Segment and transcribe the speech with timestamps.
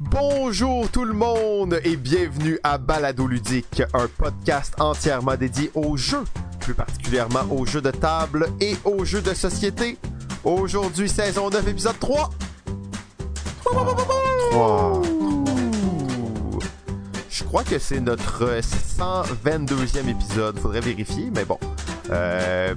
[0.00, 6.22] Bonjour tout le monde et bienvenue à Balado Ludique, un podcast entièrement dédié aux jeux,
[6.60, 9.98] plus particulièrement aux jeux de table et aux jeux de société.
[10.44, 12.30] Aujourd'hui, saison 9, épisode 3.
[13.64, 15.02] 3.
[17.28, 21.58] Je crois que c'est notre 122e épisode, faudrait vérifier, mais bon.
[22.10, 22.74] Euh,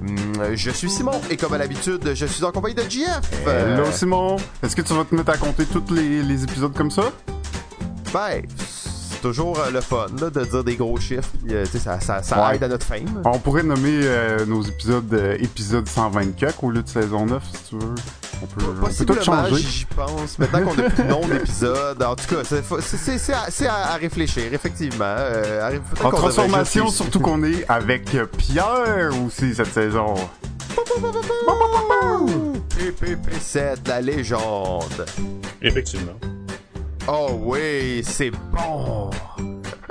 [0.54, 3.46] je suis Simon et comme à l'habitude, je suis en compagnie de JF.
[3.46, 6.90] Hello Simon, est-ce que tu vas te mettre à compter tous les, les épisodes comme
[6.90, 7.04] ça?
[8.12, 11.30] Ben, c'est toujours euh, le fun là, de dire des gros chiffres.
[11.50, 12.56] euh, ça, ça, ça Ouais.
[12.56, 13.22] aide à notre fame.
[13.24, 17.70] On pourrait nommer euh, nos épisodes euh, épisode 124 au lieu de saison 9 si
[17.70, 17.94] tu veux.
[18.42, 19.62] On peut, on peut tout changer.
[19.62, 20.38] j'y pense.
[20.38, 25.04] Maintenant qu'on a plus de nom d'épisode, en tout cas, c'est à, à- réfléchir, effectivement.
[25.06, 25.70] Euh,
[26.02, 30.14] à- En transformation, juste- surtout qu'on est avec euh, Pierre aussi cette saison.
[32.76, 35.06] PPP7, la légende.
[35.60, 36.12] Effectivement.
[37.08, 39.10] Oh oui, c'est bon.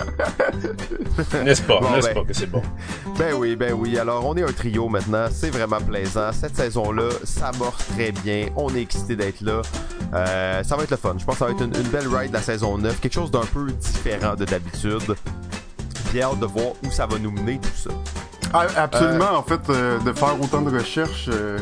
[1.44, 2.13] N'est-ce pas, Bon, n'est-ce ben.
[2.16, 2.61] pas que c'est bon?
[3.17, 3.97] Ben oui, ben oui.
[3.97, 5.25] Alors, on est un trio maintenant.
[5.31, 6.31] C'est vraiment plaisant.
[6.31, 8.47] Cette saison-là, ça morce très bien.
[8.55, 9.61] On est excité d'être là.
[10.13, 11.16] Euh, ça va être le fun.
[11.17, 12.99] Je pense que ça va être une, une belle ride la saison 9.
[12.99, 15.16] Quelque chose d'un peu différent de d'habitude.
[16.13, 17.91] Bien hâte de voir où ça va nous mener tout ça.
[18.53, 21.58] Ah, absolument, en fait, euh, de faire autant de recherches, euh,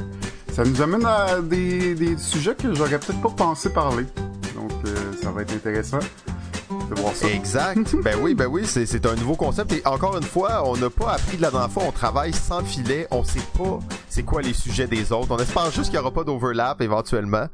[0.52, 4.06] ça nous amène à des, des sujets que j'aurais peut-être pas pensé parler.
[4.56, 6.00] Donc, euh, ça va être intéressant
[6.90, 7.28] de voir ça.
[7.30, 7.96] Exact.
[8.04, 9.72] ben oui, ben oui, c'est c'est un nouveau concept.
[9.74, 11.84] Et encore une fois, on n'a pas appris de la dernière fois.
[11.88, 13.08] On travaille sans filet.
[13.12, 15.28] On sait pas c'est quoi les sujets des autres.
[15.32, 17.48] On espère juste qu'il n'y aura pas d'overlap éventuellement.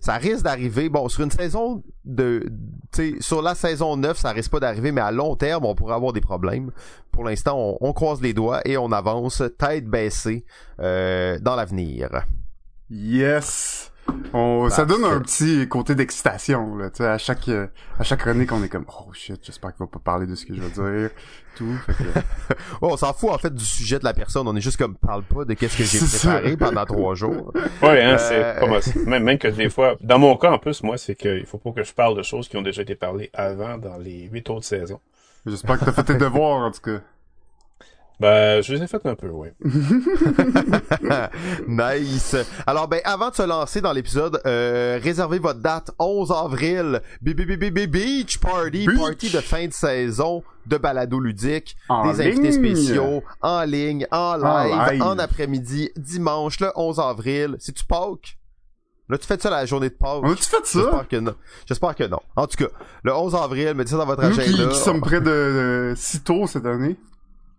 [0.00, 0.88] Ça risque d'arriver.
[0.88, 2.50] Bon, sur une saison de,
[2.92, 5.76] tu sais, sur la saison 9, ça risque pas d'arriver, mais à long terme, on
[5.76, 6.72] pourrait avoir des problèmes.
[7.12, 10.44] Pour l'instant, on, on croise les doigts et on avance tête baissée
[10.80, 12.24] euh, dans l'avenir.
[12.90, 13.91] Yes!
[14.34, 17.66] On, ça donne un petit côté d'excitation, là, tu sais, à chaque, euh,
[17.98, 20.46] à chaque chronique, on est comme, oh shit, j'espère qu'il va pas parler de ce
[20.46, 21.10] que je veux dire,
[21.54, 24.48] tout, fait que, Oh, on s'en fout en fait du sujet de la personne.
[24.48, 27.52] On est juste comme parle pas de qu'est-ce que j'ai préparé pendant trois jours.
[27.82, 28.80] Ouais, hein, Euh, c'est pas moi.
[29.06, 31.72] Même, même que des fois, dans mon cas, en plus, moi, c'est qu'il faut pas
[31.72, 34.64] que je parle de choses qui ont déjà été parlées avant dans les huit autres
[34.64, 35.00] saisons.
[35.46, 37.00] j'espère que t'as fait tes devoirs, en tout cas.
[38.22, 39.48] Ben, je les ai faites un peu, oui.
[41.66, 42.36] nice.
[42.68, 47.00] Alors ben avant de se lancer dans l'épisode, euh, réservez votre date 11 avril.
[47.20, 48.96] Beach Party, Beach.
[48.98, 54.36] party de fin de saison de balado ludique, En des invités spéciaux en ligne, en
[54.36, 55.02] live, En live.
[55.02, 57.56] en après-midi, dimanche le 11 avril.
[57.58, 58.38] C'est tu Pâques?
[59.08, 60.20] Là tu fais ça la journée de Pâques?
[60.22, 60.78] On a-tu fait ça?
[60.78, 61.34] J'espère que non.
[61.66, 62.20] J'espère que non.
[62.36, 62.70] En tout cas,
[63.02, 64.66] le 11 avril, mettez ça dans votre Nous qui, agenda.
[64.68, 66.96] qui sommes près de, de si tôt cette année.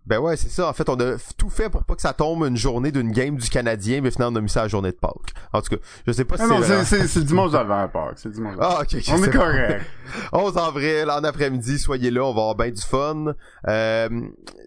[0.06, 0.68] Ben ouais, c'est ça.
[0.68, 3.36] En fait, on a tout fait pour pas que ça tombe une journée d'une game
[3.36, 5.32] du Canadien, mais finalement, on a mis ça à la journée de Pâques.
[5.54, 8.30] En tout cas, je sais pas si Ah non, c'est c'est, dimanche d'avant Pâques, c'est
[8.30, 8.56] dimanche.
[8.60, 9.84] Ah, ok, ok, On est correct.
[10.32, 13.34] 11 avril, en après-midi, soyez là, on va avoir bien du fun.
[13.66, 14.08] Euh,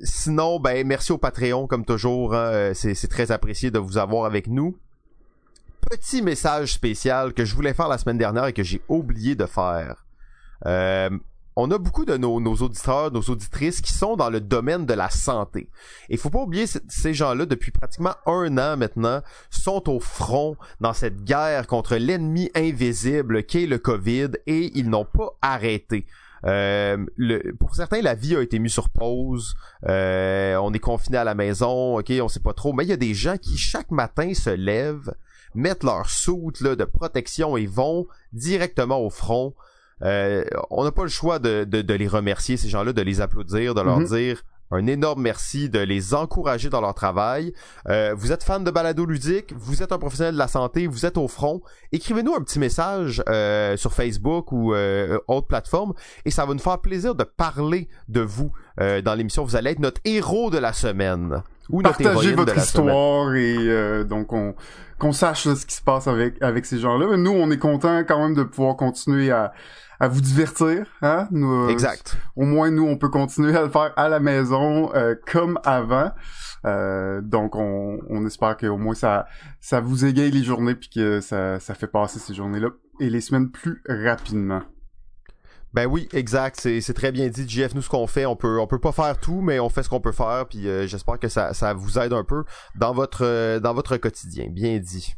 [0.02, 2.34] sinon, ben merci au Patreon, comme toujours.
[2.34, 4.76] hein, euh, c'est, c'est très apprécié de vous avoir avec nous.
[5.90, 9.46] Petit message spécial que je voulais faire la semaine dernière et que j'ai oublié de
[9.46, 10.04] faire.
[10.66, 11.10] Euh,
[11.60, 15.10] on a beaucoup de nos, auditeurs, nos auditrices qui sont dans le domaine de la
[15.10, 15.70] santé.
[16.08, 20.94] Et faut pas oublier ces gens-là, depuis pratiquement un an maintenant, sont au front dans
[20.94, 26.06] cette guerre contre l'ennemi invisible qu'est le COVID et ils n'ont pas arrêté.
[26.46, 27.04] Euh,
[27.60, 29.56] pour certains, la vie a été mise sur pause.
[29.88, 32.72] Euh, on est confiné à la maison, ok, on sait pas trop.
[32.72, 35.12] Mais il y a des gens qui chaque matin se lèvent,
[35.56, 39.56] mettent leur soute de protection et vont directement au front.
[40.04, 43.22] Euh, on n'a pas le choix de, de, de les remercier, ces gens-là, de les
[43.22, 44.06] applaudir, de leur Mhm.
[44.08, 47.54] dire un énorme merci, de les encourager dans leur travail.
[47.88, 51.06] Euh, vous êtes fan de balado ludique, vous êtes un professionnel de la santé, vous
[51.06, 51.62] êtes au front.
[51.94, 55.94] Écrivez-nous un petit message euh, sur Facebook ou euh, autre plateforme
[56.26, 59.46] et ça va nous faire plaisir de parler de vous euh, dans l'émission.
[59.46, 61.42] Vous allez être notre héros de la semaine.
[61.70, 62.64] Ou Partagez votre semaine.
[62.66, 64.54] histoire et euh, donc on
[65.00, 67.16] qu'on sache là, ce qui se passe avec avec ces gens-là.
[67.18, 69.54] Nous, on est content quand même de pouvoir continuer à
[70.00, 71.28] à vous divertir, hein?
[71.32, 72.18] Nous, euh, Exact.
[72.36, 76.12] Au moins, nous, on peut continuer à le faire à la maison euh, comme avant.
[76.66, 79.28] Euh, donc, on, on espère qu'au moins ça
[79.60, 82.70] ça vous égaye les journées puis que ça ça fait passer ces journées-là
[83.00, 84.62] et les semaines plus rapidement.
[85.74, 86.60] Ben oui, exact.
[86.60, 87.76] C'est, c'est très bien dit, JF.
[87.76, 89.90] Nous, ce qu'on fait, on peut, on peut pas faire tout, mais on fait ce
[89.90, 90.46] qu'on peut faire.
[90.50, 92.46] Puis euh, j'espère que ça, ça vous aide un peu
[92.76, 94.48] dans votre, dans votre quotidien.
[94.50, 95.16] Bien dit.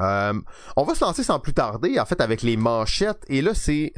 [0.00, 0.32] Euh,
[0.76, 3.24] on va se lancer sans plus tarder, en fait, avec les manchettes.
[3.28, 3.92] Et là, c'est,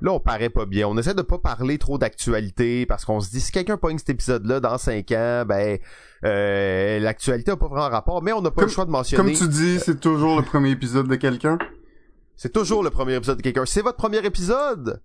[0.00, 0.86] là, on paraît pas bien.
[0.88, 4.10] On essaie de pas parler trop d'actualité parce qu'on se dit si quelqu'un pogne cet
[4.10, 5.78] épisode-là dans cinq ans, ben,
[6.24, 8.22] euh, l'actualité a pas vraiment rapport.
[8.22, 9.22] Mais on n'a pas Comme- le choix de mentionner.
[9.22, 11.58] Comme tu dis, c'est toujours le premier épisode de quelqu'un.
[12.36, 13.64] C'est toujours le premier épisode de quelqu'un.
[13.66, 15.02] C'est votre premier épisode.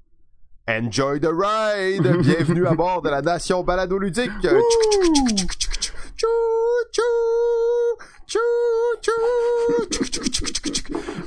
[0.70, 2.06] Enjoy the ride.
[2.22, 4.32] Bienvenue à bord de la nation balado ludique.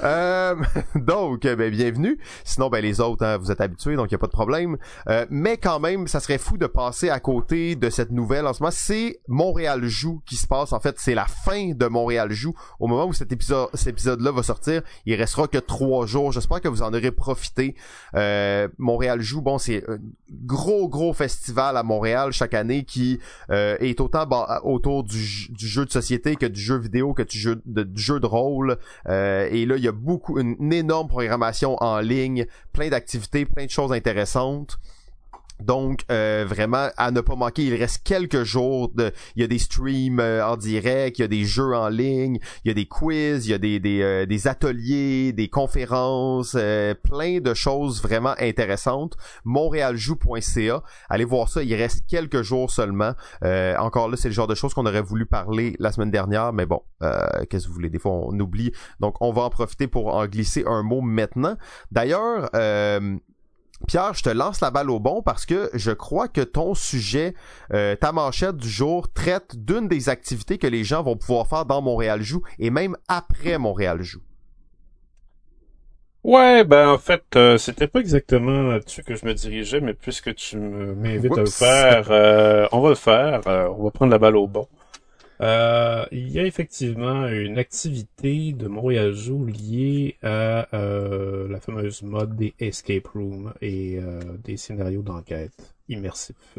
[0.02, 0.54] Euh,
[0.94, 2.18] donc, ben, bienvenue.
[2.44, 4.76] Sinon, ben, les autres, hein, vous êtes habitués, donc il n'y a pas de problème.
[5.08, 8.46] Euh, mais quand même, ça serait fou de passer à côté de cette nouvelle.
[8.46, 10.72] En ce moment, c'est Montréal Joue qui se passe.
[10.72, 12.54] En fait, c'est la fin de Montréal Joue.
[12.78, 16.32] Au moment où cet épisode, cet épisode-là va sortir, il restera que trois jours.
[16.32, 17.74] J'espère que vous en aurez profité.
[18.14, 19.98] Euh, Montréal Joue, bon, c'est un
[20.30, 23.18] gros, gros festival à Montréal chaque année qui
[23.50, 27.38] euh, est autant bah, autour du, du, jeu de société que du jeu que du
[27.38, 28.78] jeu de, du jeu de rôle.
[29.08, 33.66] Euh, et là, il y a beaucoup, une énorme programmation en ligne, plein d'activités, plein
[33.66, 34.78] de choses intéressantes.
[35.62, 38.92] Donc euh, vraiment à ne pas manquer, il reste quelques jours
[39.36, 42.38] il y a des streams euh, en direct, il y a des jeux en ligne,
[42.64, 46.56] il y a des quiz, il y a des des, euh, ateliers, des conférences,
[47.02, 49.16] plein de choses vraiment intéressantes.
[49.44, 53.12] montrealjoue.ca, allez voir ça, il reste quelques jours seulement.
[53.78, 56.66] Encore là, c'est le genre de choses qu'on aurait voulu parler la semaine dernière, mais
[56.66, 57.90] bon, qu'est-ce que vous voulez?
[57.90, 58.72] Des fois on oublie.
[59.00, 61.56] Donc on va en profiter pour en glisser un mot maintenant.
[61.90, 62.50] D'ailleurs,
[63.86, 67.34] Pierre, je te lance la balle au bon parce que je crois que ton sujet,
[67.72, 71.66] euh, ta manchette du jour, traite d'une des activités que les gens vont pouvoir faire
[71.66, 74.22] dans Montréal Joue et même après Montréal Joue.
[76.26, 80.34] Ouais, ben en fait, euh, c'était pas exactement là-dessus que je me dirigeais, mais puisque
[80.34, 83.42] tu m'invites à le faire, euh, on va le faire.
[83.46, 84.66] Euh, on va prendre la balle au bon.
[85.40, 92.02] Euh, il y a effectivement une activité de Montréal Joue liée à euh, la fameuse
[92.02, 96.58] mode des escape rooms et euh, des scénarios d'enquête immersifs.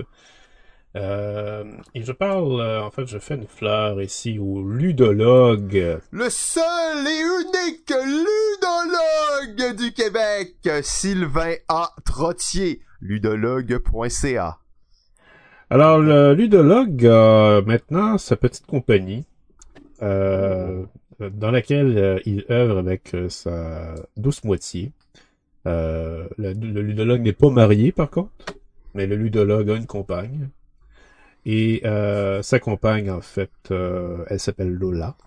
[0.95, 1.63] Euh,
[1.93, 5.99] et je parle, euh, en fait, je fais une fleur ici au ludologue.
[6.11, 11.91] Le seul et unique ludologue du Québec, Sylvain A.
[12.05, 14.59] Trottier, ludologue.ca.
[15.69, 19.25] Alors, le ludologue a maintenant sa petite compagnie
[20.01, 20.85] euh,
[21.19, 24.93] dans laquelle euh, il œuvre avec euh, sa douce moitié.
[25.65, 28.31] Le, le ludologue n'est pas marié, par contre,
[28.93, 30.47] mais le ludologue a une compagne.
[31.45, 31.81] Et
[32.41, 35.17] sa compagne, en fait, elle s'appelle Lola.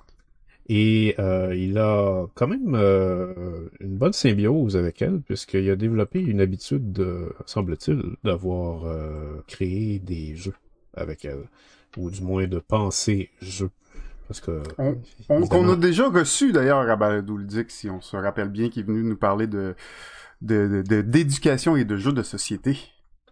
[0.72, 6.20] Et euh, il a quand même euh, une bonne symbiose avec elle, puisqu'il a développé
[6.20, 10.54] une habitude, de, semble-t-il, d'avoir euh, créé des jeux
[10.94, 11.42] avec elle,
[11.96, 13.70] ou du moins de penser jeux.
[14.28, 14.96] Parce que On,
[15.28, 18.78] on, qu'on a déjà reçu d'ailleurs à Balado Ludique, si on se rappelle bien, qui
[18.78, 19.74] est venu nous parler de
[20.40, 22.78] de- de- de- d'éducation et de jeux de société.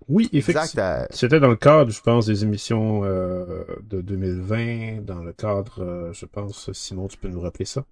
[0.09, 0.83] Oui, effectivement.
[0.85, 5.83] euh, C'était dans le cadre, je pense, des émissions euh, de 2020, dans le cadre,
[5.83, 7.85] euh, je pense, Simon, tu peux nous rappeler ça?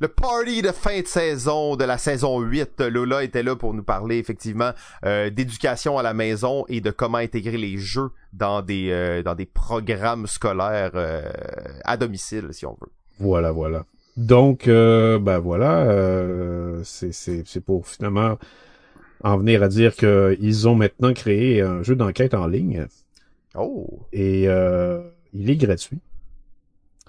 [0.00, 2.80] le party de fin de saison de la saison 8.
[2.80, 4.72] Lola était là pour nous parler effectivement
[5.04, 9.46] euh, d'éducation à la maison et de comment intégrer les jeux dans des dans des
[9.46, 10.90] programmes scolaires
[11.84, 12.90] à domicile si on veut.
[13.20, 13.84] Voilà, voilà.
[14.16, 15.86] Donc, ben voilà,
[16.82, 18.38] c'est pour finalement
[19.22, 22.86] en venir à dire que ils ont maintenant créé un jeu d'enquête en ligne
[23.54, 25.02] Oh, et euh,
[25.32, 26.00] il est gratuit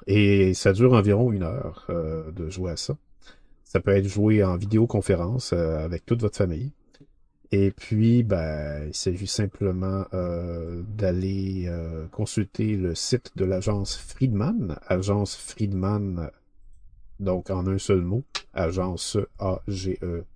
[0.07, 2.98] et ça dure environ une heure euh, de jouer à ça.
[3.63, 6.71] Ça peut être joué en vidéoconférence euh, avec toute votre famille.
[7.51, 14.80] Et puis, ben, il s'agit simplement euh, d'aller euh, consulter le site de l'agence Friedman,
[14.87, 16.31] agence Friedman,
[17.19, 18.23] donc en un seul mot,
[18.54, 20.31] agence A-G-E-N-C-E,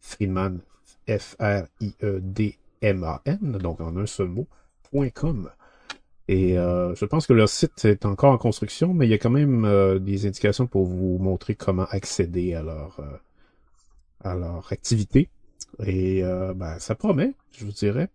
[0.00, 0.60] Friedman,
[1.06, 1.58] F-R-I-E-D-M-A-N,
[3.58, 4.46] donc en un seul mot,
[5.14, 5.50] .com.
[6.28, 9.18] Et euh, je pense que leur site est encore en construction, mais il y a
[9.18, 13.16] quand même euh, des indications pour vous montrer comment accéder à leur euh,
[14.22, 15.28] à leur activité.
[15.84, 18.08] Et ben, ça promet, je vous dirais.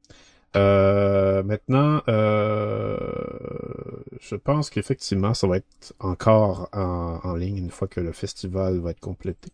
[0.54, 2.02] Maintenant,
[4.20, 8.80] je pense qu'effectivement, ça va être encore en, en ligne une fois que le festival
[8.80, 9.52] va être complété.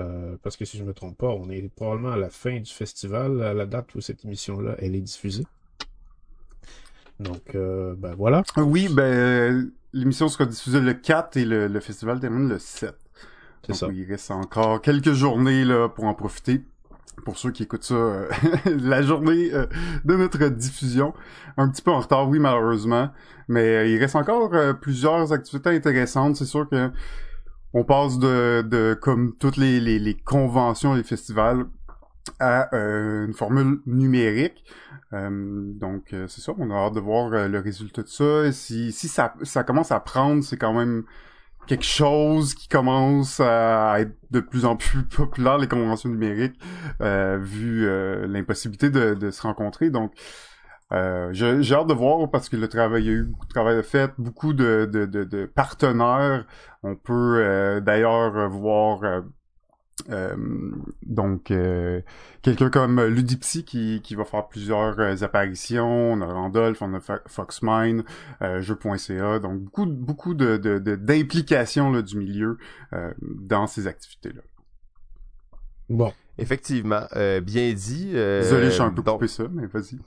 [0.00, 2.70] Euh, parce que si je me trompe pas, on est probablement à la fin du
[2.70, 5.44] festival, à la date où cette émission-là, elle est diffusée.
[7.18, 8.42] Donc, euh, ben voilà.
[8.58, 12.94] Euh, Oui, ben l'émission sera diffusée le 4 et le, le festival termine le 7.
[13.66, 13.88] C'est ça.
[13.92, 16.62] il reste encore quelques journées là pour en profiter.
[17.24, 18.28] Pour ceux qui écoutent ça, euh,
[18.66, 19.66] la journée euh,
[20.04, 21.14] de notre diffusion,
[21.56, 23.10] un petit peu en retard, oui malheureusement,
[23.48, 26.36] mais il reste encore plusieurs activités intéressantes.
[26.36, 26.90] C'est sûr que
[27.76, 31.66] on passe de, comme toutes les, les, les conventions, les festivals,
[32.40, 34.64] à euh, une formule numérique.
[35.12, 35.28] Euh,
[35.74, 38.46] donc euh, c'est ça, on a hâte de voir le résultat de ça.
[38.46, 39.28] Et si ça,
[39.62, 41.04] commence à prendre, c'est quand même
[41.66, 46.58] quelque chose qui commence à être de plus en plus populaire, les conventions numériques,
[47.00, 47.86] vu
[48.26, 49.90] l'impossibilité de, de, se rencontrer.
[49.90, 50.12] Donc,
[50.92, 53.52] euh, j'ai hâte de voir parce que le travail, il y a eu beaucoup de
[53.52, 56.46] travail de fait, beaucoup de, de, de partenaires.
[56.82, 59.22] On peut euh, d'ailleurs voir
[60.10, 60.36] euh,
[61.02, 62.02] donc euh,
[62.42, 67.00] quelqu'un comme Ludipsy qui, qui va faire plusieurs euh, apparitions, on a Randolph, on a
[67.26, 68.04] Foxmine,
[68.40, 70.56] jeu.ca, donc beaucoup beaucoup de
[70.96, 72.58] d'implications de, du milieu
[73.22, 74.42] dans ces activités là.
[75.88, 77.06] Bon, effectivement,
[77.42, 78.12] bien dit.
[78.12, 79.98] Désolé, je suis un peu coupé ça, mais vas-y.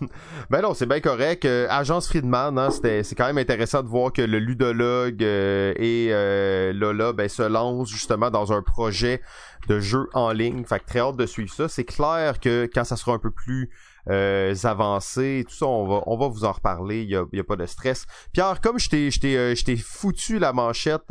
[0.50, 1.44] ben non, c'est bien correct.
[1.44, 5.72] Euh, Agence Friedman, hein, c'était, c'est quand même intéressant de voir que le ludologue euh,
[5.76, 9.22] et euh, Lola ben, se lancent justement dans un projet
[9.68, 10.64] de jeu en ligne.
[10.64, 11.68] Fait que très hâte de suivre ça.
[11.68, 13.70] C'est clair que quand ça sera un peu plus
[14.08, 17.02] euh, avancé, tout ça, on va, on va vous en reparler.
[17.02, 18.06] Il y a, y a pas de stress.
[18.32, 21.10] Pierre, comme je t'ai, je t'ai, je t'ai foutu la manchette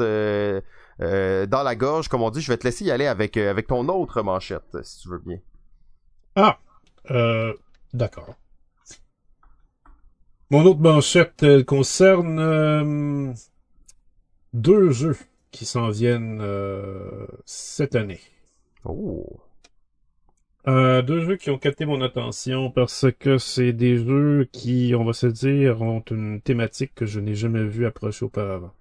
[0.99, 3.87] dans la gorge, comme on dit, je vais te laisser y aller avec, avec ton
[3.89, 5.39] autre manchette, si tu veux bien.
[6.35, 6.57] Ah,
[7.93, 8.35] d'accord.
[10.49, 13.33] Mon autre manchette concerne euh,
[14.53, 15.17] deux jeux
[15.51, 18.21] qui s'en viennent euh, cette année.
[18.85, 19.41] Oh.
[20.69, 25.03] Euh, deux jeux qui ont capté mon attention parce que c'est des jeux qui, on
[25.03, 28.71] va se dire, ont une thématique que je n'ai jamais vue approcher auparavant.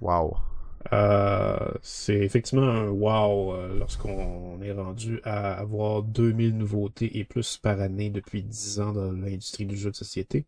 [0.00, 0.36] Wow.
[1.82, 8.10] C'est effectivement un wow lorsqu'on est rendu à avoir 2000 nouveautés et plus par année
[8.10, 10.44] depuis 10 ans dans l'industrie du jeu de société.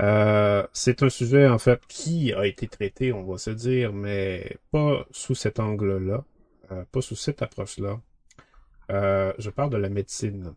[0.00, 4.56] Euh, c'est un sujet en fait qui a été traité, on va se dire, mais
[4.70, 6.24] pas sous cet angle-là,
[6.72, 8.00] euh, pas sous cette approche-là.
[8.90, 10.54] Euh, je parle de la médecine.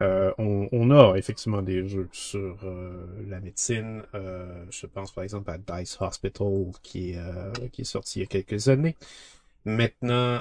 [0.00, 0.66] Hmm.
[0.72, 2.56] On, a effectivement des jeux sur
[3.28, 4.02] la médecine.
[4.14, 8.26] je pense par exemple à Dice Hospital qui est, qui est sorti il y a
[8.26, 8.96] quelques années.
[9.66, 10.40] Maintenant,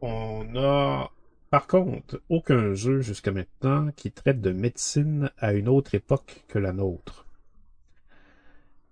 [0.00, 1.10] on a
[1.50, 6.60] par contre, aucun jeu jusqu'à maintenant qui traite de médecine à une autre époque que
[6.60, 7.26] la nôtre.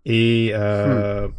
[0.05, 1.33] Et euh, hmm.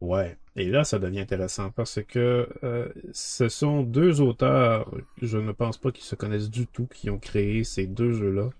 [0.00, 0.36] ouais.
[0.58, 5.76] Et là, ça devient intéressant parce que euh, ce sont deux auteurs, je ne pense
[5.76, 8.50] pas qu'ils se connaissent du tout, qui ont créé ces deux jeux-là.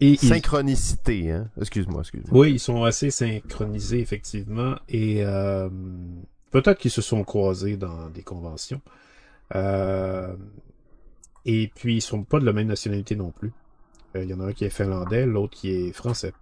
[0.00, 1.48] Et Synchronicité, hein?
[1.58, 2.38] Excuse-moi, excuse-moi.
[2.38, 4.76] Oui, ils sont assez synchronisés, effectivement.
[4.90, 5.70] Et euh,
[6.50, 8.82] peut-être qu'ils se sont croisés dans des conventions.
[9.54, 10.34] Euh,
[11.46, 13.52] et puis, ils sont pas de la même nationalité non plus.
[14.14, 16.34] Il y en a un qui est finlandais, l'autre qui est français.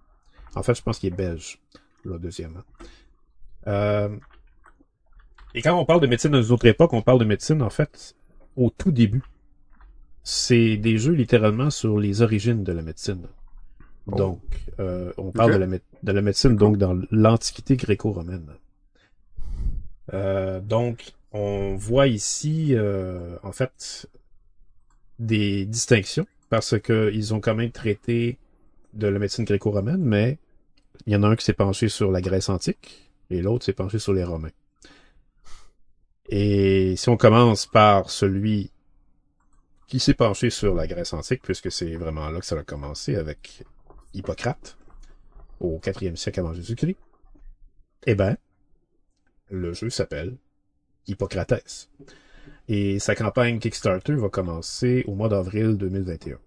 [0.55, 1.57] En fait, je pense qu'il est belge,
[2.03, 2.63] le deuxième.
[3.67, 4.09] Euh...
[5.53, 7.69] Et quand on parle de médecine dans une autre époque, on parle de médecine, en
[7.69, 8.15] fait,
[8.55, 9.23] au tout début.
[10.23, 13.27] C'est des jeux littéralement sur les origines de la médecine.
[14.07, 14.15] Oh.
[14.15, 14.41] Donc,
[14.79, 18.47] euh, on parle de, la de la médecine donc dans l'Antiquité gréco-romaine.
[20.13, 24.07] Euh, donc, on voit ici, euh, en fait,
[25.19, 28.37] des distinctions parce qu'ils ont quand même traité
[28.93, 30.37] de la médecine gréco-romaine, mais
[31.05, 33.73] il y en a un qui s'est penché sur la Grèce antique et l'autre s'est
[33.73, 34.51] penché sur les Romains.
[36.31, 38.71] Et si on commence par celui
[39.87, 43.15] qui s'est penché sur la Grèce antique, puisque c'est vraiment là que ça a commencé
[43.15, 43.65] avec
[44.13, 44.77] Hippocrate,
[45.59, 46.95] au 4e siècle avant Jésus-Christ,
[48.07, 48.37] eh ben,
[49.49, 50.37] le jeu s'appelle
[51.07, 51.89] Hippocrates.
[52.69, 56.39] Et sa campagne Kickstarter va commencer au mois d'avril 2021.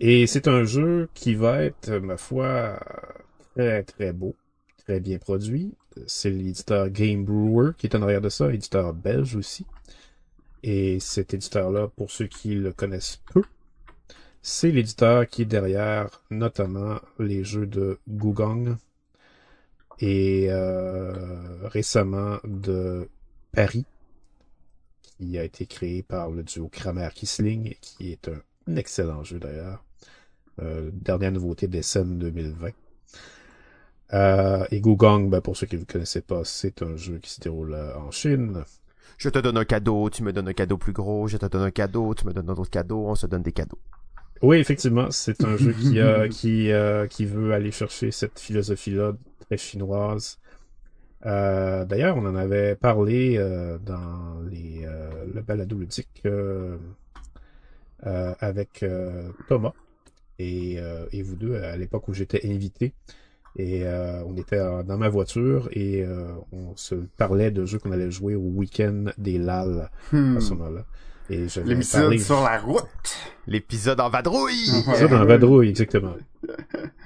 [0.00, 2.80] Et c'est un jeu qui va être, ma foi,
[3.54, 4.34] très très beau,
[4.78, 5.74] très bien produit.
[6.06, 9.66] C'est l'éditeur Game Brewer qui est en arrière de ça, éditeur belge aussi.
[10.62, 13.42] Et cet éditeur-là, pour ceux qui le connaissent peu,
[14.42, 18.76] c'est l'éditeur qui est derrière notamment les jeux de Gugong
[20.00, 23.08] et euh, récemment de
[23.52, 23.84] Paris,
[25.02, 29.84] qui a été créé par le duo Kramer-Kisling, qui est un excellent jeu d'ailleurs.
[30.60, 32.70] Euh, dernière nouveauté des scènes 2020.
[34.14, 37.40] Euh, et Gugong, ben, pour ceux qui ne connaissaient pas, c'est un jeu qui se
[37.40, 38.64] déroule euh, en Chine.
[39.18, 41.62] Je te donne un cadeau, tu me donnes un cadeau plus gros, je te donne
[41.62, 43.78] un cadeau, tu me donnes un autre cadeau, on se donne des cadeaux.
[44.40, 45.98] Oui, effectivement, c'est un jeu qui,
[46.30, 46.70] qui,
[47.10, 50.38] qui veut aller chercher cette philosophie-là très chinoise
[51.26, 56.22] euh, d'ailleurs, on en avait parlé euh, dans les, euh, le balado ludique
[58.40, 58.84] avec
[59.48, 59.72] Thomas
[60.38, 60.78] et,
[61.12, 62.92] et, vous deux à l'époque où j'étais invité.
[63.56, 63.84] Et
[64.26, 66.04] on était dans ma voiture et
[66.52, 70.58] on se parlait de jeux qu'on allait jouer au week-end des LAL à ce hmm.
[70.58, 70.84] moment-là.
[71.30, 72.84] Et je parler- sur la route.
[73.46, 74.66] L'épisode en vadrouille!
[74.94, 76.14] Ça dans vadrouille, exactement.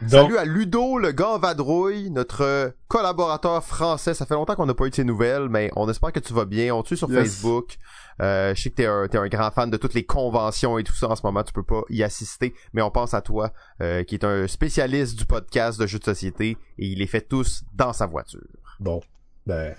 [0.03, 4.15] Donc, Salut à Ludo, le gars en vadrouille, notre collaborateur français.
[4.15, 6.33] Ça fait longtemps qu'on n'a pas eu de ses nouvelles, mais on espère que tu
[6.33, 6.75] vas bien.
[6.75, 7.19] On te suit sur Yes.
[7.21, 7.77] Facebook.
[8.21, 10.85] Euh, je sais que t'es un, t'es un grand fan de toutes les conventions et
[10.85, 11.43] tout ça en ce moment.
[11.45, 15.17] Tu peux pas y assister, mais on pense à toi, euh, qui est un spécialiste
[15.19, 18.41] du podcast de jeux de société et il les fait tous dans sa voiture.
[18.81, 19.01] Bon,
[19.47, 19.75] ben,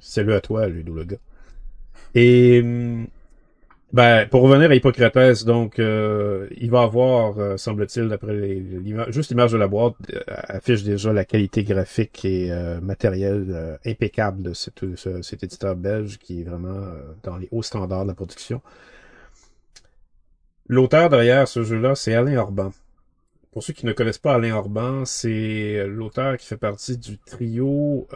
[0.00, 1.16] salut à toi, Ludo le gars.
[2.14, 3.06] Et, hum,
[3.92, 9.30] ben, pour revenir à Hippocrates, donc, euh, il va avoir, euh, semble-t-il, d'après l'image, juste
[9.30, 14.52] l'image de la boîte, euh, affiche déjà la qualité graphique et euh, matérielle impeccable de
[14.52, 16.82] cet, ce- cet éditeur belge qui est vraiment
[17.22, 18.60] dans les hauts standards de la production.
[20.66, 22.72] L'auteur derrière ce jeu-là, c'est Alain Orban.
[23.52, 28.06] Pour ceux qui ne connaissent pas Alain Orban, c'est l'auteur qui fait partie du trio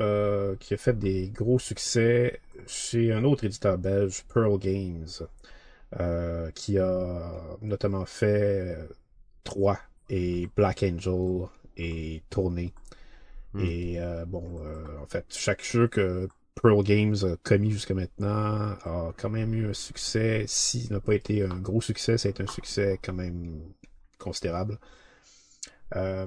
[0.61, 5.09] qui a fait des gros succès chez un autre éditeur belge, Pearl Games,
[6.55, 8.87] qui a notamment fait euh,
[9.45, 9.79] 3
[10.11, 12.73] et Black Angel et Tournée.
[13.55, 13.61] Hmm.
[13.61, 16.29] Et euh, bon, euh, en fait, chaque jeu que
[16.63, 20.45] Pearl Games a commis jusqu'à maintenant a quand même eu un succès.
[20.47, 23.61] S'il n'a pas été un gros succès, ça a été un succès quand même
[24.19, 24.79] considérable.
[25.97, 26.27] Euh,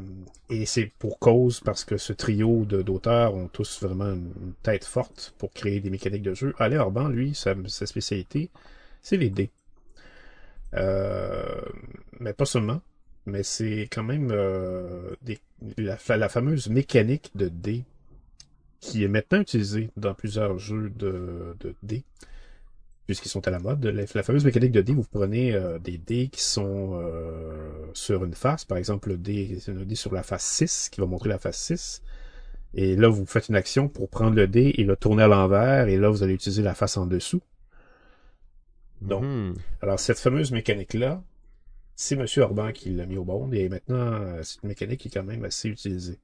[0.51, 4.85] et c'est pour cause parce que ce trio d'auteurs ont tous vraiment une, une tête
[4.85, 6.53] forte pour créer des mécaniques de jeu.
[6.59, 8.51] Alain Orban, lui, sa, sa spécialité,
[9.05, 9.51] c'est les dés.
[10.73, 11.61] Euh,
[12.19, 12.81] mais pas seulement,
[13.27, 15.15] mais c'est quand même euh,
[15.77, 15.97] la,
[16.27, 17.83] fameuse mécanique de dés
[18.79, 22.03] qui est maintenant utilisée dans plusieurs jeux de, dés,
[23.05, 23.85] puisqu'ils sont à la mode.
[23.85, 26.99] La, fameuse mécanique de dés, vous prenez euh, des dés qui sont
[27.93, 31.05] sur une face, par exemple le dé, un dé sur la face 6, qui va
[31.05, 32.01] montrer la face 6.
[32.73, 35.87] Et là, vous faites une action pour prendre le dé et le tourner à l'envers,
[35.89, 37.41] et là, vous allez utiliser la face en dessous.
[39.05, 39.55] Donc, Mhm.
[39.81, 41.23] alors, cette fameuse mécanique-là,
[41.95, 42.25] c'est M.
[42.43, 45.23] Orban qui l'a mis au monde et maintenant, euh, c'est une mécanique qui est quand
[45.23, 46.19] même assez utilisée.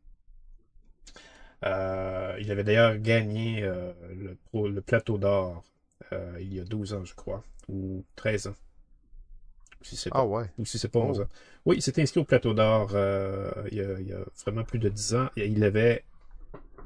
[1.64, 3.94] Euh, il avait d'ailleurs gagné euh,
[4.54, 5.64] le, plateau d'or
[6.12, 8.56] euh, il y a 12 ans, je crois, ou 13 ans.
[9.84, 10.46] Si c'est Ah pas, ouais.
[10.58, 11.04] ou si c'est pas Oh.
[11.10, 11.28] 11 ans.
[11.66, 12.90] Oui, il s'était inscrit au plateau d'or
[13.72, 15.30] il, y a, il y a vraiment plus de 10 ans.
[15.38, 16.04] Et il avait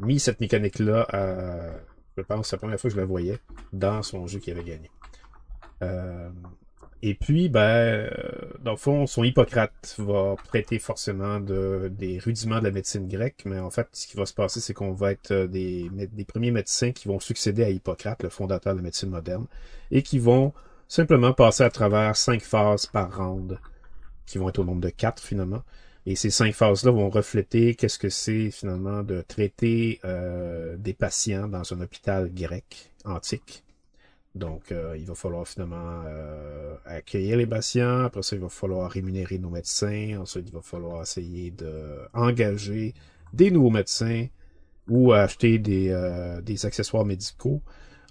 [0.01, 1.71] mis cette mécanique-là, à,
[2.17, 3.39] je pense, c'est la première fois que je la voyais,
[3.71, 4.89] dans son jeu qu'il avait gagné.
[5.81, 6.29] Euh,
[7.01, 8.09] et puis, ben, euh,
[8.63, 13.43] dans le fond, son Hippocrate va prêter forcément de, des rudiments de la médecine grecque,
[13.45, 15.89] mais en fait, ce qui va se passer, c'est qu'on va être euh, des,
[16.27, 19.45] premiers médecins qui vont succéder à Hippocrate, le fondateur de la médecine moderne,
[19.91, 20.53] et qui vont
[20.87, 23.59] simplement passer à travers cinq phases par round,
[24.25, 25.63] qui vont être au nombre de quatre finalement.
[26.07, 29.99] Et ces cinq phases-là vont refléter qu'est-ce que c'est finalement de traiter
[30.77, 33.64] des patients dans un hôpital grec antique.
[34.35, 38.03] Donc, euh, il va falloir finalement euh, accueillir les patients.
[38.03, 40.17] Après ça, il va falloir rémunérer nos médecins.
[40.19, 42.93] Ensuite, il va falloir essayer de engager
[43.33, 44.27] des nouveaux médecins
[44.89, 47.61] ou acheter des, euh, des accessoires médicaux.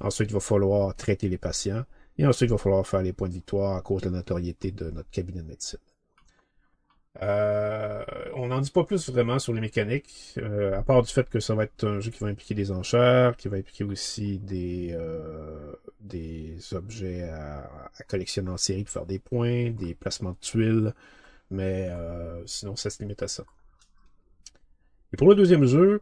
[0.00, 1.84] Ensuite, il va falloir traiter les patients.
[2.16, 4.70] Et ensuite, il va falloir faire les points de victoire à cause de la notoriété
[4.70, 5.78] de notre cabinet de médecine.
[7.22, 11.28] Euh, on n'en dit pas plus vraiment sur les mécaniques, euh, à part du fait
[11.28, 14.38] que ça va être un jeu qui va impliquer des enchères, qui va impliquer aussi
[14.38, 20.32] des, euh, des objets à, à collectionner en série pour faire des points, des placements
[20.32, 20.92] de tuiles,
[21.50, 23.44] mais euh, sinon ça se limite à ça.
[25.12, 26.00] Et pour le deuxième jeu,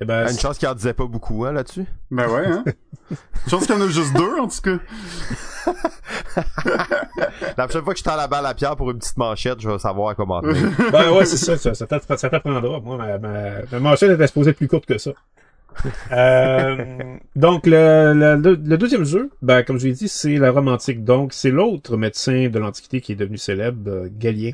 [0.00, 1.86] eh ben, Ah, Une chance qu'il en disait pas beaucoup, hein, là-dessus.
[2.12, 2.64] Ben ouais, hein.
[3.48, 4.78] Chance qu'il y en a juste deux, en tout cas.
[7.56, 9.68] La prochaine fois que je tends la balle à Pierre pour une petite manchette, je
[9.70, 10.40] vais savoir comment.
[10.92, 12.80] Ben ouais, c'est ça, ça, ça t'appre- ça t'apprendra.
[12.80, 15.12] Moi, ma, ma, ma manchette était supposée être plus courte que ça.
[16.12, 21.04] Euh, donc, le, deuxième jeu, ben, comme je l'ai dit, c'est la romantique.
[21.04, 24.52] Donc, c'est l'autre médecin de l'Antiquité qui est devenu célèbre, Galien.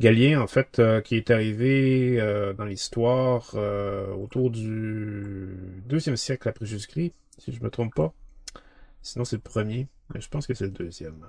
[0.00, 3.54] Galien, en fait, euh, qui est arrivé euh, dans l'histoire
[4.20, 5.48] autour du
[5.86, 8.12] deuxième siècle après Jésus-Christ, si je me trompe pas.
[9.02, 11.28] Sinon, c'est le premier, je pense que c'est le deuxième.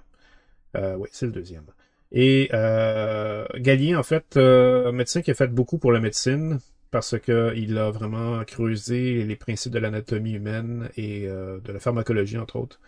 [0.75, 1.65] Euh, oui, c'est le deuxième.
[2.11, 6.59] Et euh, Galien, en fait, euh, un médecin qui a fait beaucoup pour la médecine
[6.91, 11.79] parce que il a vraiment creusé les principes de l'anatomie humaine et euh, de la
[11.79, 12.79] pharmacologie, entre autres.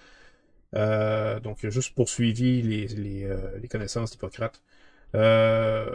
[0.76, 4.62] Euh, donc, il a juste poursuivi les, euh, connaissances d'Hippocrate.
[5.15, 5.89] Euh,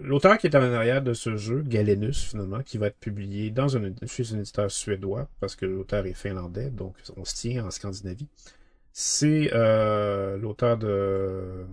[0.00, 3.68] L'auteur qui est en arrière de ce jeu, Galenus, finalement, qui va être publié dans
[3.68, 8.28] chez un éditeur suédois, parce que l'auteur est finlandais, donc on se tient en Scandinavie.
[8.98, 11.66] C'est euh, l'auteur de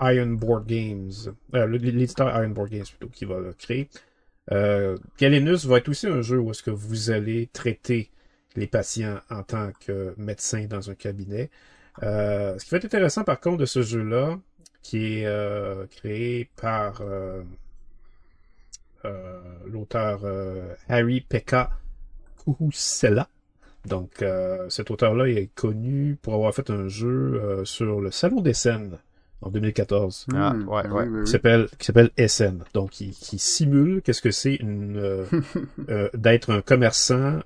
[0.00, 1.10] Iron Board Games,
[1.56, 3.88] euh, l'éditeur Iron Board Games plutôt, qui va le créer.
[4.52, 8.12] Euh, Galenus va être aussi un jeu où est-ce que vous allez traiter
[8.54, 11.50] les patients en tant que médecin dans un cabinet.
[12.04, 14.38] Euh, ce qui va être intéressant par contre de ce jeu-là,
[14.82, 17.02] qui est euh, créé par
[19.66, 20.20] l'auteur
[20.88, 21.70] Harry Pekka
[22.38, 23.28] Kuhusela.
[23.86, 28.40] Donc euh, cet auteur-là est connu pour avoir fait un jeu euh, sur le Salon
[28.42, 28.98] des scènes
[29.42, 31.02] en 2014 Ah, Hmm, ouais, ben ouais.
[31.08, 32.62] oui, oui, qui s'appelle qui s'appelle SN.
[32.74, 35.24] Donc qui, qui simule qu'est-ce que c'est une euh,
[35.88, 37.40] euh, d'être un commerçant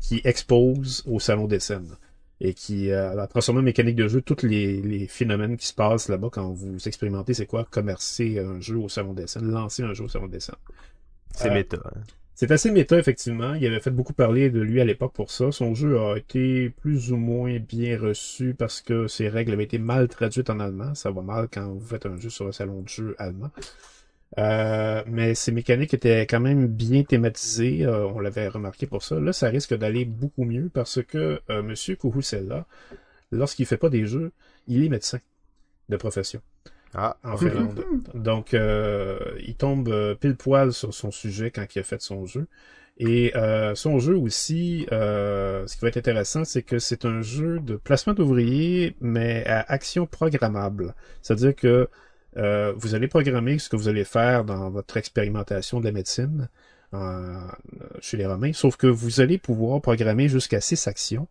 [0.00, 1.96] qui expose au salon des scènes
[2.40, 5.74] et qui euh, a transformé en mécanique de jeu tous les, les phénomènes qui se
[5.74, 9.84] passent là-bas quand vous expérimentez c'est quoi commercer un jeu au salon des scènes, lancer
[9.84, 10.56] un jeu au salon des scènes.
[11.34, 11.78] C'est Euh, méta.
[11.84, 12.00] hein.
[12.34, 13.54] C'est assez méta, effectivement.
[13.54, 15.52] Il avait fait beaucoup parler de lui à l'époque pour ça.
[15.52, 19.78] Son jeu a été plus ou moins bien reçu parce que ses règles avaient été
[19.78, 20.94] mal traduites en allemand.
[20.94, 23.50] Ça va mal quand vous faites un jeu sur un salon de jeu allemand.
[24.38, 27.84] Euh, mais ses mécaniques étaient quand même bien thématisées.
[27.84, 29.20] euh, on l'avait remarqué pour ça.
[29.20, 32.66] Là, ça risque d'aller beaucoup mieux parce que euh, Monsieur Kuhusella,
[33.32, 34.32] lorsqu'il fait pas des jeux,
[34.68, 35.18] il est médecin
[35.88, 36.40] de profession
[36.94, 37.36] Ah, en.
[37.36, 37.84] Finlande.
[38.14, 42.26] Donc, euh, il tombe euh, pile poil sur son sujet quand il a fait son
[42.26, 42.46] jeu.
[42.98, 47.22] Et euh, son jeu aussi, euh, ce qui va être intéressant, c'est que c'est un
[47.22, 50.94] jeu de placement d'ouvriers, mais à action programmable.
[51.22, 51.88] C'est-à-dire que
[52.36, 56.48] euh, vous allez programmer ce que vous allez faire dans votre expérimentation de la médecine
[56.94, 57.40] euh,
[58.00, 61.28] chez les Romains, sauf que vous allez pouvoir programmer jusqu'à six actions.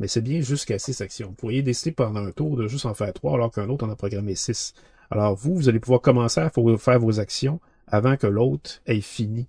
[0.00, 1.28] Mais c'est bien jusqu'à six actions.
[1.28, 3.90] Vous pourriez décider pendant un tour de juste en faire trois, alors qu'un autre en
[3.90, 4.74] a programmé six.
[5.10, 9.00] Alors vous, vous allez pouvoir commencer à fa- faire vos actions avant que l'autre ait
[9.00, 9.46] fini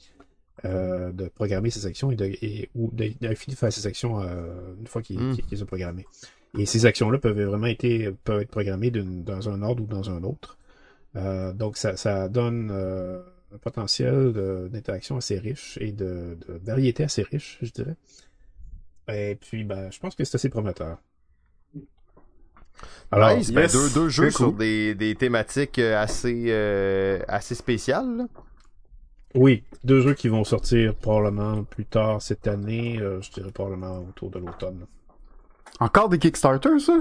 [0.64, 3.86] euh, de programmer ses actions et, de, et- ou de- d'ait fini de faire ses
[3.88, 5.36] actions euh, une fois qu'il Mm.
[5.36, 6.06] qu'il les a programmées.
[6.58, 10.24] Et ces actions-là peuvent vraiment été, peuvent être programmées dans un ordre ou dans un
[10.24, 10.58] autre.
[11.18, 17.04] Euh, donc ça, ça donne un potentiel de- d'interaction assez riche et de, de variété
[17.04, 17.96] assez riche, je dirais.
[19.08, 20.98] Et puis, ben, je pense que c'est assez prometteur.
[23.12, 27.56] Alors, nice, ben, yes, deux, deux jeux sur des, des thématiques euh, assez, euh, assez
[27.56, 28.18] spéciales.
[28.18, 28.24] là.
[29.36, 34.00] Oui, deux jeux qui vont sortir probablement plus tard cette année, euh, je dirais probablement
[34.00, 34.86] autour de l'automne.
[35.80, 37.00] Encore des Kickstarter, ça?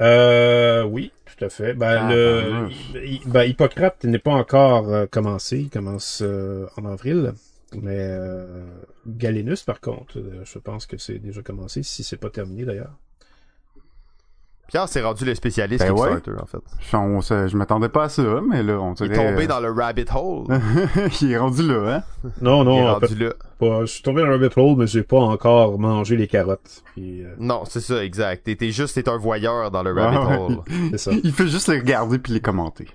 [0.00, 1.74] Euh, oui, tout à fait.
[1.74, 6.84] Ben, Ah, le, ben, ben, Hippocrate n'est pas encore euh, commencé, il commence euh, en
[6.86, 7.34] avril.
[7.80, 8.64] Mais euh,
[9.06, 12.92] Galenus, par contre, euh, je pense que c'est déjà commencé, si c'est pas terminé d'ailleurs.
[14.68, 16.08] Pierre s'est rendu le spécialiste Ben ouais.
[16.40, 16.58] En fait.
[16.80, 19.46] Je, on se- je m'attendais pas à ça, mais là, on Il est tombé euh,
[19.46, 20.46] dans le rabbit hole.
[21.20, 22.02] il est rendu là, hein?
[22.40, 23.34] Non, Il est non, en rendu fait, là.
[23.58, 23.80] pas.
[23.82, 26.82] Je suis tombé dans le rabbit hole, mais j'ai pas encore mangé les carottes.
[26.94, 28.44] Puis, euh, Non, c'est ça, exact.
[28.44, 30.58] T'es t'es juste, t'es un voyeur dans le rabbit hole.
[30.92, 32.88] c'est ça, Il fait juste les regarder puis les commenter.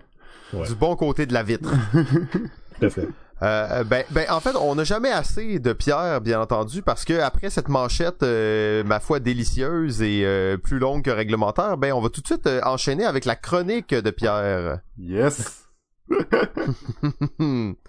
[0.53, 0.65] Ouais.
[0.67, 1.69] Du bon côté de la vitre.
[1.93, 3.07] tout à fait.
[3.43, 7.19] Euh, ben, ben, en fait, on n'a jamais assez de Pierre, bien entendu, parce que
[7.19, 12.01] après cette manchette, euh, ma foi délicieuse et euh, plus longue que réglementaire, ben, on
[12.01, 14.79] va tout de suite euh, enchaîner avec la chronique de Pierre.
[14.97, 15.67] Yes!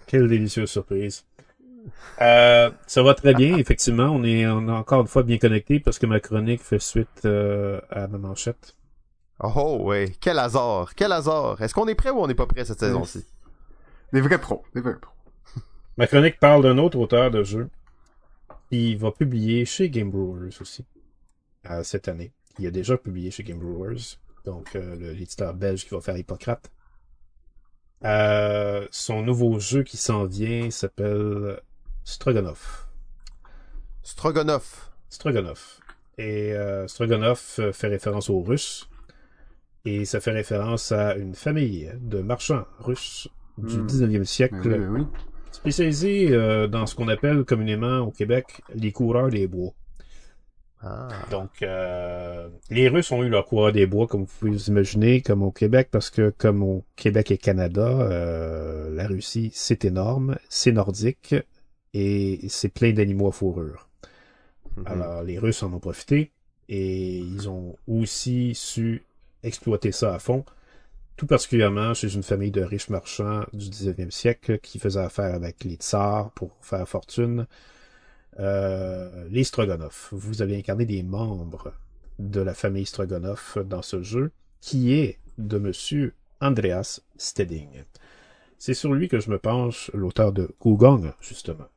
[0.07, 1.25] Quelle délicieuse surprise.
[2.21, 4.09] Euh, ça va très bien, effectivement.
[4.09, 7.21] On est, on est encore une fois bien connecté parce que ma chronique fait suite
[7.25, 8.75] euh, à ma manchette.
[9.39, 10.13] oh, ouais.
[10.19, 10.93] Quel hasard.
[10.95, 11.61] Quel hasard.
[11.61, 13.25] Est-ce qu'on est prêt ou on n'est pas prêt cette saison-ci?
[14.11, 15.11] Des vrais pros, des vrais pros.
[15.99, 17.69] Ma chronique parle d'un autre auteur de jeu.
[18.71, 20.85] Il va publier chez Game Brewers aussi.
[21.69, 22.31] euh, cette année.
[22.57, 24.17] Il a déjà publié chez Game Brewers.
[24.45, 26.71] Donc, euh, le- l'éditeur belge qui va faire Hippocrate.
[28.05, 31.59] Euh, son nouveau jeu qui s'en vient s'appelle
[32.05, 32.85] Stroganov.
[34.03, 34.89] Strogonoff.
[35.09, 35.79] Stroganov.
[36.17, 38.89] Et euh, Stroganov euh, fait référence aux Russes.
[39.83, 43.85] Et ça fait référence à une famille de marchands russes du Hmm.
[43.85, 45.05] 19e Ben siècle, oui, ben oui.
[45.51, 49.73] Spécialisés euh, dans ce qu'on appelle communément au Québec les coureurs des bois.
[50.81, 51.09] Ah.
[51.29, 55.21] Donc, euh, les Russes ont eu leur coureur des bois, comme vous pouvez vous imaginer,
[55.21, 60.37] comme au Québec, parce que comme au Québec et Canada, euh, la Russie, c'est énorme,
[60.47, 61.35] c'est nordique,
[61.93, 63.89] et c'est plein d'animaux à fourrure.
[64.77, 64.87] Mhm.
[64.87, 66.31] Alors, les Russes en ont profité
[66.69, 69.03] et ils ont aussi su
[69.43, 70.45] exploiter ça à fond,
[71.19, 75.65] tout particulièrement chez une famille de riches marchands du 19e siècle qui faisaient affaire avec
[75.65, 77.45] les tsars pour faire fortune.
[78.39, 80.07] Euh, les Stroganov.
[80.13, 81.73] Vous allez incarner des membres
[82.19, 87.83] de la famille Stroganov dans ce jeu, qui est de monsieur Andreas Stedding.
[88.57, 91.67] C'est sur lui que je me penche, l'auteur de Gugong, justement.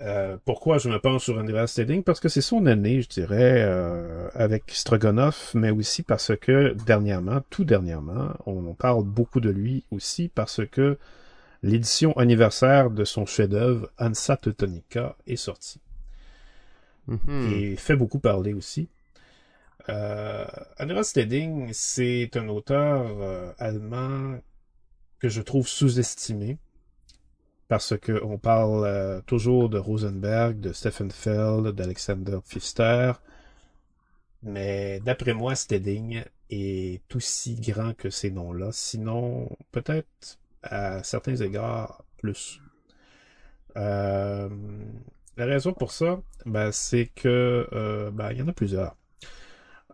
[0.00, 2.04] Euh, pourquoi je me penche sur Andreas Stedding?
[2.04, 7.40] Parce que c'est son année, je dirais, euh, avec Stroganov, mais aussi parce que dernièrement,
[7.50, 10.98] tout dernièrement, on parle beaucoup de lui aussi parce que
[11.64, 15.80] l'édition anniversaire de son chef-d'œuvre Ansa Teutonica est sortie
[17.08, 17.52] Mhm.
[17.52, 18.88] et fait beaucoup parler aussi.
[19.88, 20.44] Euh,
[20.76, 24.38] Anira Steding, c'est un auteur euh, allemand
[25.18, 26.58] que je trouve sous-estimé
[27.68, 33.12] parce que on parle euh, toujours de Rosenberg, de Stefan Feld, d'Alexander Pfister,
[34.42, 42.04] mais d'après moi, Steding est aussi grand que ces noms-là, sinon peut-être à certains égards
[42.16, 42.60] plus.
[43.76, 44.48] Euh,
[45.36, 48.96] la raison pour ça, ben, c'est que euh, ben, il y en a plusieurs.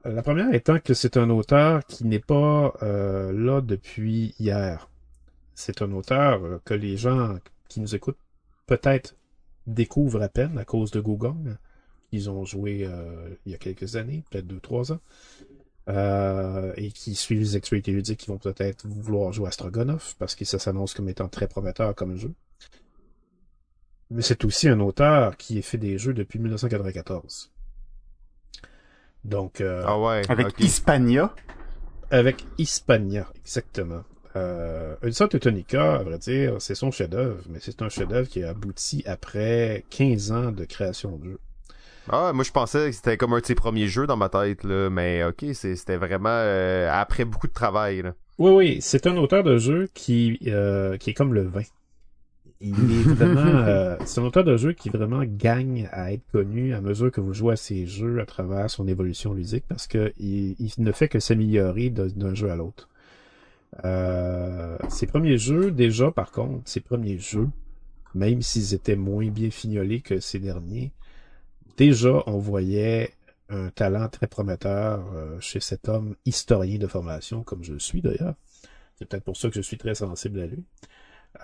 [0.05, 4.91] La première étant que c'est un auteur qui n'est pas là depuis hier.
[5.55, 7.39] C'est un auteur que les gens
[7.75, 8.19] qui nous écoutent
[8.67, 9.17] peut-être
[9.67, 11.59] découvrent à peine à cause de Google.
[12.13, 15.01] Ils ont joué euh, il y a quelques années, peut-être deux, trois ans.
[15.89, 20.35] Euh, et qui suivent les actualités ludiques qui vont peut-être vouloir jouer à Strogonoff parce
[20.35, 22.33] que ça s'annonce comme étant très prometteur comme jeu.
[24.11, 27.51] Mais c'est aussi un auteur qui a fait des jeux depuis 1994.
[29.25, 30.23] Donc, euh, Ah ouais.
[30.31, 30.59] Avec.
[30.61, 31.35] Hispania.
[32.11, 34.05] avec Hispania, exactement.
[34.37, 38.51] Euh, Ulsa Teutonica, à vrai dire, c'est son chef-d'œuvre, mais c'est un chef-d'œuvre qui a
[38.51, 41.39] abouti après 15 ans de création de jeu.
[42.09, 44.63] Ah, moi je pensais que c'était comme un de ses premiers jeux dans ma tête,
[44.65, 48.03] là, mais ok, c'était vraiment euh, après beaucoup de travail.
[48.03, 48.15] Là.
[48.39, 51.63] Oui, oui, c'est un auteur de jeu qui, euh, qui est comme le vin.
[52.61, 56.75] Il est vraiment, euh, c'est un auteur de jeu qui vraiment gagne à être connu
[56.75, 60.13] à mesure que vous jouez à ses jeux à travers son évolution ludique parce que
[60.19, 62.89] il, il ne fait que s'améliorer d'un jeu à l'autre.
[63.85, 67.49] Euh, ses premiers jeux, déjà, par contre, ses premiers jeux,
[68.15, 70.93] même s'ils étaient moins bien fignolés que ces derniers,
[71.77, 73.15] déjà, on voyait
[73.49, 78.01] un talent très prometteur euh, chez cet homme historien de formation, comme je le suis
[78.01, 78.35] d'ailleurs.
[78.97, 80.65] C'est peut-être pour ça que je suis très sensible à lui.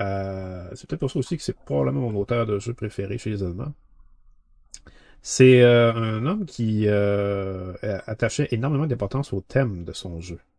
[0.00, 3.30] Euh, c'est peut-être pour ça aussi que c'est probablement mon auteur de jeu préféré chez
[3.30, 3.72] les Allemands.
[5.22, 7.74] C'est euh, un homme qui euh,
[8.06, 10.49] attachait énormément d'importance au thème de son jeu, euh,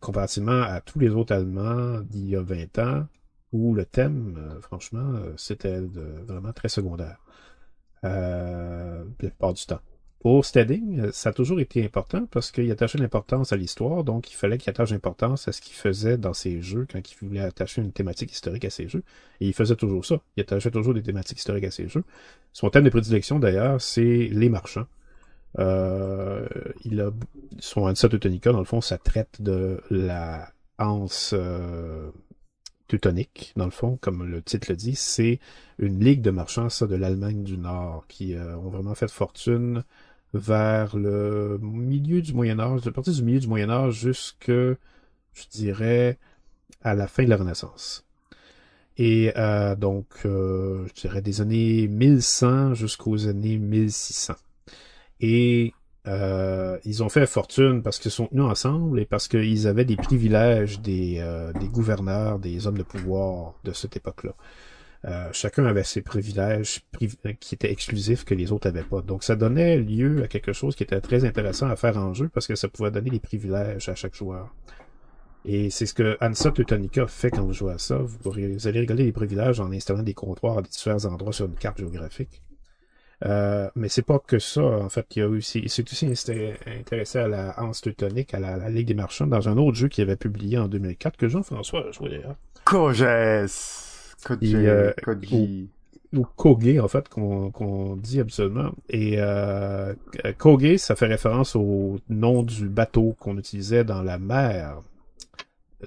[0.00, 3.06] comparativement à tous les autres Allemands d'il y a 20 ans,
[3.52, 7.18] où le thème, euh, franchement, euh, c'était vraiment très secondaire.
[8.04, 9.80] Euh, la plupart du temps.
[10.18, 14.30] Pour Stedding, euh, ça a toujours été important parce qu'il attachait l'importance à l'histoire, donc
[14.30, 17.40] il fallait qu'il attache l'importance à ce qu'il faisait dans ses jeux quand il voulait
[17.40, 19.02] attacher une thématique historique à ses jeux.
[19.40, 20.20] Et il faisait toujours ça.
[20.36, 22.04] Il attachait toujours des thématiques historiques à ses jeux.
[22.52, 24.86] Son thème de prédilection, d'ailleurs, c'est les marchands.
[25.58, 26.46] Euh,
[26.84, 27.10] il a
[27.58, 32.10] son Hansa Teutonica, dans le fond, ça traite de la Hanse euh,
[32.88, 35.38] teutonique, dans le fond, comme le titre le dit, c'est
[35.78, 39.84] une ligue de marchands, ça, de l'Allemagne du Nord, qui euh, ont vraiment fait fortune
[40.34, 45.48] vers le milieu du Moyen Âge, de partir du milieu du Moyen Âge jusque, je
[45.50, 46.18] dirais,
[46.82, 48.06] à la fin de la Renaissance.
[48.96, 54.34] Et euh, donc, je dirais des années 1100 jusqu'aux années 1600.
[55.22, 55.72] Et
[56.08, 59.96] euh, ils ont fait fortune parce qu'ils sont tenus ensemble et parce qu'ils avaient des
[59.96, 64.34] privilèges des, euh, gouverneurs, des hommes de pouvoir de cette époque-là.
[65.04, 69.00] Euh, chacun avait ses privilèges priv- qui étaient exclusifs que les autres avaient pas.
[69.00, 72.28] Donc ça donnait lieu à quelque chose qui était très intéressant à faire en jeu
[72.28, 74.52] parce que ça pouvait donner des privilèges à chaque joueur.
[75.44, 77.98] Et c'est ce que Hansa Teutonica fait quand vous jouez à ça.
[77.98, 78.32] Vous
[78.68, 82.42] allez regarder les privilèges en installant des comptoirs à différents endroits sur une carte géographique.
[83.24, 85.06] Euh, mais c'est pas que ça, en fait.
[85.16, 88.68] Il y a aussi, c'est aussi insté- intéressé à la Hanse Teutonique, à la, la
[88.68, 91.90] Ligue des Marchands, dans un autre jeu qu'il avait publié en 2004, que Jean-François a
[91.92, 92.36] joué d'ailleurs.
[92.64, 93.04] Koges.
[94.24, 94.52] Koji.
[94.52, 94.92] Et, euh,
[96.14, 99.94] ou Koge en fait qu'on qu'on dit habituellement et euh,
[100.36, 104.82] Koge ça fait référence au nom du bateau qu'on utilisait dans la mer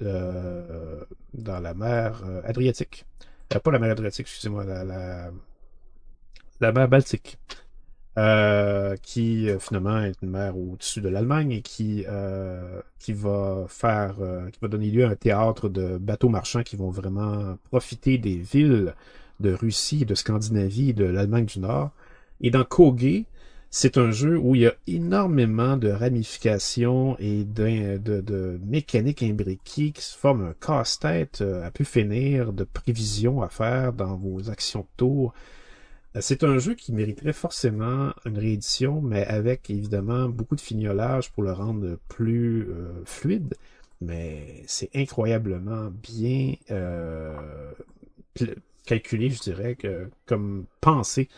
[0.02, 1.00] euh,
[1.32, 3.06] dans la mer Adriatique
[3.54, 5.30] Euh, pas la mer Adriatique excusez-moi la, la
[6.60, 7.38] la mer Baltique
[8.18, 13.66] euh, qui euh, finalement est une mer au-dessus de l'Allemagne et qui euh, qui va
[14.62, 18.94] donner lieu à un théâtre de bateaux marchands qui vont vraiment profiter des villes
[19.40, 21.90] de Russie, de Scandinavie, de l'Allemagne du Nord.
[22.40, 23.24] Et dans Koge,
[23.70, 30.02] c'est un jeu où il y a énormément de ramifications et de, mécaniques imbriquées qui
[30.02, 34.96] se forment un casse-tête à pu finir, de prévisions à faire dans vos actions de
[34.96, 35.34] tour.
[36.16, 41.30] Euh, C'est un jeu qui mériterait forcément une réédition, mais avec évidemment beaucoup de fignolage
[41.32, 43.54] pour le rendre plus euh, fluide.
[44.00, 47.34] Mais c'est incroyablement bien euh,
[48.84, 49.76] calculé, je dirais,
[50.26, 51.28] comme pensé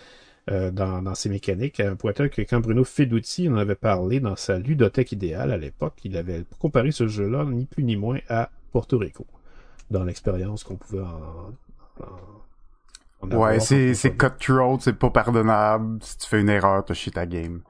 [0.49, 4.59] dans, ses mécaniques, un point tel que quand Bruno Feduti en avait parlé dans sa
[4.59, 8.99] ludothèque idéale à l'époque, il avait comparé ce jeu-là ni plus ni moins à Porto
[8.99, 9.27] Rico,
[9.91, 11.53] dans l'expérience qu'on pouvait en,
[13.23, 15.99] Ouais, c'est, c'est cutthroat, c'est pas pardonnable.
[16.03, 17.61] Si tu fais une erreur, t'as shit ta game.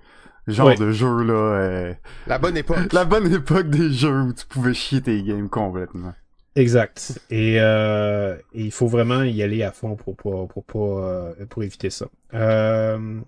[0.47, 0.77] genre Ouais.
[0.77, 1.95] de jeu là, euh,
[2.27, 2.93] La bonne époque.
[2.93, 6.15] la bonne époque des jeux où tu pouvais chier tes games complètement.
[6.57, 7.21] Exact.
[7.31, 11.33] Et, euh, et il faut vraiment y aller à fond pour pour pour pour, euh,
[11.49, 12.07] pour éviter ça.
[12.35, 13.21] Euh,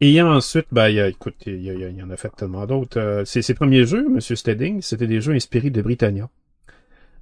[0.00, 2.30] ayant ensuite, ben, il y a, écoute, il y, a- il y en a fait
[2.36, 2.98] tellement d'autres.
[3.00, 6.28] Euh, ses, ses premiers jeux, Monsieur Stedding, c'était des jeux inspirés de Britannia.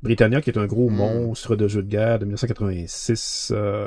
[0.03, 0.95] Britannia, qui est un gros Mm.
[0.97, 3.53] monstre de jeu de guerre de 1986.
[3.55, 3.87] euh,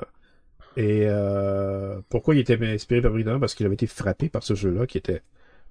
[0.78, 3.40] et euh, pourquoi il était inspiré par Britannia?
[3.40, 5.22] Parce qu'il avait été frappé par ce jeu-là, qui était,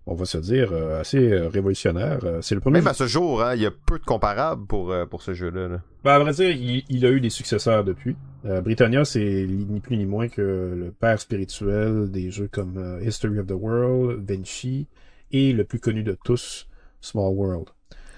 [0.07, 2.21] on va se dire, euh, assez révolutionnaire.
[2.43, 4.95] C'est le premier Même à ce jour, hein, il y a peu de comparables pour,
[5.09, 5.69] pour ce jeu-là.
[5.69, 5.81] là.
[6.05, 8.17] Ben, à vrai dire, il, il a eu des successeurs depuis.
[8.47, 10.41] Euh, Britannia, c'est ni plus ni moins que
[10.77, 14.87] le père spirituel des jeux comme History of the World, Vinci,
[15.33, 16.67] et le plus connu de tous,
[17.01, 17.69] Small World.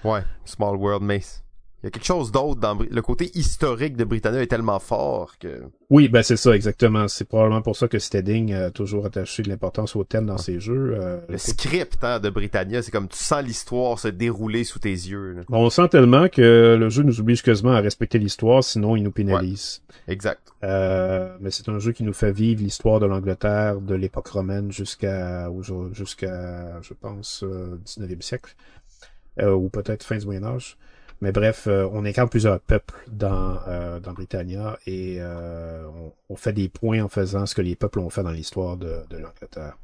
[0.03, 1.21] Ouais, Small World, mais
[1.83, 5.37] il y a quelque chose d'autre dans le côté historique de Britannia est tellement fort
[5.37, 7.09] que Oui, ben c'est ça, exactement.
[7.09, 10.61] C'est probablement pour ça que Stedding a toujours attaché de l'importance au thème dans ses
[10.61, 10.95] jeux.
[10.97, 14.91] Euh, le script hein, de Britannia, c'est comme tu sens l'histoire se dérouler sous tes
[14.91, 15.33] yeux.
[15.33, 15.41] là.
[15.49, 19.03] Bon, on sent tellement que le jeu nous oblige quasiment à respecter l'histoire, sinon il
[19.03, 19.81] nous pénalise.
[20.07, 20.53] Exact.
[20.63, 24.71] Euh, mais c'est un jeu qui nous fait vivre l'histoire de l'Angleterre de l'époque romaine
[24.71, 25.49] jusqu'à
[25.91, 28.55] jusqu'à je pense euh, 19e siècle
[29.39, 30.77] Euh, ou peut-être fin du Moyen Âge.
[31.23, 36.35] Mais bref, euh, on incarne plusieurs peuples dans euh, dans Britannia et euh, on, on
[36.35, 39.17] fait des points en faisant ce que les peuples ont fait dans l'histoire de, de
[39.17, 39.77] l'Angleterre.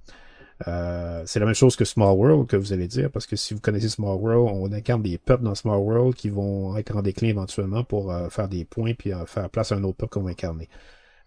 [0.68, 3.54] Euh, c'est la même chose que Small World que vous allez dire, parce que si
[3.54, 7.02] vous connaissez Small World, on incarne des peuples dans Small World qui vont être en
[7.02, 10.32] déclin éventuellement pour faire des points puis faire place à un autre peuple qu'on va
[10.32, 10.68] incarner.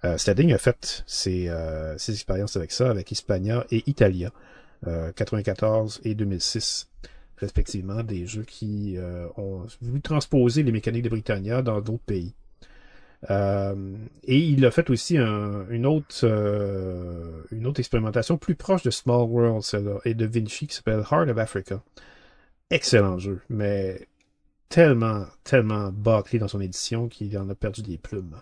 [0.05, 1.51] Euh, Stedding a fait ses,
[1.97, 4.31] ses expériences avec ça, avec Hispania et Italia,
[4.87, 6.91] euh, 94 et 2006,
[7.43, 12.35] respectivement, des jeux qui euh, ont voulu transposer les mécaniques de Britannia dans d'autres pays.
[13.31, 18.83] Euh, et il a fait aussi un- une autre euh, une autre expérimentation plus proche
[18.83, 19.65] de Small World
[20.05, 21.83] et de Vinci qui s'appelle Heart of Africa.
[22.71, 24.09] Excellent jeu, mais
[24.69, 28.37] tellement, tellement bâclé dans son édition qu'il en a perdu des plumes.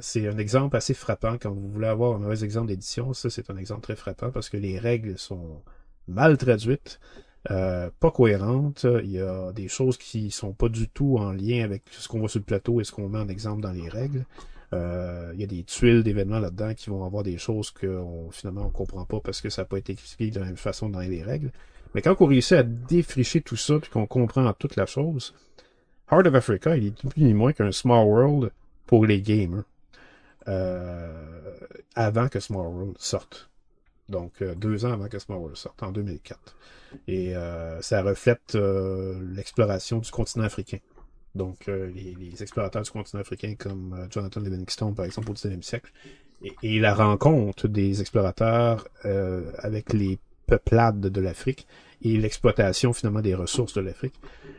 [0.00, 3.12] C'est un exemple assez frappant quand vous voulez avoir un mauvais exemple d'édition.
[3.14, 5.62] Ça, c'est un exemple très frappant parce que les règles sont
[6.08, 7.00] mal traduites,
[7.50, 8.86] euh, pas cohérentes.
[9.02, 12.20] Il y a des choses qui sont pas du tout en lien avec ce qu'on
[12.20, 14.24] voit sur le plateau et ce qu'on met en exemple dans les règles.
[14.72, 18.30] Euh, il y a des tuiles d'événements là-dedans qui vont avoir des choses que on,
[18.32, 20.88] finalement on comprend pas parce que ça n'a pas été expliqué de la même façon
[20.88, 21.52] dans les règles.
[21.94, 25.34] Mais quand on réussit à défricher tout ça puis qu'on comprend toute la chose,
[26.10, 28.50] Heart of Africa, il est plus ni moins qu'un Small World
[28.86, 29.64] pour les gamers.
[30.48, 31.10] Euh,
[31.96, 33.50] avant que Small World sorte.
[34.08, 36.56] Donc, euh, deux ans avant que World sorte, en 2004.
[37.08, 40.78] Et euh, ça reflète euh, l'exploration du continent africain.
[41.34, 45.92] Donc, les, les explorateurs du continent africain comme Jonathan Livingstone, par exemple, au 19e siècle,
[46.42, 48.88] et, et la rencontre des explorateurs
[49.58, 51.66] avec les peuplades de l'Afrique
[52.02, 54.14] et l'exploitation finalement des ressources de l'Afrique.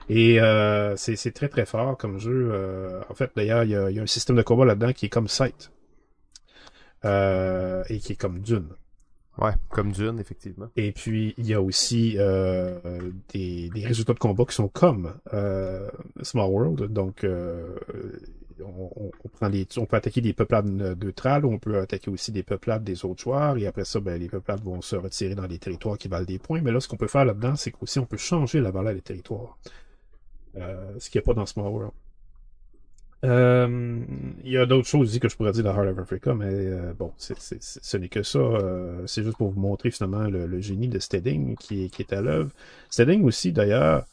[0.10, 2.50] Et euh, c'est très très fort comme jeu.
[2.52, 5.10] Euh, en fait, d'ailleurs, il y y a un système de combat là-dedans qui est
[5.10, 5.72] comme Sight
[7.06, 8.70] euh, et qui est comme Dune.
[9.40, 10.68] Ouais, comme Dune, effectivement.
[10.76, 12.80] Et puis, il y a aussi euh,
[13.34, 15.88] des, des résultats de combat qui sont comme euh,
[16.24, 16.92] Small World.
[16.92, 17.76] Donc, euh,
[18.60, 22.42] on, on- prend des, on peut attaquer des peuplades neutrales, on peut attaquer aussi des
[22.42, 25.60] peuplades des autres joueurs, et après ça, ben, les peuplades vont se retirer dans des
[25.60, 26.62] territoires qui valent des points.
[26.62, 29.02] Mais là, ce qu'on peut faire là-dedans, c'est qu'aussi on peut changer la valeur des
[29.02, 29.60] territoires.
[30.56, 31.92] Euh, ce qu'il n'y a pas dans Small World.
[33.26, 34.00] Euh,
[34.44, 36.52] il y a d'autres choses aussi que je pourrais dire dans Heart of Africa, mais
[36.52, 38.40] euh, bon, ce n'est que ça.
[38.40, 42.52] euh, c'est juste pour vous montrer finalement le, génie de Stedding qui est, à l'œuvre.
[42.90, 44.06] Stedding aussi, d'ailleurs,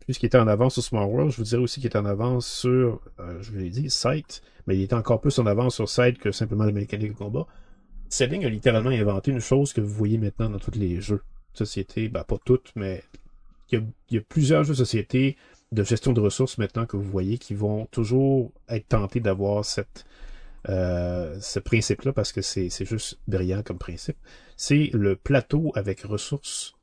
[0.00, 2.46] puisqu'il était en avance sur Small World, je vous dirais aussi qu'il est en avance
[2.46, 3.00] sur,
[3.40, 6.32] je vous l'ai dit, Sight, mais il est encore plus en avance sur Sight que
[6.32, 7.46] simplement la mécanique de combat.
[8.08, 11.58] Stedding a littéralement inventé une chose que vous voyez maintenant dans tous les jeux de
[11.58, 13.02] société, ben pas toutes, mais
[13.70, 15.36] il y a, il y a plusieurs jeux de société
[15.74, 20.06] de gestion de ressources maintenant que vous voyez qui vont toujours être tentés d'avoir cette
[20.70, 24.16] euh, ce principe-là parce que c'est c'est juste brillant comme principe.
[24.56, 26.74] C'est le plateau avec ressources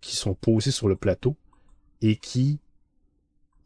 [0.00, 1.34] qui sont posées sur le plateau
[2.02, 2.60] et qui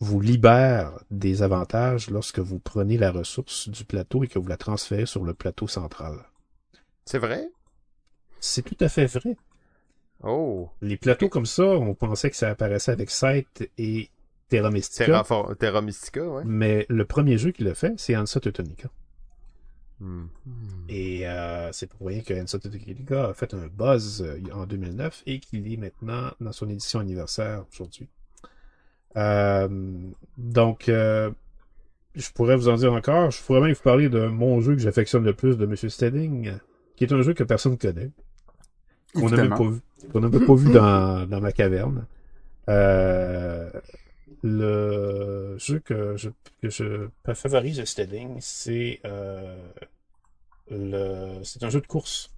[0.01, 4.57] vous libèrent des avantages lorsque vous prenez la ressource du plateau et que vous la
[4.57, 6.24] transférez sur le plateau central.
[7.05, 7.51] C'est vrai?
[8.39, 9.36] C'est tout à fait vrai.
[10.22, 10.68] Oh.
[10.80, 14.09] Les plateaux comme ça, on pensait que ça apparaissait avec Scythe et
[14.49, 15.05] Terra Mystica.
[15.07, 16.42] Terra, For- Terra Mystica, ouais.
[16.46, 18.88] Mais le premier jeu qu'il a fait, c'est Ansa Teutonica.
[20.01, 20.26] Hmm.
[20.88, 25.22] Et euh, c'est pour rien que Ansa Teutonica a fait un buzz euh, en 2009
[25.26, 28.09] et qu'il est maintenant dans son édition anniversaire aujourd'hui.
[29.16, 29.68] Euh,
[30.36, 31.30] donc, euh,
[32.14, 33.30] je pourrais vous en dire encore.
[33.30, 36.53] Je pourrais même vous parler de mon jeu que j'affectionne le plus de Monsieur Stedding,
[36.96, 38.11] qui est un jeu que personne connaît.
[39.14, 39.80] qu'on n'a même pas vu,
[40.12, 42.07] qu'on n'a même pas vu dans, dans ma caverne.
[42.68, 43.70] Euh,
[44.43, 46.30] le jeu que je,
[46.62, 47.80] que je favorise
[48.41, 49.57] c'est euh,
[50.70, 52.30] le, c'est un jeu de course.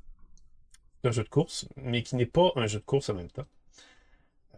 [1.03, 3.31] C'est un jeu de course, mais qui n'est pas un jeu de course en même
[3.31, 3.47] temps.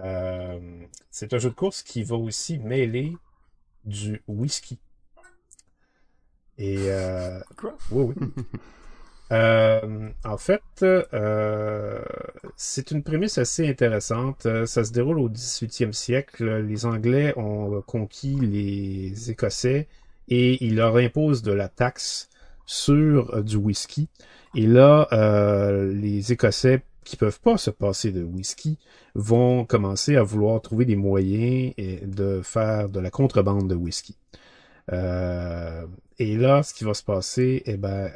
[0.01, 3.17] Euh, c'est un jeu de course qui va aussi mêler
[3.85, 4.79] du whisky.
[6.59, 7.77] Et euh, Quoi?
[7.91, 8.45] Oui, oui.
[9.33, 12.03] Euh, en fait, euh,
[12.57, 14.45] c'est une prémisse assez intéressante.
[14.47, 16.59] Euh, Ça se déroule au 18e siècle.
[16.59, 19.89] Les Anglais ont conquis les Écossais
[20.29, 22.29] et ils leur imposent de la taxe
[22.67, 24.09] sur du whisky.
[24.55, 25.09] Et là,
[25.93, 28.79] les Écossais qui peuvent pas se passer de whisky
[29.15, 34.17] vont commencer à vouloir trouver des moyens de faire de la contrebande de whisky.
[34.91, 38.11] Et là, ce qui va se passer, eh ben,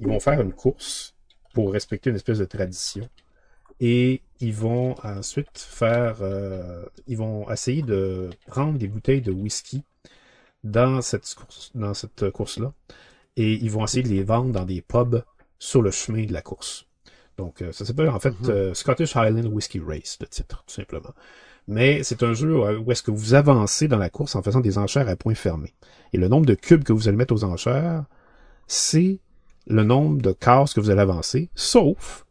[0.00, 1.14] ils vont faire une course
[1.52, 3.08] pour respecter une espèce de tradition.
[3.80, 9.82] Et ils vont ensuite faire, euh, ils vont essayer de prendre des bouteilles de whisky
[10.62, 12.72] dans cette course, dans cette course-là,
[13.36, 15.22] et ils vont essayer de les vendre dans des pubs
[15.58, 16.86] sur le chemin de la course.
[17.36, 18.50] Donc, euh, ça s'appelle en fait Mhm.
[18.50, 21.12] euh, Scottish Highland Whisky Race, le titre, tout simplement.
[21.66, 24.78] Mais c'est un jeu où est-ce que vous avancez dans la course en faisant des
[24.78, 25.74] enchères à point fermé.
[26.12, 28.04] Et le nombre de cubes que vous allez mettre aux enchères,
[28.66, 29.20] c'est
[29.66, 32.26] le nombre de cases que vous allez avancer, sauf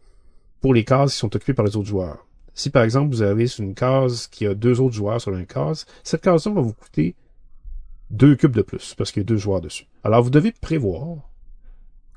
[0.61, 2.25] pour les cases qui sont occupées par les autres joueurs.
[2.53, 5.86] Si par exemple vous avez une case qui a deux autres joueurs sur une case,
[6.03, 7.15] cette case-là va vous coûter
[8.11, 9.88] deux cubes de plus, parce qu'il y a deux joueurs dessus.
[10.03, 11.29] Alors vous devez prévoir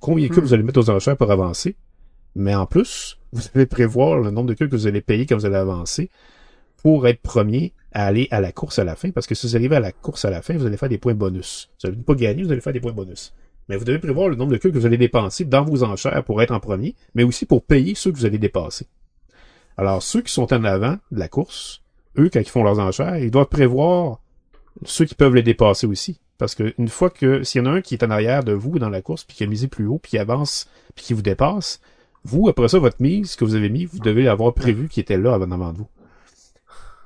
[0.00, 0.46] combien de cubes Hmm.
[0.46, 1.76] vous allez mettre aux enchères pour avancer,
[2.34, 5.36] mais en plus, vous devez prévoir le nombre de cubes que vous allez payer quand
[5.36, 6.10] vous allez avancer
[6.82, 9.56] pour être premier à aller à la course à la fin, parce que si vous
[9.56, 11.70] arrivez à la course à la fin, vous allez faire des points bonus.
[11.80, 13.32] Vous allez pas gagner, vous allez faire des points bonus.
[13.68, 16.24] Mais vous devez prévoir le nombre de cubes que vous allez dépenser dans vos enchères
[16.24, 18.86] pour être en premier, mais aussi pour payer ceux que vous allez dépasser.
[19.76, 21.82] Alors, ceux qui sont en avant de la course,
[22.18, 24.20] eux, quand ils font leurs enchères, ils doivent prévoir
[24.84, 26.20] ceux qui peuvent les dépasser aussi.
[26.38, 28.52] Parce que une fois que, s'il y en a un qui est en arrière de
[28.52, 31.14] vous dans la course, puis qui a misé plus haut, puis qui avance, puis qui
[31.14, 31.80] vous dépasse,
[32.24, 35.16] vous, après ça, votre mise que vous avez mis, vous devez l'avoir prévu qui était
[35.16, 35.88] là avant avant de vous.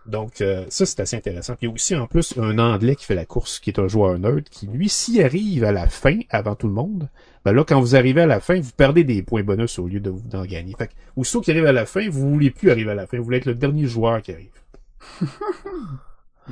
[0.07, 1.55] Donc, euh, ça, c'est assez intéressant.
[1.55, 3.79] Puis il y a aussi, en plus, un Anglais qui fait la course, qui est
[3.79, 7.09] un joueur neutre, qui, lui, s'y arrive à la fin, avant tout le monde,
[7.45, 10.01] ben là, quand vous arrivez à la fin, vous perdez des points bonus au lieu
[10.01, 10.75] de vous d'en gagner.
[10.77, 13.19] Fait que, aussitôt qu'il arrive à la fin, vous voulez plus arriver à la fin.
[13.19, 14.51] Vous voulez être le dernier joueur qui arrive.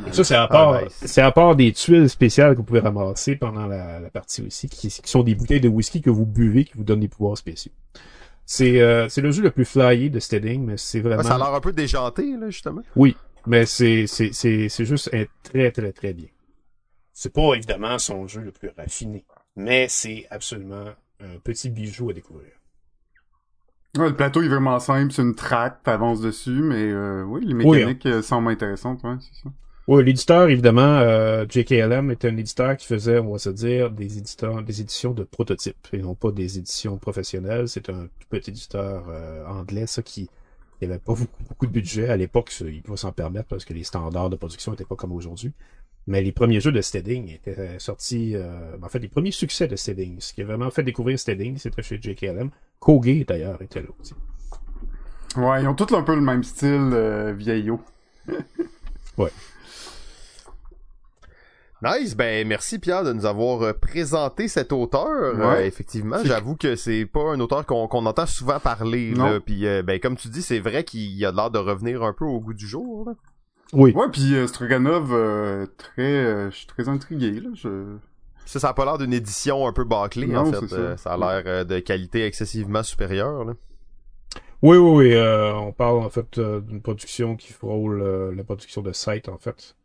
[0.06, 1.02] Et ça, c'est à part, Ah, nice.
[1.04, 4.68] c'est à part des tuiles spéciales que vous pouvez ramasser pendant la, la partie aussi,
[4.68, 7.36] qui, qui sont des bouteilles de whisky que vous buvez, qui vous donnent des pouvoirs
[7.36, 7.72] spéciaux.
[8.50, 11.20] C'est, euh, c'est le jeu le plus flyé de Steading, mais c'est vraiment...
[11.22, 12.80] Ouais, ça a l'air un peu déjanté, là, justement.
[12.96, 13.14] Oui,
[13.48, 16.28] mais c'est c'est c'est c'est juste un très très très bien.
[17.12, 19.26] C'est pas évidemment son jeu le plus raffiné,
[19.56, 22.52] mais c'est absolument un petit bijou à découvrir.
[23.98, 27.52] Ouais, le plateau est vraiment simple, c'est une track, t'avances dessus, mais euh, oui, les
[27.62, 29.50] Oui, mécaniques euh, semblent intéressantes, ouais, c'est ça.
[29.86, 34.18] Oui, l'éditeur évidemment, euh, JKLM est un éditeur qui faisait, on va se dire, des
[34.18, 37.68] éditeurs, des éditions de prototypes et non pas des éditions professionnelles.
[37.68, 40.28] C'est un tout petit éditeur euh, anglais, ça qui
[40.80, 43.64] il avait pas beaucoup, beaucoup de budget à l'époque, ça, il pouvait s'en permettre parce
[43.64, 45.52] que les standards de production n'étaient pas comme aujourd'hui.
[46.06, 49.76] Mais les premiers jeux de Steading étaient sortis, euh, en fait, les premiers succès de
[49.76, 52.50] Steading, ce qui a vraiment fait découvrir Steading, c'était chez JKLM.
[52.80, 54.14] Koge d'ailleurs était là aussi.
[55.36, 57.80] Ouais, ils ont tous un peu le même style euh, vieillot.
[61.82, 65.34] Nice, ben merci Pierre de nous avoir euh, présenté cet auteur.
[65.36, 65.44] Ouais.
[65.44, 69.12] Euh, effectivement, C'est- j'avoue que c'est pas un auteur qu'on entend souvent parler.
[69.16, 69.26] Non.
[69.26, 69.40] Là.
[69.40, 72.24] Puis euh, ben comme tu dis, c'est vrai qu'il a l'air de revenir un peu
[72.24, 73.04] au goût du jour.
[73.06, 73.14] Là.
[73.72, 73.92] Oui.
[73.94, 77.96] Ouais, puis euh, Stroganov, euh, très, euh, je suis très intrigué, là, je...
[78.46, 80.56] Ça, ça a pas l'air d'une édition un peu bâclée Non, en fait.
[80.62, 80.96] c'est ça.
[80.96, 83.44] Ça a l'air euh, de qualité excessivement supérieure.
[83.44, 83.52] Là.
[84.62, 85.12] Oui, oui, oui.
[85.14, 89.28] euh, on parle en fait euh, d'une production qui frôle euh, la production de Sight,
[89.28, 89.76] en fait.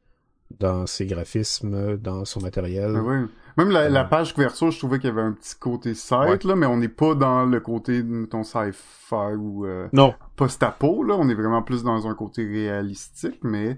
[0.59, 2.93] Dans ses graphismes, dans son matériel.
[2.95, 3.21] Ah ouais.
[3.57, 4.09] Même la, la Ouais.
[4.09, 6.87] page couverture, je trouvais qu'il y avait un petit côté site, là, mais on n'est
[6.89, 11.15] pas dans le côté, mettons, sci-fi ou euh, Non, post-apo, là.
[11.19, 13.77] On est vraiment plus dans un côté réalistique, mais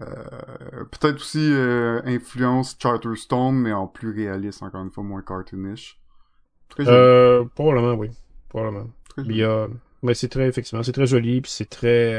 [0.00, 6.00] euh, peut-être aussi euh, influence Charterstone, mais en plus réaliste, encore une fois, moins cartoonish.
[6.68, 6.96] Très joli.
[6.96, 8.10] euh, probablement, oui.
[8.48, 8.90] Probablement.
[9.08, 9.38] très Il joli.
[9.38, 9.66] y a...
[10.02, 12.12] Mais c'est très, effectivement, c'est très joli, puis c'est très...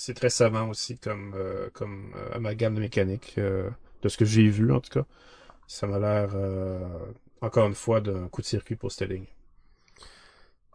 [0.00, 3.68] C'est très savant aussi comme, euh, comme euh, amalgame de mécanique, euh,
[4.02, 5.04] de ce que j'ai vu, en tout cas.
[5.66, 6.78] Ça m'a l'air, euh,
[7.40, 9.26] encore une fois, d'un coup de circuit pour Stelling.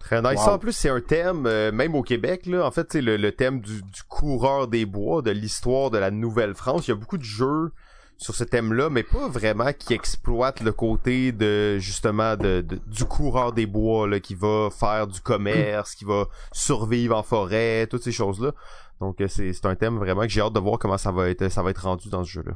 [0.02, 0.40] Très nice.
[0.40, 0.46] Wow.
[0.46, 3.16] Ça, en plus, c'est un thème, euh, même au Québec, là, en fait, c'est le,
[3.16, 6.86] le thème du, du coureur des bois, de l'histoire de la Nouvelle-France.
[6.88, 7.72] Il y a beaucoup de jeux
[8.18, 13.54] sur ce thème-là, mais pas vraiment qui exploite le côté de justement de, du coureur
[13.54, 18.12] des bois là, qui va faire du commerce, qui va survivre en forêt, toutes ces
[18.12, 18.52] choses-là.
[19.00, 21.50] Donc euh, c'est, un thème vraiment que j'ai hâte de voir comment ça va être
[21.50, 22.54] ça va être rendu dans ce jeu-là.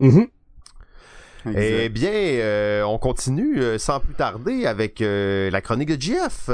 [0.00, 0.28] Mm-hmm.
[1.56, 6.50] Eh bien, euh, on continue euh, sans plus tarder avec la chronique de Jeff.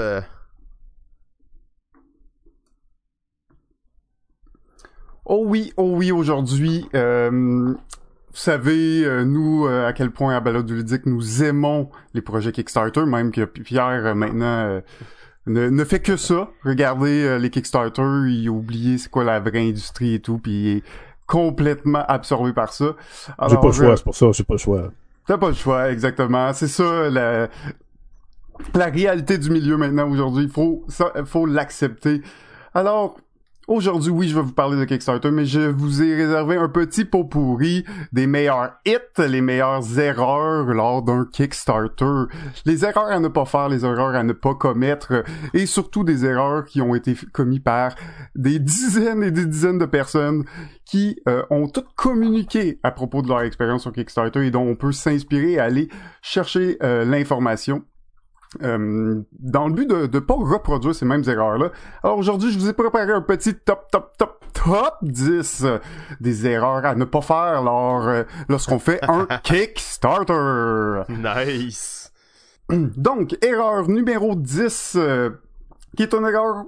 [5.27, 7.77] Oh oui, oh oui, aujourd'hui, vous
[8.41, 13.45] savez, nous, à quel point à Balade Ludique, nous aimons les projets Kickstarter, même que
[13.45, 14.83] Pierre, maintenant,
[15.47, 16.49] ne, ne, fait que ça.
[16.65, 20.77] Regardez les Kickstarter, il a oublié c'est quoi la vraie industrie et tout, puis il
[20.79, 20.83] est
[21.27, 22.95] complètement absorbé par ça.
[23.49, 24.93] J'ai pas le choix, c'est pour ça, j'ai pas le choix.
[25.27, 26.53] T'as pas le choix, exactement.
[26.53, 27.49] C'est ça, la,
[28.75, 30.45] la réalité du milieu maintenant, aujourd'hui.
[30.45, 32.21] Il faut, ça, faut l'accepter.
[32.75, 33.17] Alors,
[33.67, 37.07] Aujourd'hui, oui, je vais vous parler de Kickstarter, mais je vous ai réservé un petit
[37.07, 42.25] pot pourri des meilleurs hits, les meilleures erreurs lors d'un Kickstarter.
[42.67, 46.27] Les erreurs à ne pas faire, les erreurs à ne pas commettre, et surtout des
[46.27, 47.95] erreurs qui ont été commises par
[48.35, 50.45] des dizaines et des dizaines de personnes
[50.85, 54.77] qui euh, ont toutes communiqué à propos de leur expérience sur Kickstarter et dont on
[54.77, 55.89] peut s'inspirer et aller
[56.21, 57.83] chercher euh, l'information.
[58.63, 61.71] Euh, dans le but de ne pas reproduire ces mêmes erreurs-là.
[62.03, 65.67] Alors aujourd'hui, je vous ai préparé un petit top, top, top, top 10
[66.21, 71.03] des erreurs à ne pas faire lors, euh, lorsqu'on fait un Kickstarter.
[71.09, 72.13] Nice.
[72.71, 75.31] Donc, erreur numéro 10, euh,
[75.97, 76.65] qui est une erreur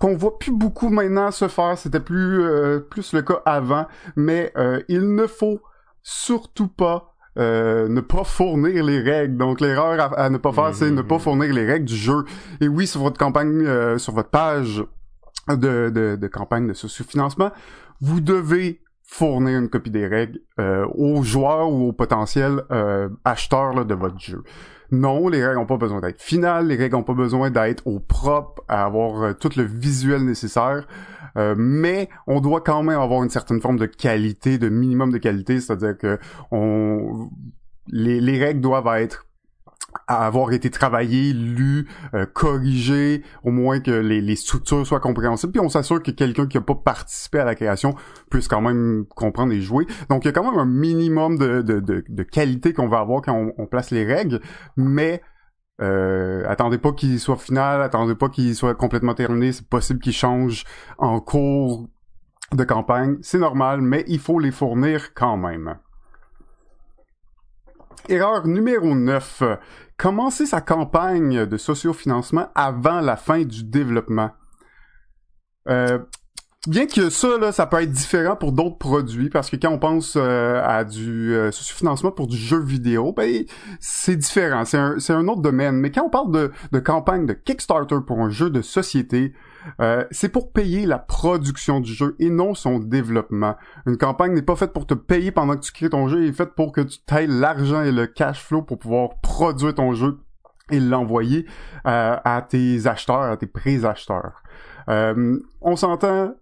[0.00, 2.44] qu'on voit plus beaucoup maintenant se faire, c'était plus,
[2.90, 3.86] plus le cas avant,
[4.16, 4.52] mais
[4.88, 5.60] il ne faut
[6.02, 9.36] surtout pas euh, ne pas fournir les règles.
[9.36, 11.20] Donc l'erreur à, ne pas faire, c'est ne pas mhm.
[11.20, 12.24] fournir les règles du jeu.
[12.60, 14.84] Et oui, sur votre campagne, euh, sur votre page
[15.48, 17.50] de, de, de campagne de socio-financement,
[18.00, 22.62] vous devez fournir une copie des règles euh, aux joueurs ou aux potentiels
[23.24, 24.42] acheteurs de votre jeu.
[24.90, 27.98] Non, les règles n'ont pas besoin d'être finales, les règles n'ont pas besoin d'être au
[27.98, 30.86] propre, à avoir tout le visuel nécessaire.
[31.36, 35.18] Euh, mais on doit quand même avoir une certaine forme de qualité, de minimum de
[35.18, 36.18] qualité, c'est-à-dire que
[36.50, 37.30] on
[37.88, 39.26] les, les règles doivent être
[40.06, 45.60] avoir été travaillées, lues, euh, corrigées, au moins que les, les structures soient compréhensibles, puis
[45.60, 47.94] on s'assure que quelqu'un qui n'a pas participé à la création
[48.30, 49.86] puisse quand même comprendre et jouer.
[50.08, 52.98] Donc il y a quand même un minimum de, de, de, de qualité qu'on va
[52.98, 54.40] avoir quand on, on, place les règles,
[54.76, 55.22] mais
[55.80, 60.12] euh, attendez pas qu'il soit final, attendez pas qu'il soit complètement terminé, c'est possible qu'il
[60.12, 60.64] change
[60.98, 61.88] en cours
[62.52, 65.78] de campagne, c'est normal, mais il faut les fournir quand même.
[68.08, 69.42] Erreur numéro 9.
[69.96, 74.32] Commencer sa campagne de sociofinancement avant la fin du développement.
[75.68, 76.00] Euh,
[76.68, 79.78] bien que ça, là, ça peut être différent pour d'autres produits, parce que quand on
[79.78, 83.44] pense euh, à du euh, financement pour du jeu vidéo, ben
[83.80, 85.76] c'est différent, c'est un, un autre domaine.
[85.76, 89.32] Mais quand on parle de, de campagne de Kickstarter pour un jeu de société,
[89.80, 93.56] euh, c'est pour payer la production du jeu et non son développement.
[93.86, 96.28] Une campagne n'est pas faite pour te payer pendant que tu crées ton jeu, elle
[96.28, 99.92] est faite pour que tu tailles l'argent et le cash flow pour pouvoir produire ton
[99.92, 100.18] jeu
[100.70, 101.46] et l'envoyer
[101.86, 104.42] euh, à tes acheteurs, à tes pré-acheteurs.
[104.88, 106.34] Euh, on s'entend,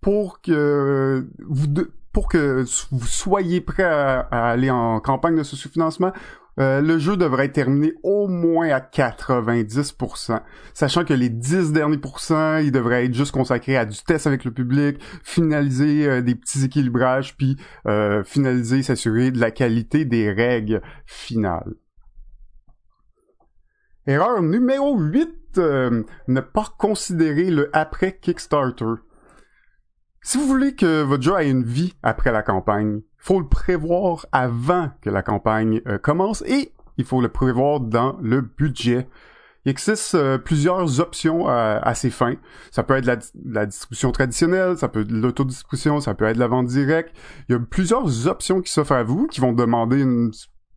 [0.00, 1.66] pour que vous
[2.12, 6.12] pour que vous soyez prêt à, aller en campagne de sous-financement,
[6.58, 10.40] euh, le jeu devrait être terminé au moins à 90%,
[10.72, 14.46] sachant que les 10 derniers pourcents, ils devraient être juste consacrés à du test avec
[14.46, 20.32] le public, finaliser euh, des petits équilibrages, puis euh, finaliser, s'assurer de la qualité des
[20.32, 21.74] règles finales.
[24.06, 28.94] Erreur numéro 8, ne pas considérer le après Kickstarter.
[30.28, 34.26] Si vous voulez que votre jeu ait une vie après la campagne, faut le prévoir
[34.32, 39.06] avant que la campagne euh, commence et il faut le prévoir dans le budget.
[39.64, 42.34] Il existe euh, plusieurs options à, ces fins.
[42.72, 46.66] Ça peut être la, distribution traditionnelle, ça peut être l'autodistribution, ça peut être la vente
[46.66, 47.14] directe.
[47.48, 50.32] Il y a plusieurs options qui s'offrent à vous, qui vont demander une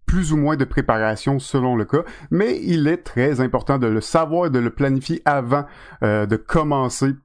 [0.06, 4.02] plus ou moins de préparation selon le cas, mais il est très important de le
[4.02, 5.66] savoir et de le planifier avant
[6.04, 7.16] euh, de commencer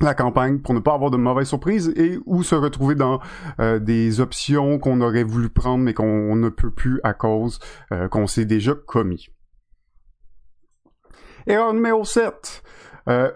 [0.00, 3.20] la campagne pour ne pas avoir de mauvaises surprises et ou se retrouver dans
[3.60, 7.58] euh, des options qu'on aurait voulu prendre mais qu'on ne peut plus à cause
[7.92, 9.28] euh, qu'on s'est déjà commis.
[11.46, 12.62] Erreur numéro 7.
[13.08, 13.30] Euh,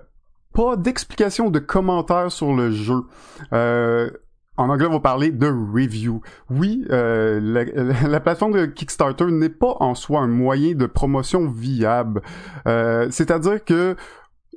[0.53, 3.05] pas d'explication de commentaires sur le jeu.
[3.53, 6.21] en anglais, on va parler de review.
[6.51, 7.65] Oui, la,
[8.09, 12.21] la, plateforme de Kickstarter n'est pas en soi un moyen de promotion viable.
[12.67, 13.95] C'est-à-dire que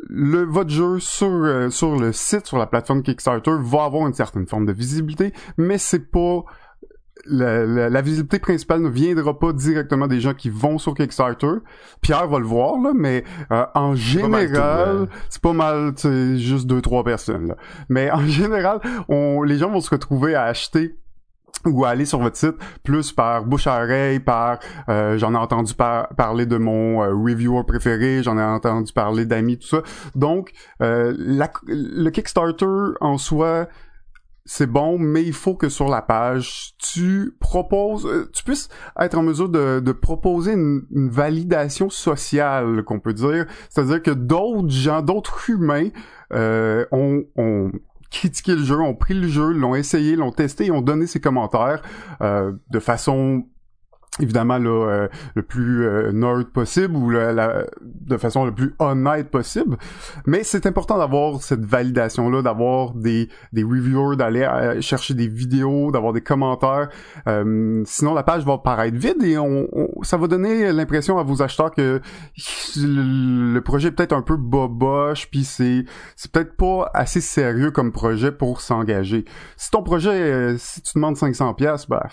[0.10, 4.14] le votre jeu sur euh, sur le site sur la plateforme Kickstarter va avoir une
[4.14, 6.44] certaine forme de visibilité mais c'est pas
[7.26, 11.54] la, la, la, visibilité principale ne viendra pas directement des gens qui vont sur Kickstarter.
[12.02, 16.82] Pierre va le voir là, mais euh, en général, c'est pas mal, c'est juste deux
[16.82, 17.56] trois personnes là.
[17.88, 20.98] Mais en général, on, les gens vont se retrouver à acheter
[21.66, 25.38] ou à aller sur votre site plus par bouche à oreille, par euh, j'en ai
[25.38, 29.82] entendu parler de mon euh, reviewer préféré, j'en ai entendu parler d'amis, tout ça.
[30.16, 30.52] Donc
[30.82, 33.68] euh, le Kickstarter en soi
[34.46, 38.68] c'est bon, mais il faut que sur la page, tu proposes, tu puisses
[39.00, 43.46] être en mesure de, de proposer une, validation sociale, qu'on peut dire.
[43.70, 45.90] C'est-à-dire que d'autres gens, d'autres humains
[46.34, 47.72] euh, ont, ont
[48.14, 51.82] critiqué le jeu, ont pris le jeu, l'ont essayé, l'ont testé ont donné ses commentaires
[52.22, 53.46] euh, de façon
[54.20, 59.30] évidemment là, euh, le plus euh, nerd possible ou la, de façon le plus honnête
[59.30, 59.78] possible.
[60.26, 65.28] Mais c'est important d'avoir cette validation là d'avoir des des reviewers d'aller euh, chercher des
[65.28, 66.90] vidéos d'avoir des commentaires.
[67.26, 69.68] Sinon la page va paraître vide et on,
[70.04, 72.02] ça va donner l'impression à vos acheteurs que
[72.78, 75.86] le, projet est peut-être un peu boboche puis c'est
[76.16, 79.26] c'est peut-être pas assez sérieux comme projet pour s'engager.
[79.58, 82.08] Si ton projet si tu demandes 500 pièces bah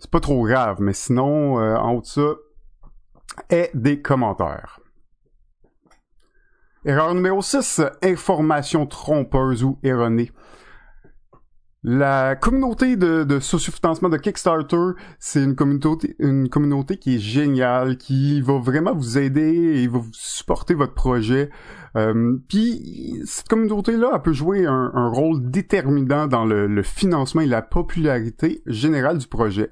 [0.00, 2.34] c'est pas trop grave, mais sinon, euh, en haut de ça,
[3.50, 4.80] est des commentaires.
[6.86, 10.32] Erreur numéro 6, information trompeuse ou erronée.
[11.82, 17.96] La communauté de, de sociofinancement de Kickstarter, c'est une communauté, une communauté qui est géniale,
[17.96, 21.48] qui va vraiment vous aider et va vous supporter votre projet.
[21.96, 27.62] Euh, Puis cette communauté-là, elle peut jouer un, rôle déterminant dans le, financement et la
[27.62, 29.70] popularité générale du projet.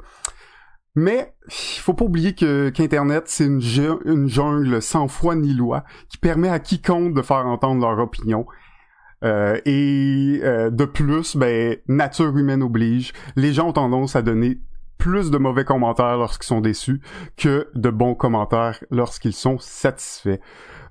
[0.95, 3.61] Mais il faut pas oublier que qu'Internet, c'est une,
[4.07, 8.47] une jungle sans foi ni loi qui permet à quiconque de faire entendre leur opinion.
[9.25, 13.13] Euh, et euh, de plus, ben, nature humaine oblige.
[13.37, 14.61] Les gens ont tendance à donner
[14.97, 17.01] plus de mauvais commentaires lorsqu'ils sont déçus
[17.37, 20.41] que de bons commentaires lorsqu'ils sont satisfaits.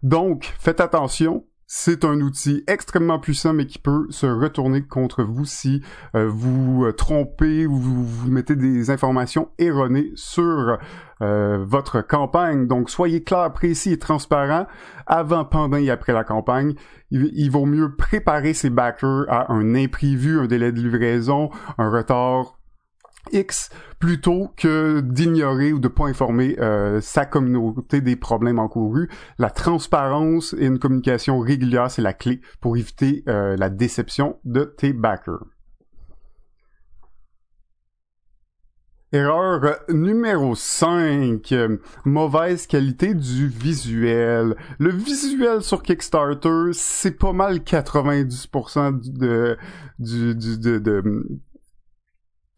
[0.04, 5.44] Donc, faites attention, c'est un outil extrêmement puissant, mais qui peut se retourner contre vous
[5.44, 5.82] si
[6.16, 10.78] euh, vous trompez ou vous, mettez des informations erronées sur
[11.22, 12.68] euh, votre campagne.
[12.68, 14.68] Donc, soyez clair, précis et transparent
[15.06, 16.74] avant, pendant et après la campagne.
[17.12, 22.58] il vaut mieux préparer ses backers à un imprévu, un délai de livraison, un retard
[23.32, 29.10] X plutôt que d'ignorer ou de pas informer euh, sa communauté des problèmes encourus.
[29.38, 34.64] La transparence et une communication régulière, c'est la clé pour éviter euh, la déception de
[34.64, 35.46] tes backers.
[39.14, 41.54] Erreur numéro 5,
[42.04, 44.58] mauvaise qualité du visuel.
[44.80, 49.58] Le visuel sur Kickstarter, c'est pas mal 90% de,
[49.98, 51.26] du, du, de, de,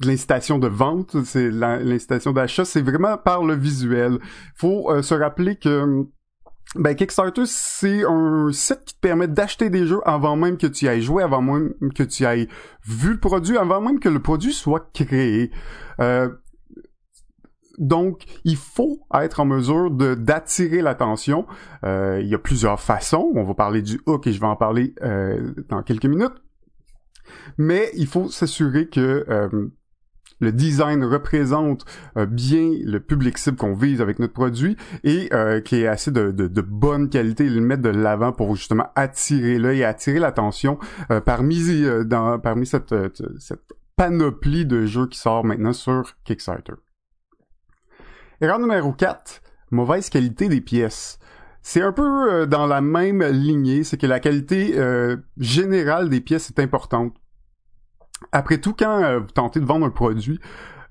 [0.04, 4.18] l'incitation de vente, c'est l'incitation d'achat, c'est vraiment par le visuel.
[4.56, 6.08] Faut euh, se rappeler que
[6.76, 10.88] ben Kickstarter c'est un site qui te permet d'acheter des jeux avant même que tu
[10.88, 12.48] ailles joué, avant même que tu ailles
[12.86, 15.52] vu le produit, avant même que le produit soit créé.
[16.00, 16.30] Euh,
[17.80, 21.48] donc, il faut être en mesure d'attirer l'attention.
[21.86, 23.32] Euh, il y a plusieurs façons.
[23.34, 24.94] On va parler du hook et je vais en parler
[25.70, 26.36] dans quelques minutes.
[27.58, 29.26] Mais il faut s'assurer que
[30.40, 31.86] le design représente
[32.18, 36.12] euh, bien le public cible qu'on vise avec notre produit et euh, qui est assez
[36.12, 40.80] de, de, bonne qualité, le mettre de l'avant pour justement attirer l'œil et attirer l'attention
[41.12, 41.60] euh, parmi
[42.06, 42.96] dans parmi cette,
[43.40, 46.74] cette panoplie de jeux qui sort maintenant sur Kickstarter.
[48.42, 51.20] Erreur numéro 4, mauvaise qualité des pièces.
[51.62, 54.76] C'est un peu dans la même lignée, c'est que la qualité
[55.38, 57.14] générale des pièces est importante
[58.32, 60.40] après tout, quand euh, vous tentez de vendre un produit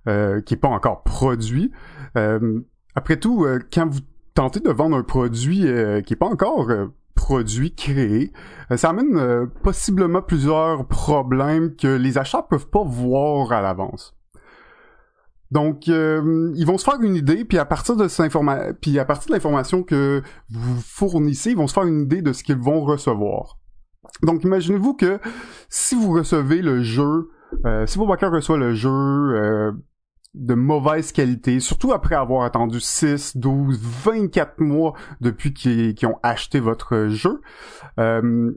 [0.08, 1.72] euh, qui n'est pas encore produit,
[2.16, 2.60] euh,
[2.94, 4.00] après tout, quand vous
[4.34, 5.60] tentez de vendre un produit
[6.04, 6.68] qui n'est pas encore
[7.14, 8.32] produit créé,
[8.76, 14.16] ça amène possiblement plusieurs problèmes que les achats peuvent pas voir à l'avance.
[15.52, 19.04] Donc, ils vont se faire une idée, puis à partir de cette information, puis à
[19.04, 22.58] partir de l'information que vous fournissez, ils vont se faire une idée de ce qu'ils
[22.58, 23.58] vont recevoir.
[24.22, 25.20] Donc imaginez-vous que
[25.68, 27.30] si vous recevez le jeu,
[27.64, 29.72] euh, si vos backers reçoit le jeu euh,
[30.34, 36.60] de mauvaise qualité, surtout après avoir attendu 6, 12, 24 mois depuis qu'ils ont acheté
[36.60, 37.40] votre jeu,
[37.98, 38.52] euh,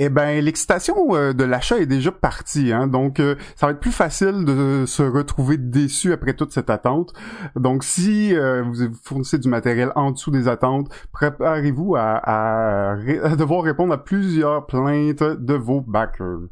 [0.00, 3.80] eh ben l'excitation euh, de l'achat est déjà partie, hein, donc euh, ça va être
[3.80, 7.12] plus facile de se retrouver déçu après toute cette attente.
[7.56, 12.96] Donc si euh, vous fournissez du matériel en dessous des attentes, préparez-vous à, à,
[13.36, 16.46] devoir répondre à plusieurs plaintes de vos backers.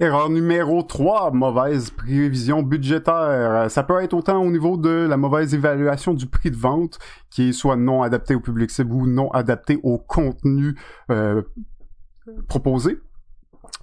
[0.00, 3.70] Erreur numéro 3, mauvaise prévision budgétaire.
[3.70, 6.98] Ça peut être autant au niveau de la mauvaise évaluation du prix de vente,
[7.30, 10.74] qui est soit non adapté au public cible ou non adapté au contenu
[12.28, 12.98] euh, proposé.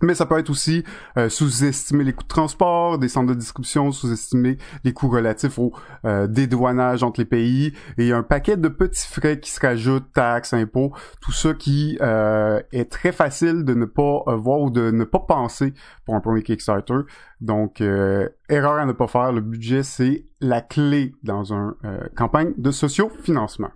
[0.01, 0.83] Mais ça peut être aussi
[1.17, 5.71] euh, sous-estimer les coûts de transport, des centres de distribution, sous-estimer les coûts relatifs au
[6.05, 10.53] euh, dédouanage entre les pays et un paquet de petits frais qui se rajoutent, taxes,
[10.53, 15.03] impôts, tout ça qui euh, est très facile de ne pas voir ou de ne
[15.03, 15.73] pas penser
[16.05, 16.99] pour un premier Kickstarter.
[17.39, 21.73] Donc, erreur à ne pas faire, le budget c'est la clé dans une
[22.15, 23.71] campagne de socio-financement.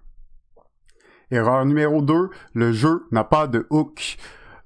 [1.32, 4.18] Erreur numéro 2, le jeu n'a pas de hook.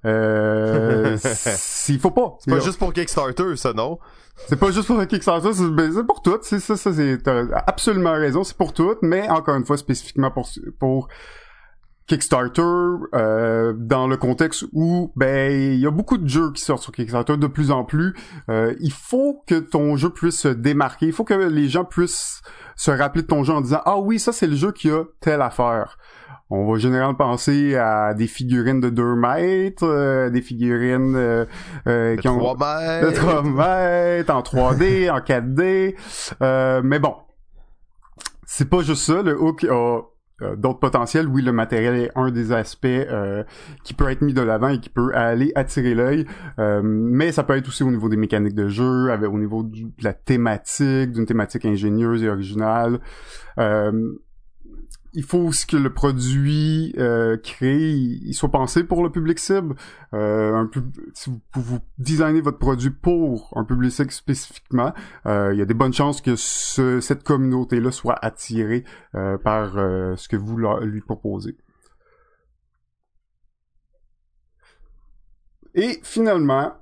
[0.06, 2.38] Euh, s'il faut pas.
[2.40, 4.00] C'est pas juste pour Kickstarter, ça, non?
[4.48, 6.40] C'est pas juste pour Kickstarter, c'est ben, pour tout.
[6.42, 7.20] C'est ça, ça c'est
[7.68, 8.44] absolument raison.
[8.44, 10.50] C'est pour tout, mais encore une fois spécifiquement pour
[10.80, 11.08] pour
[12.08, 12.62] Kickstarter,
[13.14, 16.92] euh, dans le contexte où ben il y a beaucoup de jeux qui sortent sur
[16.92, 18.16] Kickstarter de plus en plus.
[18.50, 21.06] Euh, il faut que ton jeu puisse se démarquer.
[21.06, 22.42] Il faut que les gens puissent
[22.76, 25.04] se rappeler de ton jeu en disant ah oui ça c'est le jeu qui a
[25.22, 25.98] telle affaire
[26.52, 31.46] on va généralement penser à des figurines de 2 mètres, euh, des figurines euh,
[31.88, 33.10] euh, qui ont 3 mètres.
[33.10, 35.96] de 3 mètres, en 3D, en 4D.
[36.84, 37.16] mais bon,
[38.46, 39.22] c'est pas juste ça.
[39.22, 40.02] Le hook a
[40.58, 41.28] d'autres potentiels.
[41.30, 42.88] Oui, le matériel est un des aspects
[43.86, 46.26] qui peut être mis de l'avant et qui peut aller attirer l'œil.
[46.84, 49.88] mais ça peut être aussi au niveau des mécaniques de jeu, avec, au niveau de
[50.04, 53.00] la thématique, d'une thématique ingénieuse et originale
[55.14, 57.38] il faut que le produit euh,
[58.32, 59.76] soit pensé pour le public cible.
[60.14, 60.66] Euh,
[61.14, 64.94] si vous, vous designez votre produit pour un public cible spécifiquement,
[65.26, 68.86] euh, il y a des bonnes chances que cette communauté-là soit attirée
[69.16, 71.58] euh, par ce que vous lui proposez.
[75.74, 76.74] Et finalement,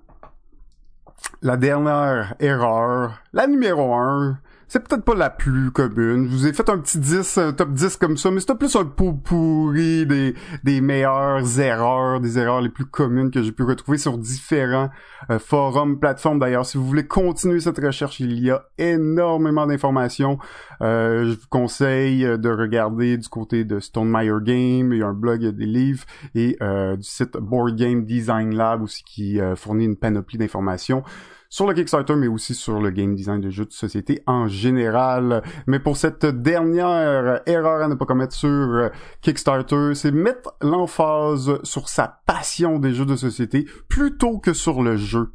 [1.42, 4.40] la dernière erreur, la numéro un,
[4.70, 6.28] c'est peut-être pas la plus commune.
[6.30, 8.76] Je vous ai fait un petit 10, un top 10 comme ça, mais c'était plus
[8.76, 13.64] un pot pourri des, des meilleures erreurs, des erreurs les plus communes que j'ai pu
[13.64, 14.92] retrouver sur différents
[15.32, 16.38] euh, forums, plateformes.
[16.38, 20.38] D'ailleurs, si vous voulez continuer cette recherche, il y a énormément d'informations.
[20.82, 25.08] Euh, je vous conseille de regarder du côté de Stone Meyer Game, il y a
[25.08, 26.06] un blog, il y a des livres,
[26.36, 31.04] et euh, du site Board Game Design Lab aussi qui fournit une panoplie d'informations
[31.50, 35.42] sur le Kickstarter, mais aussi sur le game design de jeux de société en général.
[35.68, 38.92] Mais pour cette dernière erreur à ne pas commettre sur
[39.22, 44.96] Kickstarter, c'est mettre l'emphase sur sa passion des jeux de société plutôt que sur le
[44.96, 45.32] jeu.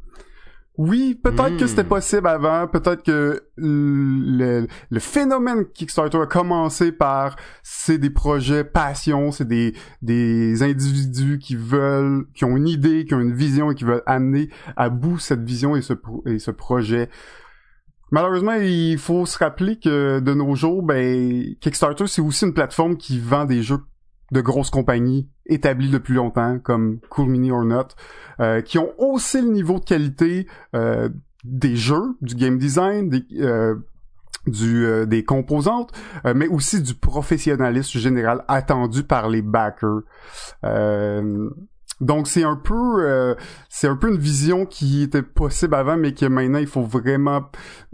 [0.77, 1.87] Oui, peut-être que c'était hmm.
[1.87, 9.31] possible avant, peut-être que le, le, phénomène Kickstarter a commencé par c'est des projets passion,
[9.31, 13.75] c'est des des individus qui veulent qui ont une idée, qui ont une vision et
[13.75, 15.93] qui veulent amener à bout cette vision et ce
[16.25, 17.09] et ce projet.
[18.11, 22.97] Malheureusement, il faut se rappeler que de nos jours, ben Kickstarter c'est aussi une plateforme
[22.97, 23.79] qui vend des jeux
[24.31, 27.87] de grosses compagnies établies depuis longtemps, comme Cool Mini or Not,
[28.39, 31.09] euh, qui ont haussé le niveau de qualité euh,
[31.43, 33.75] des jeux, du game design, des, euh,
[34.47, 35.91] du, des composantes,
[36.35, 40.01] mais aussi du professionnalisme général attendu par les backers.
[42.01, 43.35] Donc c'est un peu euh,
[43.69, 47.49] c'est un peu une vision qui était possible avant mais que maintenant il faut vraiment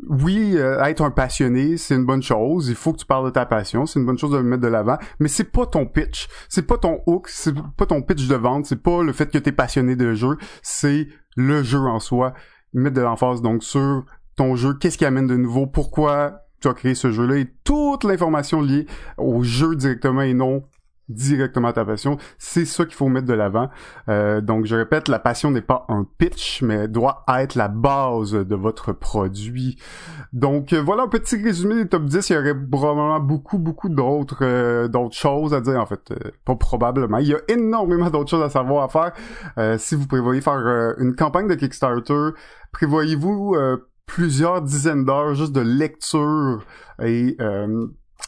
[0.09, 3.29] oui euh, être un passionné, c'est une bonne chose, il faut que tu parles de
[3.29, 5.85] ta passion, c'est une bonne chose de le mettre de l'avant, mais c'est pas ton
[5.85, 9.29] pitch, c'est pas ton hook, c'est pas ton pitch de vente, c'est pas le fait
[9.29, 12.33] que tu es passionné de jeu, c'est le jeu en soi,
[12.73, 14.03] mettre de l'emphase donc sur
[14.35, 17.37] ton jeu, qu'est-ce qui amène de nouveau, pourquoi tu as créé ce jeu-là?
[17.37, 18.87] Et toute l'information liée
[19.17, 20.63] au jeu directement et non
[21.09, 22.17] directement à ta passion.
[22.37, 23.69] C'est ça qu'il faut mettre de l'avant.
[24.09, 28.31] Euh, donc, je répète, la passion n'est pas un pitch, mais doit être la base
[28.31, 29.77] de votre produit.
[30.33, 32.29] Donc, euh, voilà un petit résumé des top 10.
[32.29, 36.13] Il y aurait probablement beaucoup, beaucoup d'autres euh, d'autres choses à dire, en fait.
[36.45, 37.17] pas probablement.
[37.17, 39.79] Il y a énormément d'autres choses à savoir à faire.
[39.79, 42.29] si vous prévoyez faire une campagne de Kickstarter,
[42.71, 43.55] prévoyez-vous
[44.05, 46.63] plusieurs dizaines d'heures juste de lecture
[47.01, 47.37] et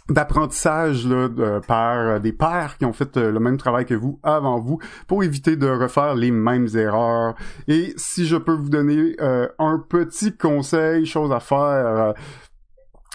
[0.10, 1.30] d'apprentissage là,
[1.66, 5.24] par des pairs qui ont fait euh, le même travail que vous avant vous pour
[5.24, 7.36] éviter de refaire les mêmes erreurs.
[7.68, 12.14] Et si je peux vous donner euh, un petit conseil, chose à faire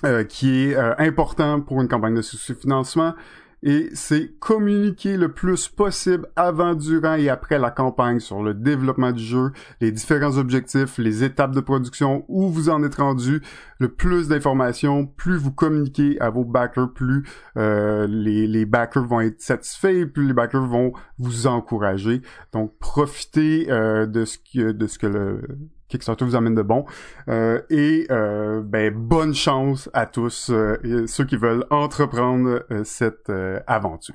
[0.05, 3.15] euh, qui est important pour une campagne de sous-financement,
[3.63, 9.13] et c'est communiquer le plus possible avant, durant et après la campagne sur le développement
[9.13, 13.43] du jeu, les différents objectifs, les étapes de production, où vous en êtes rendu.
[13.79, 17.25] Le plus d'informations, plus vous communiquez à vos backers, plus
[17.57, 22.23] euh, les, les backers vont être satisfaits, plus les backers vont vous encourager.
[22.53, 25.43] Donc profitez euh, de ce que de ce que le
[25.89, 26.85] Kickstarter vous amène de bon.
[27.29, 33.33] Euh, et euh, ben bonne chance à tous euh, ceux qui veulent entreprendre cette
[33.67, 34.15] aventure.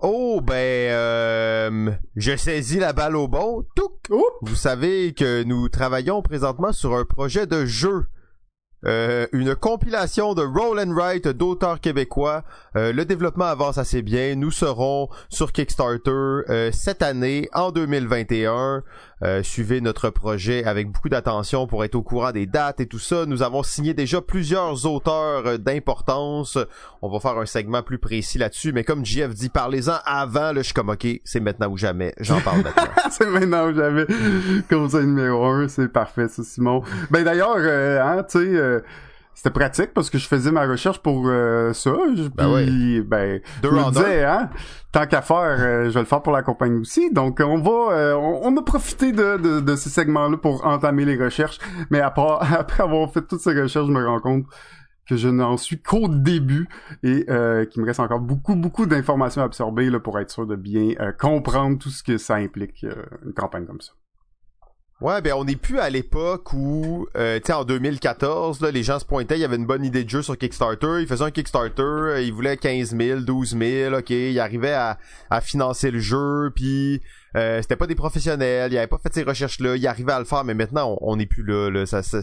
[0.00, 3.64] Oh ben je saisis la balle au bon.
[3.76, 4.10] Touc.
[4.42, 8.06] Vous savez que nous travaillons présentement sur un projet de jeu
[8.84, 12.42] euh, une compilation de roll and write d'auteurs québécois.
[12.76, 14.34] Euh, le développement avance assez bien.
[14.34, 18.82] Nous serons sur Kickstarter euh, cette année, en 2021.
[19.22, 22.98] Euh, suivez notre projet avec beaucoup d'attention pour être au courant des dates et tout
[22.98, 23.24] ça.
[23.24, 26.58] Nous avons signé déjà plusieurs auteurs euh, d'importance.
[27.02, 30.52] On va faire un segment plus précis là-dessus, mais comme JF dit, parlez-en avant.
[30.52, 32.12] Là, je suis comme ok, c'est maintenant ou jamais.
[32.18, 32.90] J'en parle maintenant.
[33.10, 34.06] c'est maintenant ou jamais.
[34.68, 36.82] Comme ça, numéro un, c'est parfait, ça, Simon.
[37.10, 38.82] Ben d'ailleurs, euh, hein, tu sais
[39.34, 41.92] c'était pratique parce que je faisais ma recherche pour euh, ça.
[42.36, 44.50] Ben puis, ben, je me disais, hein,
[44.92, 47.10] tant qu'à faire, euh, je vais le faire pour la compagnie aussi.
[47.10, 51.16] Donc, on va, euh, on, a profité de, de, de ces segments-là pour entamer les
[51.16, 51.58] recherches.
[51.90, 54.44] Mais après, après avoir fait toutes ces recherches, je me rends compte
[55.08, 56.68] que je n'en suis qu'au début
[57.02, 57.24] et
[57.70, 60.94] qu'il me reste encore beaucoup, beaucoup d'informations à absorber là, pour être sûr de bien
[61.18, 62.86] comprendre tout ce que ça implique,
[63.24, 63.92] une campagne comme ça.
[65.02, 68.84] Ouais, ben on n'est plus à l'époque où, euh, tu sais, en 2014, là, les
[68.84, 71.24] gens se pointaient, il y avait une bonne idée de jeu sur Kickstarter, ils faisaient
[71.24, 74.98] un Kickstarter, euh, ils voulaient 15 000, 12 000, ok, ils arrivaient à,
[75.28, 77.02] à financer le jeu, puis
[77.36, 80.24] euh, c'était pas des professionnels, ils avaient pas fait ces recherches-là, ils arrivaient à le
[80.24, 81.84] faire, mais maintenant on n'est plus là, là.
[81.84, 82.20] Ça, ça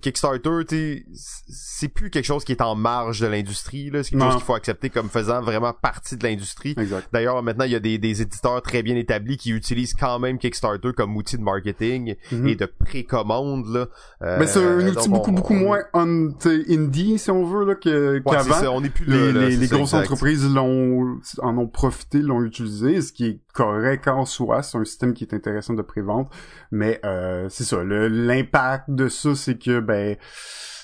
[0.00, 4.04] Kickstarter, c'est plus quelque chose qui est en marge de l'industrie, là.
[4.04, 6.76] C'est quelque chose qu'il faut accepter comme faisant vraiment partie de l'industrie.
[7.12, 10.38] D'ailleurs, maintenant, il y a des, des, éditeurs très bien établis qui utilisent quand même
[10.38, 12.46] Kickstarter comme outil de marketing mhm.
[12.46, 13.88] et de précommande, là.
[14.22, 18.76] Euh, Mais c'est un outil beaucoup, beaucoup moins indie, si on veut, là, qu'avant.
[18.76, 23.26] on est plus Les, les, grosses entreprises l'ont, en ont profité, l'ont utilisé, ce qui
[23.26, 24.62] est correct en soi.
[24.62, 26.30] C'est un système qui est intéressant de prévente.
[26.70, 27.82] Mais, euh, c'est ça.
[27.82, 30.16] L'impact de ça, c'est que ben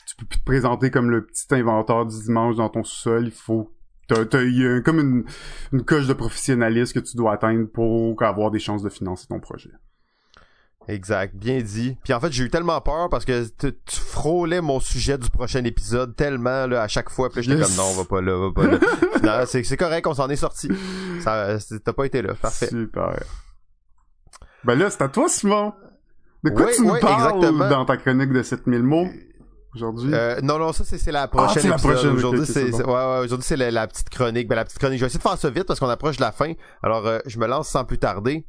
[0.07, 3.31] tu peux plus te présenter comme le petit inventeur du dimanche dans ton sol, il
[3.31, 3.73] faut
[4.09, 5.25] t'as, t'as, comme une,
[5.73, 9.39] une coche de professionnalisme que tu dois atteindre pour avoir des chances de financer ton
[9.39, 9.71] projet.
[10.91, 11.97] Exact, bien dit.
[12.03, 15.63] Puis en fait, j'ai eu tellement peur parce que tu, frôlais mon sujet du prochain
[15.65, 17.31] épisode tellement là à chaque fois.
[17.31, 18.67] Puis j'étais comme non, on va pas là, va pas
[19.23, 19.47] là.
[19.47, 20.69] c'est, correct, on s'en est sorti.
[21.25, 22.67] T'as pas été là, parfait.
[22.67, 23.23] Super.
[24.65, 25.73] Ben là, c'est à toi, Simon.
[26.43, 29.07] De quoi tu nous parles dans ta chronique de 7000 mots
[29.75, 30.11] aujourd'hui?
[30.13, 31.63] Euh, non, non, ça c'est la prochaine.
[31.67, 32.11] Ah, la prochaine.
[32.11, 34.49] Aujourd'hui, c'est ouais, ouais, aujourd'hui c'est la, petite chronique.
[34.49, 34.99] Ben la petite chronique.
[34.99, 36.53] Je vais essayer de faire ça vite parce qu'on approche de la fin.
[36.83, 38.45] Alors, euh, je me lance sans plus tarder.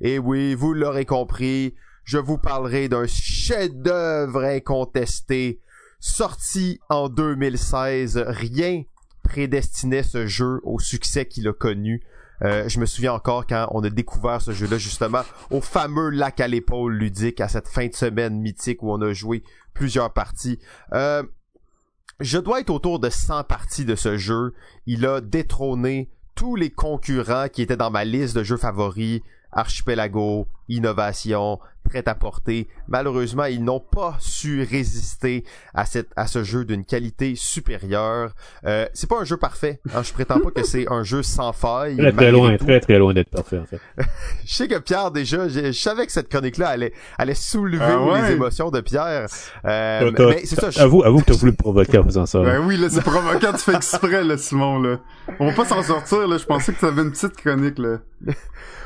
[0.00, 5.60] Et oui, vous l'aurez compris, je vous parlerai d'un chef-d'œuvre incontesté
[5.98, 8.22] sorti en 2016.
[8.28, 8.84] Rien
[9.24, 12.04] prédestinait ce jeu au succès qu'il a connu.
[12.42, 16.40] Euh, je me souviens encore quand on a découvert ce jeu-là justement au fameux lac
[16.40, 19.42] à l'épaule ludique à cette fin de semaine mythique où on a joué
[19.74, 20.58] plusieurs parties.
[20.92, 21.22] Euh,
[22.20, 24.54] je dois être autour de 100 parties de ce jeu.
[24.86, 29.20] Il a détrôné tous les concurrents qui étaient dans ma liste de jeux favoris.
[29.50, 31.58] Archipelago, Innovation,
[31.88, 32.68] prêt à porter.
[32.86, 38.32] Malheureusement, ils n'ont pas su résister à cette à ce jeu d'une qualité supérieure.
[38.64, 39.80] Euh, c'est pas un jeu parfait.
[39.94, 41.96] Hein, je prétends pas que c'est un jeu sans faille.
[41.96, 43.80] Très très loin, très très loin d'être parfait en fait.
[44.44, 48.32] je sais que Pierre déjà, je, savais que cette chronique-là allait allait soulever ah les
[48.32, 49.26] émotions de Pierre.
[49.64, 50.70] Euh, mais c'est ça.
[50.70, 50.80] Je...
[50.80, 52.40] Avoue, avoue que t'as voulu me provoquer en faisant ça.
[52.40, 54.98] Ben oui, là c'est provoquant, tu fais exprès là, Simon là.
[55.38, 56.38] On va pas s'en sortir là.
[56.38, 57.98] Je pensais que t'avais une petite chronique là.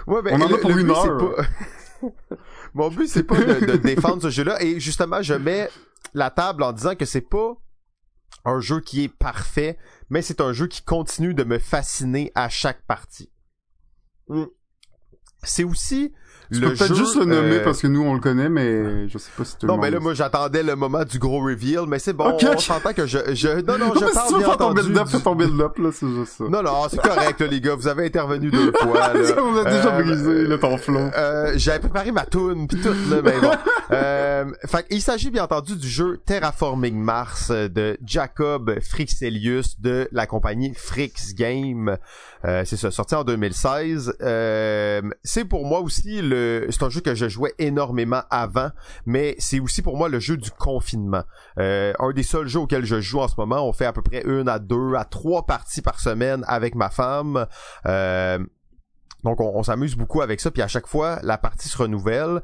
[0.07, 1.36] Ouais, ben, On en a pour une heure.
[2.75, 4.62] Mon but, c'est pas de, défendre ce jeu-là.
[4.62, 5.68] Et justement, je mets
[6.14, 7.55] la table en disant que c'est pas
[8.45, 9.79] un jeu qui est parfait,
[10.11, 13.31] mais c'est un jeu qui continue de me fasciner à chaque partie.
[14.29, 14.47] Hmm.
[15.43, 16.12] C'est aussi
[16.53, 19.18] tu peux peut-être juste le nommer euh, parce que nous on le connaît, mais je
[19.18, 21.98] sais pas si tu Non, mais là moi j'attendais le moment du gros reveal, mais
[21.98, 22.36] c'est bon.
[22.42, 25.22] On s'entend que je, je, non non, je parle si bien ton build-up, du...
[25.22, 26.44] ton build-up là, c'est juste ça.
[26.44, 29.12] Non non, c'est correct là, les gars, vous avez intervenu deux fois.
[29.14, 29.20] Là.
[29.38, 30.98] on a déjà euh, brisé là ton flow.
[31.16, 33.53] Euh, j'avais préparé ma tune puis tout là, mais bon.
[33.92, 40.26] euh, fait il s'agit bien entendu du jeu Terraforming Mars de Jacob Frixelius de la
[40.26, 41.96] compagnie Frix Game.
[42.44, 44.14] Euh, c'est ça, sorti en 2016.
[44.20, 48.70] Euh, c'est pour moi aussi le c'est un jeu que je jouais énormément avant,
[49.07, 51.24] mais c'est aussi pour moi le jeu du confinement.
[51.59, 53.66] Euh, un des seuls jeux auxquels je joue en ce moment.
[53.66, 56.90] On fait à peu près une à deux à trois parties par semaine avec ma
[56.90, 57.47] femme.
[57.86, 58.38] Euh,
[59.24, 62.43] donc on, s'amuse beaucoup avec ça, puis à chaque fois la partie se renouvelle.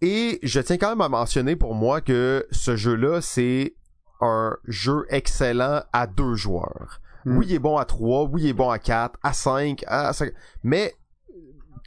[0.00, 3.74] Et je tiens quand même à mentionner pour moi que ce jeu-là, c'est
[4.20, 7.00] un jeu excellent à deux joueurs.
[7.24, 7.38] Mm.
[7.38, 10.12] Oui, il est bon à trois, oui, il est bon à quatre, à cinq, à
[10.12, 10.32] cinq.
[10.62, 10.94] Mais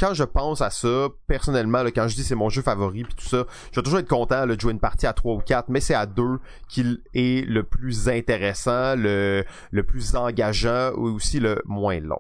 [0.02, 3.28] quand je pense à ça, personnellement, quand je dis c'est mon jeu favori puis tout
[3.28, 5.80] ça, je vais toujours être content de jouer une partie à trois ou quatre, mais
[5.80, 9.46] c'est à deux qu'il est le plus intéressant, le,
[9.88, 12.20] plus engageant ou aussi le moins long.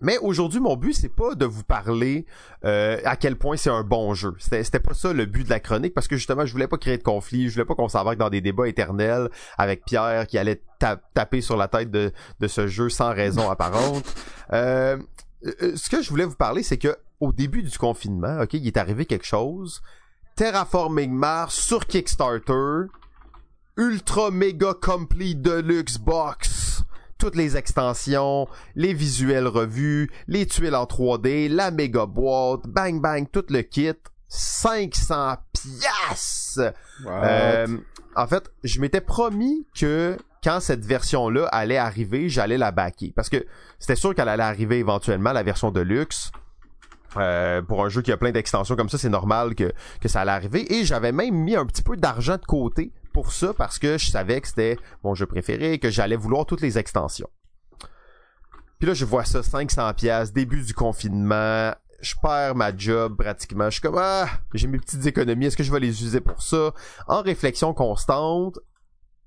[0.00, 2.26] Mais aujourd'hui, mon but, c'est pas de vous parler
[2.64, 4.34] euh, à quel point c'est un bon jeu.
[4.38, 6.98] C'était, pas ça le but de la chronique, parce que justement, je voulais pas créer
[6.98, 10.60] de conflit, je voulais pas qu'on s'embarque dans des débats éternels avec Pierre qui allait
[10.80, 12.10] ta- taper sur la tête de,
[12.40, 14.04] de ce jeu sans raison apparente.
[14.52, 14.98] Euh,
[15.44, 18.66] euh, ce que je voulais vous parler, c'est que au début du confinement, ok, il
[18.66, 19.82] est arrivé quelque chose.
[20.36, 22.88] Terraforming Mars sur Kickstarter,
[23.76, 26.64] Ultra Mega Complete Deluxe Box
[27.18, 33.26] toutes les extensions, les visuels revus, les tuiles en 3D, la méga boîte, bang bang,
[33.30, 33.94] tout le kit,
[34.34, 36.74] 500 piastres.
[37.06, 37.78] Euh,
[38.16, 43.12] en fait, je m'étais promis que quand cette version-là allait arriver, j'allais la backer.
[43.14, 43.46] Parce que
[43.78, 46.30] c'était sûr qu'elle allait arriver éventuellement, la version de luxe.
[47.16, 50.22] Euh, pour un jeu qui a plein d'extensions comme ça, c'est normal que, que ça
[50.22, 50.74] allait arriver.
[50.74, 54.10] Et j'avais même mis un petit peu d'argent de côté pour ça parce que je
[54.10, 57.30] savais que c'était mon jeu préféré et que j'allais vouloir toutes les extensions.
[58.78, 61.72] Puis là, je vois ça, 500 pièces début du confinement.
[62.04, 63.64] Je perds ma job pratiquement.
[63.66, 65.46] Je suis comme, ah, j'ai mes petites économies.
[65.46, 66.72] Est-ce que je vais les user pour ça?
[67.08, 68.58] En réflexion constante,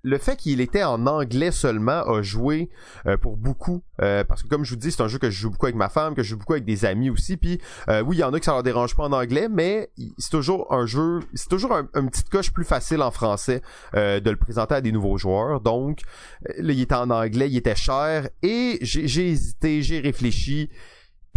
[0.04, 2.70] le fait qu'il était en anglais seulement a joué
[3.08, 5.42] euh, pour beaucoup euh, parce que comme je vous dis c'est un jeu que je
[5.42, 7.60] joue beaucoup avec ma femme que je joue beaucoup avec des amis aussi puis
[7.90, 10.30] euh, oui il y en a que ça leur dérange pas en anglais mais c'est
[10.30, 13.62] toujours un jeu c'est toujours un, une petite coche plus facile en français
[13.96, 16.02] euh, de le présenter à des nouveaux joueurs donc
[16.48, 20.70] euh, là il était en anglais il était cher et j'ai j'ai hésité j'ai réfléchi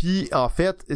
[0.01, 0.86] puis en fait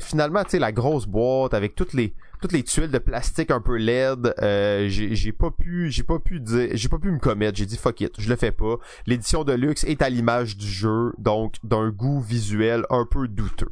[0.00, 3.60] finalement tu sais la grosse boîte avec toutes les toutes les tuiles de plastique un
[3.60, 7.56] peu LED, euh, j'ai pas pu, j'ai pas pu dire, j'ai pas pu me commettre.
[7.56, 8.76] J'ai dit fuck it, je le fais pas.
[9.06, 13.70] L'édition de luxe est à l'image du jeu, donc d'un goût visuel un peu douteux.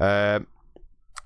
[0.00, 0.40] Euh,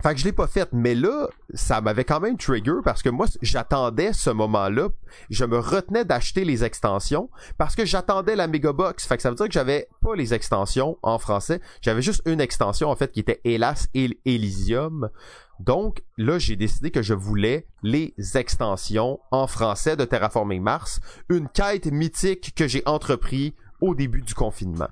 [0.06, 3.08] fait que je l'ai pas fait, mais là, ça m'avait quand même trigger parce que
[3.08, 4.90] moi, j'attendais ce moment-là.
[5.30, 7.28] Je me retenais d'acheter les extensions
[7.58, 9.04] parce que j'attendais la Megabox.
[9.04, 11.60] Fait que ça veut dire que j'avais pas les extensions en français.
[11.80, 15.10] J'avais juste une extension, en fait, qui était Hélas et Elysium.
[15.58, 21.00] Donc, là, j'ai décidé que je voulais les extensions en français de Terraforming Mars.
[21.28, 24.88] Une quête mythique que j'ai entrepris au début du confinement.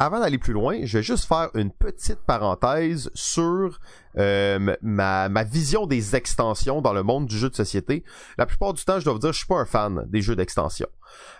[0.00, 3.80] Avant d'aller plus loin, je vais juste faire une petite parenthèse sur
[4.16, 8.04] euh, ma, vision des extensions dans le monde du jeu de société.
[8.38, 10.36] La plupart du temps, je dois vous dire, je suis pas un fan des jeux
[10.36, 10.86] d'extension.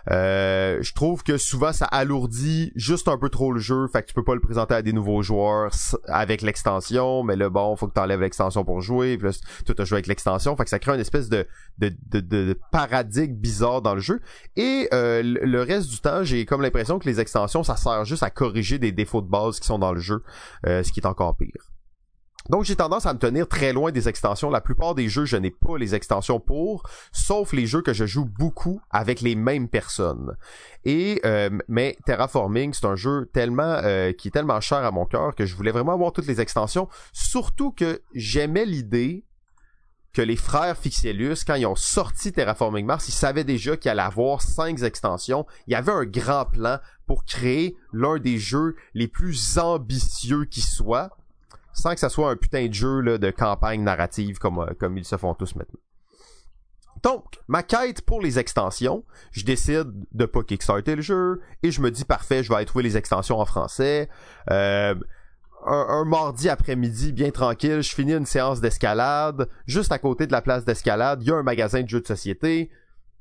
[0.09, 4.07] Euh, je trouve que souvent ça alourdit juste un peu trop le jeu, fait que
[4.07, 5.71] tu peux pas le présenter à des nouveaux joueurs
[6.07, 9.33] avec l'extension, mais là bon, faut que tu enlèves l'extension pour jouer, puis là,
[9.65, 11.47] tout a joué avec l'extension, fait que ça crée une espèce de,
[12.71, 14.21] paradigme bizarre dans le jeu.
[14.55, 18.05] Et euh, le le reste du temps, j'ai comme l'impression que les extensions, ça sert
[18.05, 20.23] juste à corriger des défauts de base qui sont dans le jeu,
[20.65, 21.71] euh, ce qui est encore pire.
[22.49, 24.49] Donc j'ai tendance à me tenir très loin des extensions.
[24.49, 28.05] La plupart des jeux, je n'ai pas les extensions pour, sauf les jeux que je
[28.05, 30.35] joue beaucoup avec les mêmes personnes.
[30.83, 35.05] Et euh, mais Terraforming, c'est un jeu tellement euh, qui est tellement cher à mon
[35.05, 36.87] cœur que je voulais vraiment avoir toutes les extensions.
[37.13, 39.25] Surtout que j'aimais l'idée
[40.13, 44.01] que les frères Fixielus, quand ils ont sorti Terraforming Mars, ils savaient déjà qu'il allait
[44.01, 45.45] avoir cinq extensions.
[45.67, 50.61] Il y avait un grand plan pour créer l'un des jeux les plus ambitieux qui
[50.61, 51.11] soit,
[51.79, 55.05] sans que ça soit un putain de jeu de campagne narrative comme, euh, comme ils
[55.05, 55.79] se font tous maintenant.
[57.03, 61.81] Donc, ma quête pour les extensions, je décide de pas kickstarter le jeu et je
[61.81, 64.09] me dis parfait, je vais aller trouver les extensions en français.
[64.51, 64.95] Euh,
[65.65, 69.47] un, un mardi après-midi, bien tranquille, je finis une séance d'escalade.
[69.65, 72.07] Juste à côté de la place d'escalade, il y a un magasin de jeux de
[72.07, 72.69] société.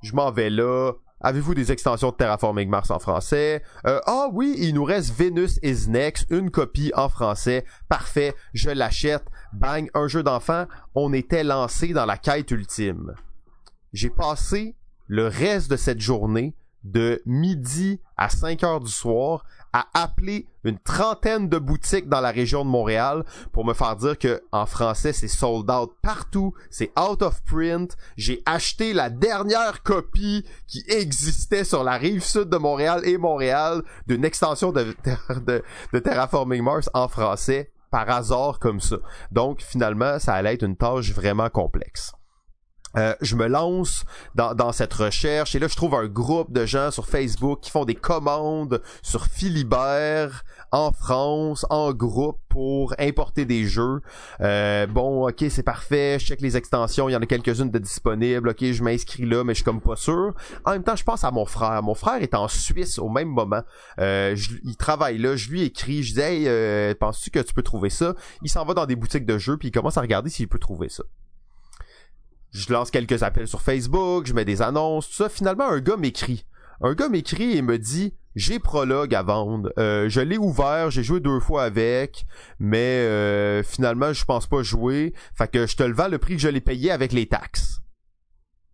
[0.02, 0.92] Je m'en vais là.
[1.20, 3.62] Avez-vous des extensions de Terraforming Mars en français?
[3.86, 7.64] Euh, ah oui, il nous reste Venus is Next, une copie en français.
[7.88, 9.24] Parfait, je l'achète.
[9.52, 10.66] Bang, un jeu d'enfant.
[10.94, 13.14] On était lancé dans la quête ultime.
[13.92, 14.76] J'ai passé
[15.08, 16.54] le reste de cette journée
[16.84, 22.30] de midi à 5 heures du soir à appeler une trentaine de boutiques dans la
[22.30, 26.92] région de Montréal pour me faire dire que en français c'est sold out partout, c'est
[26.98, 27.96] out of print.
[28.16, 33.82] J'ai acheté la dernière copie qui existait sur la rive sud de Montréal et Montréal
[34.06, 34.94] d'une extension de,
[35.46, 35.62] de,
[35.92, 38.96] de Terraforming Mars en français par hasard comme ça.
[39.32, 42.12] Donc finalement ça allait être une tâche vraiment complexe.
[42.97, 46.91] Euh, je me lance dans, cette recherche et là je trouve un groupe de gens
[46.91, 53.64] sur Facebook qui font des commandes sur Philibert en France en groupe pour importer des
[53.64, 54.01] jeux.
[54.41, 56.18] Euh, bon, ok, c'est parfait.
[56.18, 57.09] Je check les extensions.
[57.09, 58.51] Il y en a quelques-unes de disponibles.
[58.51, 60.34] Ok, je m'inscris là, mais je suis comme pas sûr.
[60.64, 61.82] En même temps, je pense à mon frère.
[61.82, 63.62] Mon frère est en Suisse au même moment.
[64.01, 65.36] Euh, il travaille là.
[65.36, 66.03] Je lui écris.
[66.03, 69.26] Je dis, hey, penses-tu que tu peux trouver ça Il s'en va dans des boutiques
[69.26, 71.05] de jeux puis il commence à regarder s'il peut trouver ça
[72.53, 75.28] je lance quelques appels sur Facebook, je mets des annonces, tout ça.
[75.28, 76.44] Finalement, un gars m'écrit.
[76.80, 79.72] Un gars m'écrit et me dit j'ai Prologue à vendre.
[79.78, 82.24] Euh, je l'ai ouvert, j'ai joué deux fois avec,
[82.61, 85.12] mais euh, finalement je pense pas jouer.
[85.34, 87.80] Fait que je te le vends le prix que je l'ai payé avec les taxes.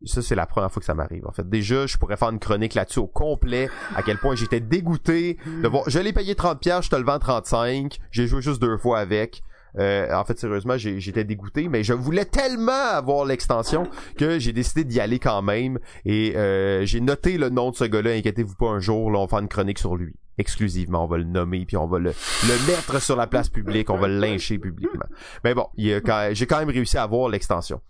[0.07, 1.27] Ça, c'est la première fois que ça m'arrive.
[1.27, 4.61] En fait, déjà, je pourrais faire une chronique là-dessus au complet, à quel point j'étais
[4.61, 5.85] dégoûté de voir.
[5.89, 7.99] Je l'ai payé 30 je te le vends 35.
[8.11, 9.43] J'ai joué juste deux fois avec.
[9.79, 14.85] Euh, en fait, sérieusement, j'étais dégoûté, mais je voulais tellement avoir l'extension que j'ai décidé
[14.85, 15.79] d'y aller quand même.
[16.05, 18.13] Et euh, j'ai noté le nom de ce gars-là.
[18.13, 20.15] Inquiétez-vous pas, un jour, là, on va faire une chronique sur lui.
[20.39, 23.89] Exclusivement, on va le nommer, puis on va le, le mettre sur la place publique,
[23.91, 25.07] on va le lyncher publiquement.
[25.45, 27.81] Mais bon, j'ai quand même réussi à avoir l'extension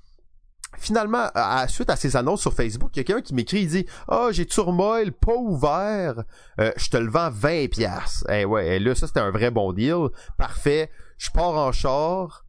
[0.79, 3.69] finalement, à, suite à ces annonces sur Facebook, il y a quelqu'un qui m'écrit, il
[3.69, 6.25] dit «Ah, oh, j'ai Turmoil pas ouvert,
[6.61, 8.25] euh, je te le vends 20 pièces.
[8.29, 10.09] Eh ouais, là, ça, c'était un vrai bon deal.
[10.37, 12.45] Parfait je pars en char,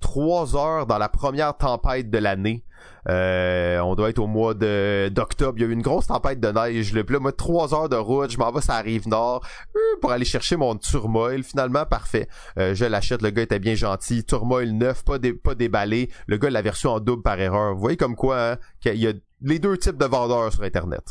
[0.00, 2.64] trois heures dans la première tempête de l'année.
[3.08, 5.58] Euh, on doit être au mois de d'octobre.
[5.58, 6.92] Il y a eu une grosse tempête de neige.
[6.92, 8.30] Le là, moi, trois heures de route.
[8.30, 11.42] Je m'en vais ça arrive nord euh, pour aller chercher mon turmoil.
[11.42, 12.28] Finalement, parfait.
[12.58, 13.22] Euh, je l'achète.
[13.22, 14.24] Le gars était bien gentil.
[14.24, 16.10] Turmoil neuf, pas déballé.
[16.26, 17.74] Le gars l'a reçu en double par erreur.
[17.74, 19.12] Vous voyez comme quoi hein, qu'il y a
[19.42, 21.04] les deux types de vendeurs sur Internet.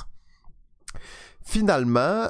[1.44, 2.30] Finalement,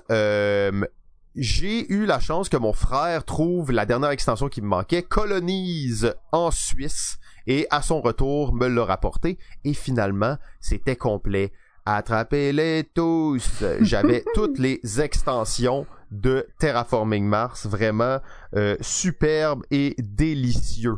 [1.35, 6.13] j'ai eu la chance que mon frère trouve la dernière extension qui me manquait, colonise
[6.31, 7.17] en Suisse
[7.47, 11.51] et à son retour me l'a rapporté et finalement c'était complet.
[11.85, 13.63] Attrapez-les tous.
[13.81, 18.19] J'avais toutes les extensions de Terraforming Mars, vraiment
[18.55, 20.97] euh, superbe et délicieux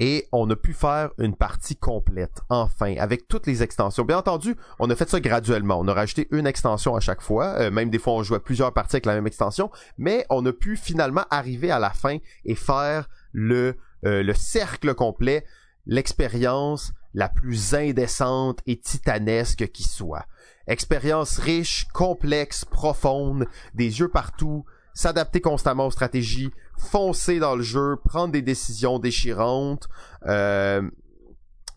[0.00, 4.04] et on a pu faire une partie complète, enfin, avec toutes les extensions.
[4.04, 5.78] Bien entendu, on a fait ça graduellement.
[5.78, 8.72] On a rajouté une extension à chaque fois, euh, même des fois on jouait plusieurs
[8.72, 12.54] parties avec la même extension, mais on a pu finalement arriver à la fin et
[12.54, 15.44] faire le, euh, le cercle complet,
[15.86, 20.26] l'expérience la plus indécente et titanesque qui soit.
[20.66, 24.64] Expérience riche, complexe, profonde, des yeux partout,
[24.94, 29.88] s'adapter constamment aux stratégies, foncer dans le jeu, prendre des décisions déchirantes.
[30.26, 30.82] Euh,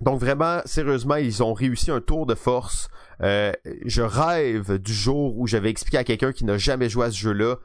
[0.02, 2.90] donc vraiment, sérieusement, ils ont réussi un tour de force.
[3.22, 3.52] Euh,
[3.86, 7.18] je rêve du jour où j'avais expliqué à quelqu'un qui n'a jamais joué à ce
[7.18, 7.56] jeu-là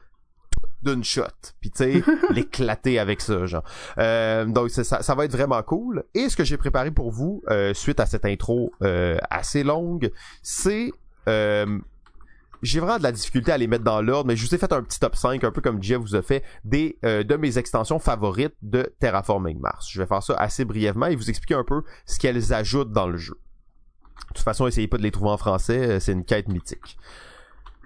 [0.82, 1.22] d'une shot
[1.60, 3.62] puis tu sais l'éclater avec ça genre
[3.98, 7.42] euh, donc ça, ça va être vraiment cool et ce que j'ai préparé pour vous
[7.72, 8.72] suite à cette intro
[9.30, 10.10] assez longue
[10.42, 10.90] c'est
[12.62, 14.72] j'ai vraiment de la difficulté à les mettre dans l'ordre, mais je vous ai fait
[14.72, 17.58] un petit top 5, un peu comme Jeff vous a fait, des euh, de mes
[17.58, 19.88] extensions favorites de Terraforming Mars.
[19.90, 23.08] Je vais faire ça assez brièvement et vous expliquer un peu ce qu'elles ajoutent dans
[23.08, 23.34] le jeu.
[24.28, 26.96] De toute façon, essayez pas de les trouver en français, euh, c'est une quête mythique.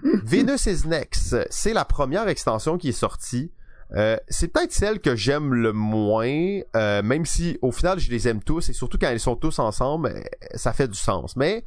[0.02, 3.50] Venus is Next, c'est la première extension qui est sortie.
[3.94, 8.42] Euh, c'est peut-être celle que j'aime le moins, même si au final je les aime
[8.42, 10.12] tous et surtout quand ils sont tous ensemble,
[10.54, 11.34] ça fait du sens.
[11.36, 11.64] Mais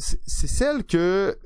[0.00, 1.38] c'est celle que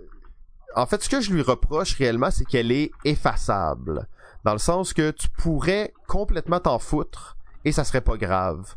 [0.75, 4.07] en fait ce que je lui reproche réellement c'est qu'elle est effaçable.
[4.45, 8.75] Dans le sens que tu pourrais complètement t'en foutre et ça serait pas grave.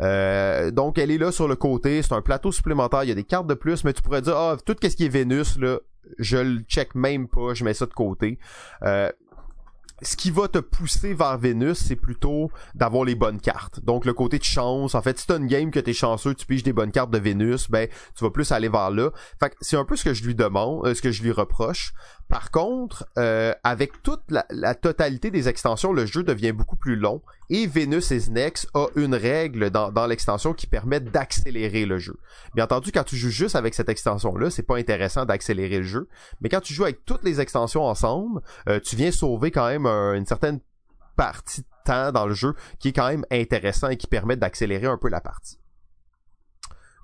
[0.00, 3.14] Euh, donc elle est là sur le côté c'est un plateau supplémentaire il y a
[3.14, 5.78] des cartes de plus mais tu pourrais dire ah tout ce qui est Vénus là
[6.18, 8.38] je le check même pas je mets ça de côté.
[8.82, 9.10] Euh,
[10.02, 13.80] ce qui va te pousser vers Vénus, c'est plutôt d'avoir les bonnes cartes.
[13.84, 16.46] Donc le côté de chance, en fait, si t'as une game que t'es chanceux, tu
[16.46, 19.10] piges des bonnes cartes de Vénus, ben tu vas plus aller vers là.
[19.40, 21.30] Fait que c'est un peu ce que je lui demande, euh, ce que je lui
[21.30, 21.92] reproche.
[22.34, 27.22] Par contre, euh, avec toute la, totalité des extensions, le jeu devient beaucoup plus long
[27.48, 32.16] et Venus is Next a une règle dans, l'extension qui permet d'accélérer le jeu.
[32.56, 36.08] Bien entendu, quand tu joues juste avec cette extension-là, c'est pas intéressant d'accélérer le jeu,
[36.40, 39.86] mais quand tu joues avec toutes les extensions ensemble, euh, tu viens sauver quand même
[39.86, 40.58] une certaine
[41.14, 44.88] partie de temps dans le jeu qui est quand même intéressant et qui permet d'accélérer
[44.88, 45.60] un peu la partie.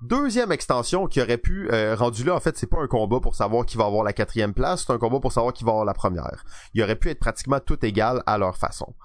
[0.01, 3.35] Deuxième extension qui aurait pu euh, rendu là en fait c'est pas un combat pour
[3.35, 5.85] savoir qui va avoir la quatrième place, c'est un combat pour savoir qui va avoir
[5.85, 6.43] la première.
[6.73, 8.95] Il aurait pu être pratiquement tout égal à leur façon.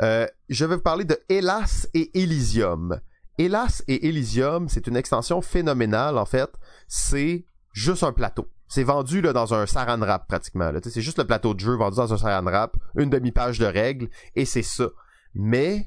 [0.00, 3.00] Euh, je vais vous parler de Hélas et Elysium.
[3.38, 6.50] Hélas et Elysium, c'est une extension phénoménale en fait.
[6.88, 8.48] C'est juste un plateau.
[8.66, 10.72] C'est vendu là, dans un saran wrap pratiquement.
[10.82, 14.08] C'est juste le plateau de jeu vendu dans un saran wrap, une demi-page de règles,
[14.34, 14.88] et c'est ça.
[15.34, 15.86] Mais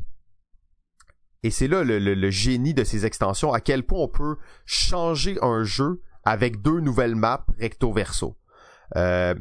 [1.43, 4.37] Et c'est là le, le- le génie de ces extensions, à quel point on peut
[4.65, 8.35] changer un jeu avec deux nouvelles maps recto verso.
[8.95, 9.35] Euh,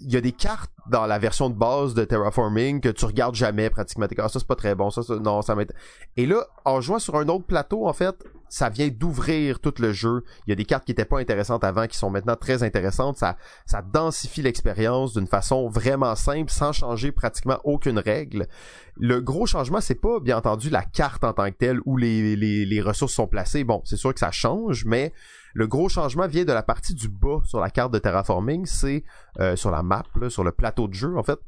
[0.00, 3.36] il y a des cartes dans la version de base de Terraforming que tu regardes
[3.36, 4.06] jamais pratiquement.
[4.18, 5.80] Ah, ça c'est pas très bon, ça, ça non, ça m'intéresse.
[6.16, 8.16] Et là, en jouant sur un autre plateau, en fait,
[8.50, 10.24] ça vient d'ouvrir tout le jeu.
[10.46, 13.16] Il y a des cartes qui étaient pas intéressantes avant, qui sont maintenant très intéressantes.
[13.16, 18.48] Ça, ça densifie l'expérience d'une façon vraiment simple, sans changer pratiquement aucune règle.
[18.96, 22.82] Le gros changement, c'est pas, bien entendu, la carte en tant que telle où les,
[22.84, 23.64] ressources sont placées.
[23.64, 25.12] Bon, c'est sûr que ça change, mais
[25.54, 29.04] le gros changement vient de la partie du bas sur la carte de terraforming, c'est
[29.38, 31.38] euh, sur la map, sur le plateau de jeu en fait.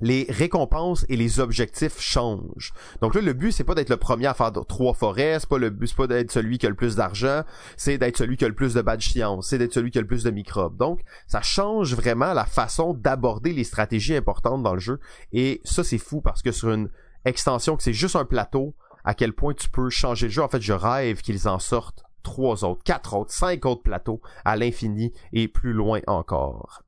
[0.00, 2.72] Les récompenses et les objectifs changent.
[3.00, 5.58] Donc là, le but, c'est pas d'être le premier à faire trois forêts, c'est pas
[5.58, 7.42] le but, c'est pas d'être celui qui a le plus d'argent,
[7.76, 10.00] c'est d'être celui qui a le plus de badge science, c'est d'être celui qui a
[10.00, 10.76] le plus de microbes.
[10.76, 15.00] Donc, ça change vraiment la façon d'aborder les stratégies importantes dans le jeu.
[15.32, 16.90] Et ça, c'est fou parce que sur une
[17.24, 20.42] extension que c'est juste un plateau, à quel point tu peux changer le jeu.
[20.42, 24.56] En fait, je rêve qu'ils en sortent trois autres, quatre autres, cinq autres plateaux à
[24.56, 26.82] l'infini et plus loin encore.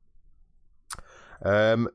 [1.45, 1.87] Euh,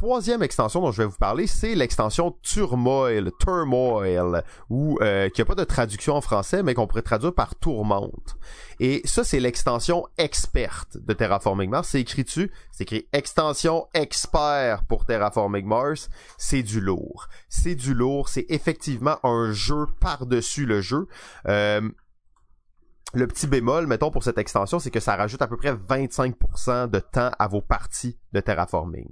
[0.00, 5.44] troisième extension dont je vais vous parler, c'est l'extension Turmoil, Turmoil, ou euh, qui a
[5.44, 8.38] pas de traduction en français, mais qu'on pourrait traduire par tourmente.
[8.78, 11.90] Et ça, c'est l'extension experte de Terraforming Mars.
[11.90, 16.08] C'est écrit dessus, c'est écrit extension expert pour Terraforming Mars.
[16.38, 17.28] C'est du lourd.
[17.50, 18.30] C'est du lourd.
[18.30, 21.08] C'est effectivement un jeu par-dessus le jeu.
[21.46, 21.82] Euh,
[23.12, 26.88] le petit bémol, mettons, pour cette extension, c'est que ça rajoute à peu près 25%
[26.88, 29.08] de temps à vos parties de terraforming.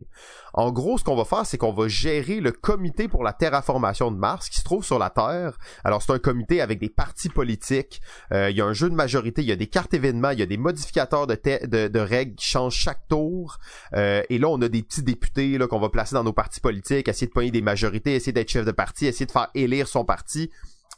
[0.55, 4.11] En gros, ce qu'on va faire, c'est qu'on va gérer le comité pour la terraformation
[4.11, 5.59] de Mars qui se trouve sur la Terre.
[5.83, 8.01] Alors, c'est un comité avec des partis politiques.
[8.33, 10.39] Euh, il y a un jeu de majorité, il y a des cartes événements, il
[10.39, 13.59] y a des modificateurs de, règles qui changent chaque tour.
[13.95, 17.09] Euh, et là, on a des petits députés qu'on va placer dans nos partis politiques,
[17.09, 20.05] essayer de pogner des majorités, essayer d'être chef de parti, essayer de faire élire son
[20.05, 20.51] parti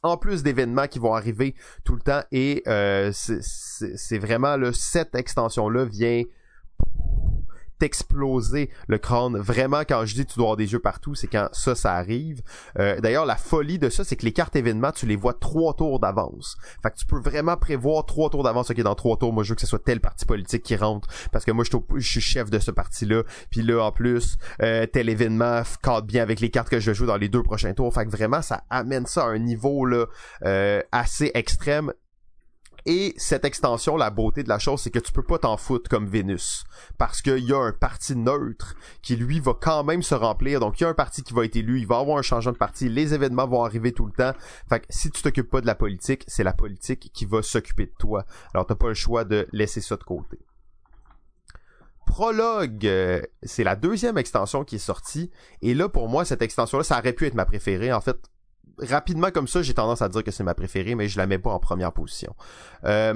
[0.02, 1.55] en plus d'événements qui vont arriver
[1.85, 6.22] tout le temps et euh, c'est- vraiment cette extension là vient
[7.81, 9.36] t'exploser le crâne.
[9.39, 12.43] Vraiment, quand je dis tu dois avoir des jeux partout, c'est quand ça, ça arrive.
[12.78, 15.74] Euh, D'ailleurs, la folie de ça, c'est que les cartes événements, tu les vois trois
[15.74, 16.57] tours d'avance.
[16.82, 18.70] Fait que tu peux vraiment prévoir trois tours d'avance.
[18.70, 21.09] Ok, dans trois tours, moi, je veux que ce soit tel parti politique qui rentre.
[21.32, 23.23] Parce que moi, je suis chef de ce parti-là.
[23.51, 26.94] Puis là, en plus, euh, tel événement cadre bien avec les cartes que je vais
[26.94, 27.93] jouer dans les deux prochains tours.
[27.93, 30.07] Fait que vraiment, ça amène ça à un niveau là
[30.44, 31.93] euh, assez extrême.
[32.86, 35.89] Et cette extension, la beauté de la chose, c'est que tu peux pas t'en foutre
[35.90, 36.65] comme Vénus.
[36.98, 40.61] Parce qu'il y a un parti neutre qui, lui, va quand même se remplir.
[40.61, 42.52] Donc, il y a un parti qui va être élu, il va avoir un changement
[42.52, 44.32] de parti, les événements vont arriver tout le temps.
[44.69, 47.86] Fait que si tu t'occupes pas de la politique, c'est la politique qui va s'occuper
[47.86, 48.24] de toi.
[48.55, 50.39] Alors, t'as pas le choix de laisser ça de côté.
[52.07, 55.31] Prologue, euh, c'est la deuxième extension qui est sortie.
[55.62, 57.93] Et là, pour moi, cette extension-là, ça aurait pu être ma préférée.
[57.93, 58.16] En fait,
[58.89, 61.39] rapidement comme ça, j'ai tendance à dire que c'est ma préférée, mais je la mets
[61.39, 62.35] pas en première position.
[62.85, 63.15] Euh,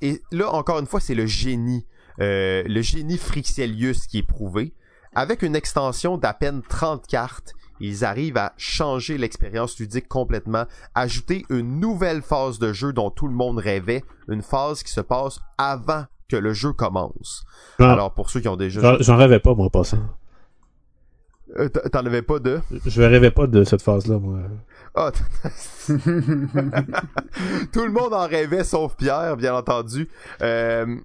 [0.00, 1.86] et là, encore une fois, c'est le génie,
[2.20, 4.74] euh, le génie Frixelius qui est prouvé.
[5.14, 10.64] Avec une extension d'à peine 30 cartes, ils arrivent à changer l'expérience ludique complètement,
[10.94, 15.00] ajouter une nouvelle phase de jeu dont tout le monde rêvait, une phase qui se
[15.00, 17.44] passe avant que le jeu commence.
[17.78, 19.98] Genre, Alors pour ceux qui ont déjà j'en- rêvais pas, moi, passant.
[21.58, 22.60] Euh, t'en avais pas de?
[22.86, 24.38] Je rêvais pas de cette phase-là, moi.
[24.94, 25.10] Ah,
[25.86, 25.94] tout
[27.84, 30.08] le monde en rêvait sauf Pierre, bien entendu.
[30.42, 30.96] Euh,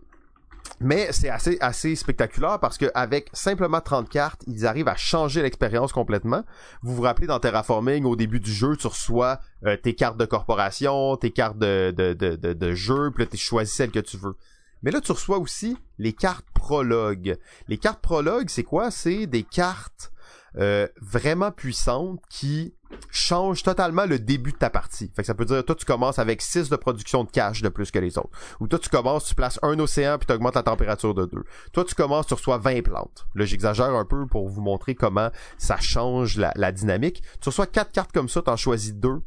[0.79, 5.41] mais c'est assez assez spectaculaire parce que avec simplement 30 cartes, ils arrivent à changer
[5.41, 6.43] l'expérience complètement.
[6.83, 10.25] Vous vous rappelez dans Terraforming au début du jeu, tu reçois euh, tes cartes de
[10.25, 13.99] corporation, tes cartes de de de de, de jeu, puis là tu choisis celle que
[13.99, 14.35] tu veux.
[14.83, 17.37] Mais là tu reçois aussi les cartes prologue.
[17.67, 18.91] Les cartes prologue, c'est quoi?
[18.91, 20.11] C'est des cartes
[20.59, 22.73] euh, vraiment puissantes qui
[23.11, 25.11] change totalement le début de ta partie.
[25.15, 27.69] Fait que ça peut dire, toi, tu commences avec 6 de production de cash de
[27.69, 28.31] plus que les autres.
[28.59, 31.43] Ou toi, tu commences, tu places un océan puis tu augmentes la température de 2.
[31.73, 33.27] Toi, tu commences, tu reçois 20 plantes.
[33.35, 37.21] Là, j'exagère un peu pour vous montrer comment ça change la, la dynamique.
[37.41, 39.19] Tu reçois 4 cartes comme ça, t'en choisis 2.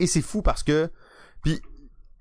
[0.00, 0.90] Et c'est fou parce que...
[1.42, 1.60] Puis,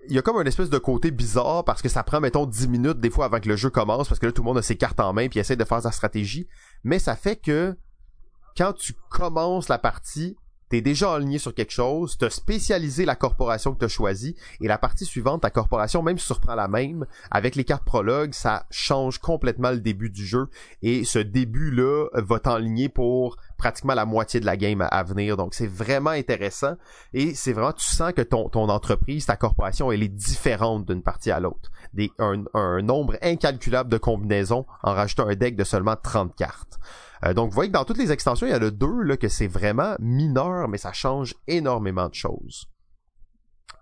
[0.07, 2.67] il y a comme un espèce de côté bizarre parce que ça prend, mettons, 10
[2.67, 4.61] minutes des fois avant que le jeu commence parce que là, tout le monde a
[4.61, 6.47] ses cartes en main puis essaie de faire sa stratégie.
[6.83, 7.75] Mais ça fait que
[8.57, 10.37] quand tu commences la partie,
[10.69, 14.77] t'es déjà aligné sur quelque chose, t'as spécialisé la corporation que t'as choisie, et la
[14.77, 18.65] partie suivante, ta corporation, même si tu reprends la même, avec les cartes prologues, ça
[18.71, 20.47] change complètement le début du jeu,
[20.81, 25.53] et ce début-là va t'enligner pour pratiquement la moitié de la game à, venir, donc
[25.53, 26.75] c'est vraiment intéressant,
[27.13, 31.29] et c'est vraiment, tu sens que ton, entreprise, ta corporation, elle est différente d'une partie
[31.29, 31.71] à l'autre.
[32.19, 36.79] Un nombre incalculable de combinaisons en rajoutant un deck de seulement 30 cartes.
[37.25, 39.27] Euh, donc, vous voyez que dans toutes les extensions, il y a deux là, que
[39.27, 42.65] c'est vraiment mineur, mais ça change énormément de choses.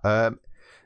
[0.06, 0.32] Euh,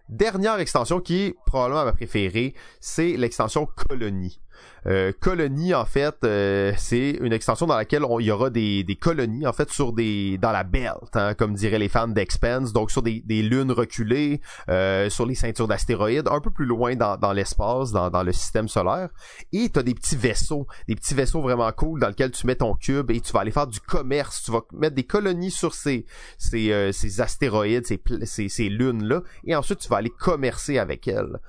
[0.09, 4.41] dernière extension qui est probablement ma préférée, c'est l'extension Colonie.
[4.85, 9.47] Euh, colonie en fait euh, c'est une extension dans laquelle il y aura des, colonies
[9.47, 13.01] en fait sur des dans la belt hein, comme diraient les fans d'Expense donc sur
[13.01, 14.39] des, lunes reculées
[14.69, 19.09] euh, sur les ceintures d'astéroïdes un peu plus loin dans, l'espace dans, le système solaire.
[19.51, 22.75] Et tu des petits vaisseaux des petits vaisseaux vraiment cool dans lesquels tu mets ton
[22.75, 24.43] cube et tu vas aller faire du commerce.
[24.43, 26.05] Tu vas mettre des colonies sur ces
[26.37, 31.07] ces, euh, astéroïdes ces, ces, ces lunes là et ensuite tu vas aller commercer avec
[31.07, 31.39] elles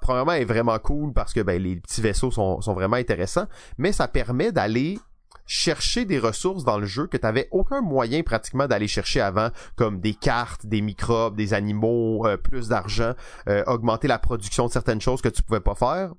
[0.00, 3.46] premièrement, est vraiment cool parce que ben, les petits vaisseaux sont, sont vraiment intéressants,
[3.78, 4.98] mais ça permet d'aller
[5.46, 9.50] chercher des ressources dans le jeu que tu n'avais aucun moyen pratiquement d'aller chercher avant,
[9.76, 13.12] comme des cartes, des microbes, des animaux, euh, plus d'argent,
[13.48, 16.12] euh, augmenter la production de certaines choses que tu pouvais pas faire.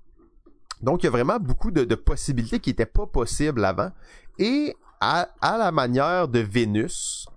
[0.81, 3.91] Donc il y a vraiment beaucoup de, de possibilités qui n'étaient pas possibles avant.
[4.37, 7.27] Et à, à la manière de Vénus,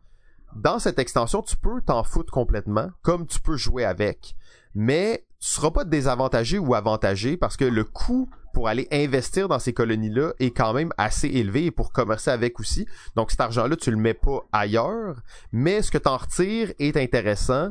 [0.55, 4.35] dans cette extension, tu peux t'en foutre complètement, comme tu peux jouer avec.
[4.75, 9.59] Mais tu seras pas désavantagé ou avantagé parce que le coût pour aller investir dans
[9.59, 12.87] ces colonies-là est quand même assez élevé et pour commercer avec aussi.
[13.15, 16.97] Donc cet argent-là, tu le mets pas ailleurs, mais ce que tu en retires est
[16.97, 17.71] intéressant.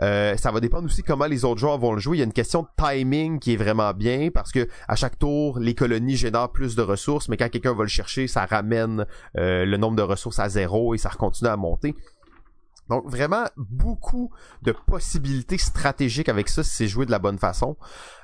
[0.00, 2.16] Euh, ça va dépendre aussi comment les autres joueurs vont le jouer.
[2.16, 5.18] Il y a une question de timing qui est vraiment bien parce que à chaque
[5.18, 9.04] tour, les colonies génèrent plus de ressources, mais quand quelqu'un va le chercher, ça ramène
[9.36, 11.94] euh, le nombre de ressources à zéro et ça continue à monter.
[12.88, 14.30] Donc vraiment beaucoup
[14.62, 17.76] de possibilités stratégiques avec ça si c'est joué de la bonne façon.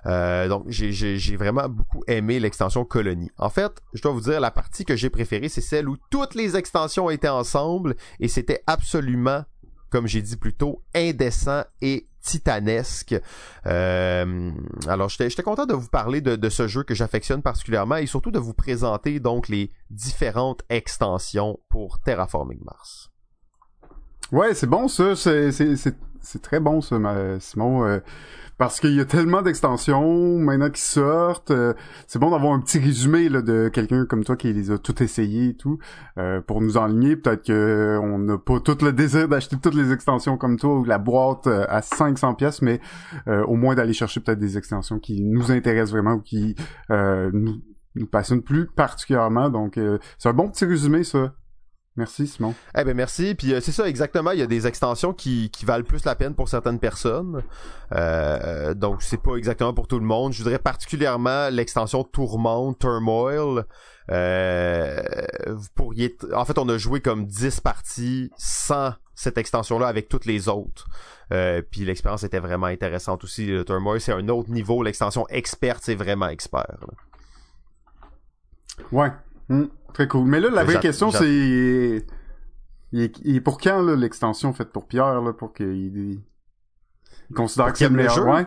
[0.06, 3.30] Euh, donc j'ai vraiment beaucoup aimé l'extension colonie.
[3.39, 6.35] En fait, je dois vous dire la partie que j'ai préférée, c'est celle où toutes
[6.35, 9.44] les extensions étaient ensemble et c'était absolument,
[9.90, 13.14] comme j'ai dit plus tôt, indécent et titanesque.
[13.66, 14.52] Euh,
[14.86, 18.30] alors j'étais content de vous parler de, de ce jeu que j'affectionne particulièrement et surtout
[18.30, 23.10] de vous présenter donc les différentes extensions pour Terraforming Mars.
[24.30, 26.98] Ouais, c'est bon ça, c'est très bon ça,
[27.40, 27.86] Simon.
[27.86, 28.00] Euh,
[28.59, 31.50] parce qu'il y a tellement d'extensions maintenant qui sortent.
[31.50, 31.72] Euh,
[32.06, 35.00] c'est bon d'avoir un petit résumé là, de quelqu'un comme toi qui les a toutes
[35.00, 35.78] essayées et tout
[36.18, 37.16] euh, pour nous enligner.
[37.16, 40.84] Peut-être que on n'a pas tout le désir d'acheter toutes les extensions comme toi ou
[40.84, 42.80] la boîte à 500 pièces, mais
[43.26, 46.55] au moins d'aller chercher peut-être des extensions qui nous intéressent vraiment ou qui
[46.86, 47.62] nous,
[47.94, 49.48] nous passionnent plus particulièrement.
[49.48, 49.80] Donc
[50.18, 51.32] c'est un bon petit résumé ça.
[51.98, 52.54] Merci Simon.
[52.76, 53.34] Eh ben merci.
[53.34, 54.30] Puis euh, c'est ça exactement.
[54.30, 57.42] Il y a des extensions qui, qui valent plus la peine pour certaines personnes.
[57.92, 60.32] Euh, donc c'est pas exactement pour tout le monde.
[60.32, 63.64] Je voudrais particulièrement l'extension Tourment, Turmoil.
[64.12, 65.02] Euh,
[65.48, 66.16] vous pourriez.
[66.32, 70.86] En fait, on a joué comme 10 parties sans cette extension-là avec toutes les autres.
[71.32, 73.46] Euh, puis l'expérience était vraiment intéressante aussi.
[73.46, 74.84] Le Turmoil, c'est un autre niveau.
[74.84, 76.78] L'extension experte, c'est vraiment expert.
[78.92, 79.10] Ouais.
[79.48, 79.64] Hmm.
[79.93, 80.27] Très cool.
[80.27, 82.05] Mais là, la vraie question, c'est...
[82.93, 86.20] Il est, pour quand, là, l'extension faite pour Pierre, là, pour qu'il
[87.31, 88.15] il considère que c'est le meilleur?
[88.15, 88.23] jeu?
[88.23, 88.47] Ouais.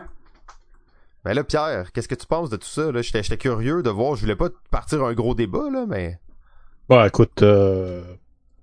[1.24, 2.90] Ben là, Pierre, qu'est-ce que tu penses de tout ça?
[2.90, 3.02] Là?
[3.02, 4.16] J'étais, curieux de voir.
[4.16, 6.18] Je voulais pas partir un gros débat, là, mais...
[6.88, 8.02] Bah, écoute, euh...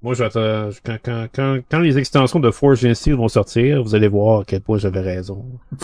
[0.01, 0.69] moi, j'attends...
[0.85, 4.43] Quand, quand, quand, quand les extensions de Forge Steel vont sortir, vous allez voir à
[4.43, 5.45] quel point j'avais raison.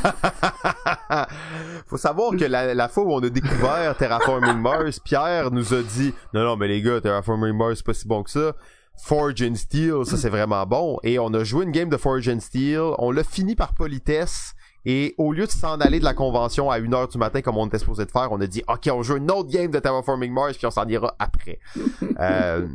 [1.86, 6.14] Faut savoir que la, fois où on a découvert Terraforming Mars, Pierre nous a dit
[6.34, 8.54] non non mais les gars Terraforming Mars c'est pas si bon que ça.
[9.02, 10.98] Forge and Steel, ça c'est vraiment bon.
[11.02, 14.54] Et on a joué une game de Forge and Steel, on l'a fini par politesse.
[14.86, 17.66] Et au lieu de s'en aller de la convention à 1h du matin comme on
[17.66, 20.32] était supposé de faire, on a dit OK, on joue une autre game de Terraforming
[20.32, 21.58] Mars puis on s'en ira après.
[22.20, 22.66] euh,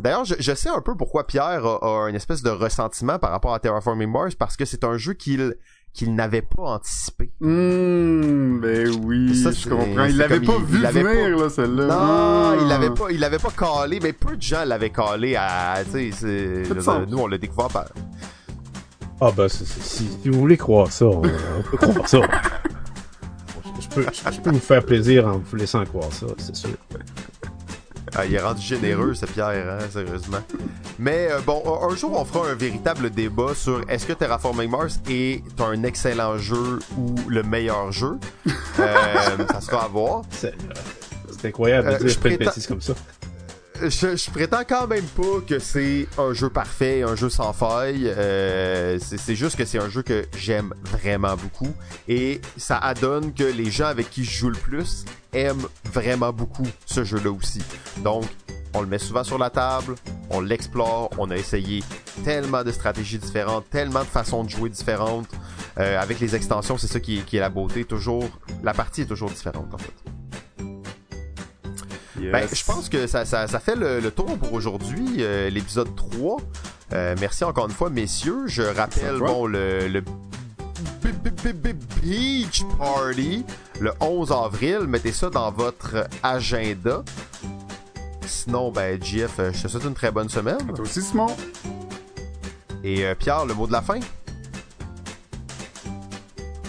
[0.00, 3.54] D'ailleurs, je, sais un peu pourquoi Pierre a, a, une espèce de ressentiment par rapport
[3.54, 5.54] à Terraforming Mars parce que c'est un jeu qu'il
[5.96, 7.30] qu'il n'avait pas anticipé.
[7.40, 10.04] Mmh, ben oui, ça, je comprends.
[10.04, 11.86] Il l'avait pas vu venir, là, celle-là.
[11.86, 15.76] Non, il l'avait pas, il l'avait pas calé, mais peu de gens l'avaient calé à,
[15.90, 16.62] tu sais,
[17.08, 17.86] nous, on l'a découvert par...
[19.22, 22.20] Ah, ben, si, vous voulez croire ça, on, peut croire ça.
[23.78, 26.70] Je peux, je peux vous faire plaisir en vous laissant croire ça, c'est sûr.
[28.14, 30.38] Ah, il est rendu généreux, ce Pierre, hein, sérieusement.
[30.98, 35.00] Mais euh, bon, un jour, on fera un véritable débat sur est-ce que Terraforming Mars
[35.10, 38.18] est un excellent jeu ou le meilleur jeu.
[38.78, 38.92] Euh,
[39.52, 40.22] ça sera à voir.
[40.30, 40.54] C'est
[41.44, 42.50] incroyable de euh, dire prétends...
[42.68, 42.94] comme ça.
[43.82, 48.06] Je, prétends quand même pas que c'est un jeu parfait, un jeu sans faille.
[48.06, 51.72] Euh, c'est juste que c'est un jeu que j'aime vraiment beaucoup.
[52.08, 56.66] Et ça adonne que les gens avec qui je joue le plus aiment vraiment beaucoup
[56.86, 57.62] ce jeu-là aussi.
[57.98, 58.24] Donc,
[58.74, 59.94] on le met souvent sur la table,
[60.30, 61.82] on l'explore, on a essayé
[62.24, 65.28] tellement de stratégies différentes, tellement de façons de jouer différentes.
[65.78, 67.84] Euh, avec les extensions, c'est ça qui, qui est la beauté.
[67.84, 68.28] Toujours,
[68.62, 69.92] la partie est toujours différente en fait.
[72.20, 72.32] Yes.
[72.32, 75.94] Ben, je pense que ça, ça, ça fait le, le tour pour aujourd'hui, euh, l'épisode
[75.94, 76.38] 3.
[76.92, 78.46] Euh, merci encore une fois, messieurs.
[78.46, 80.02] Je rappelle, bon, le,
[82.02, 83.44] Beach Party,
[83.80, 84.80] le 11 avril.
[84.86, 87.02] Mettez ça dans votre agenda.
[88.26, 90.58] Sinon, ben, GF, euh, je te souhaite une très bonne semaine.
[90.74, 91.28] Toi aussi, Simon.
[92.82, 93.98] Et euh, Pierre, le mot de la fin?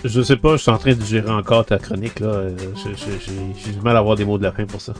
[0.03, 2.27] Je sais pas, je suis en train de gérer encore ta chronique, là.
[2.27, 4.93] Euh, j'ai du mal à avoir des mots de la fin pour ça.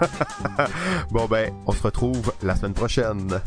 [1.10, 3.40] Bon, ben, on se retrouve la semaine prochaine.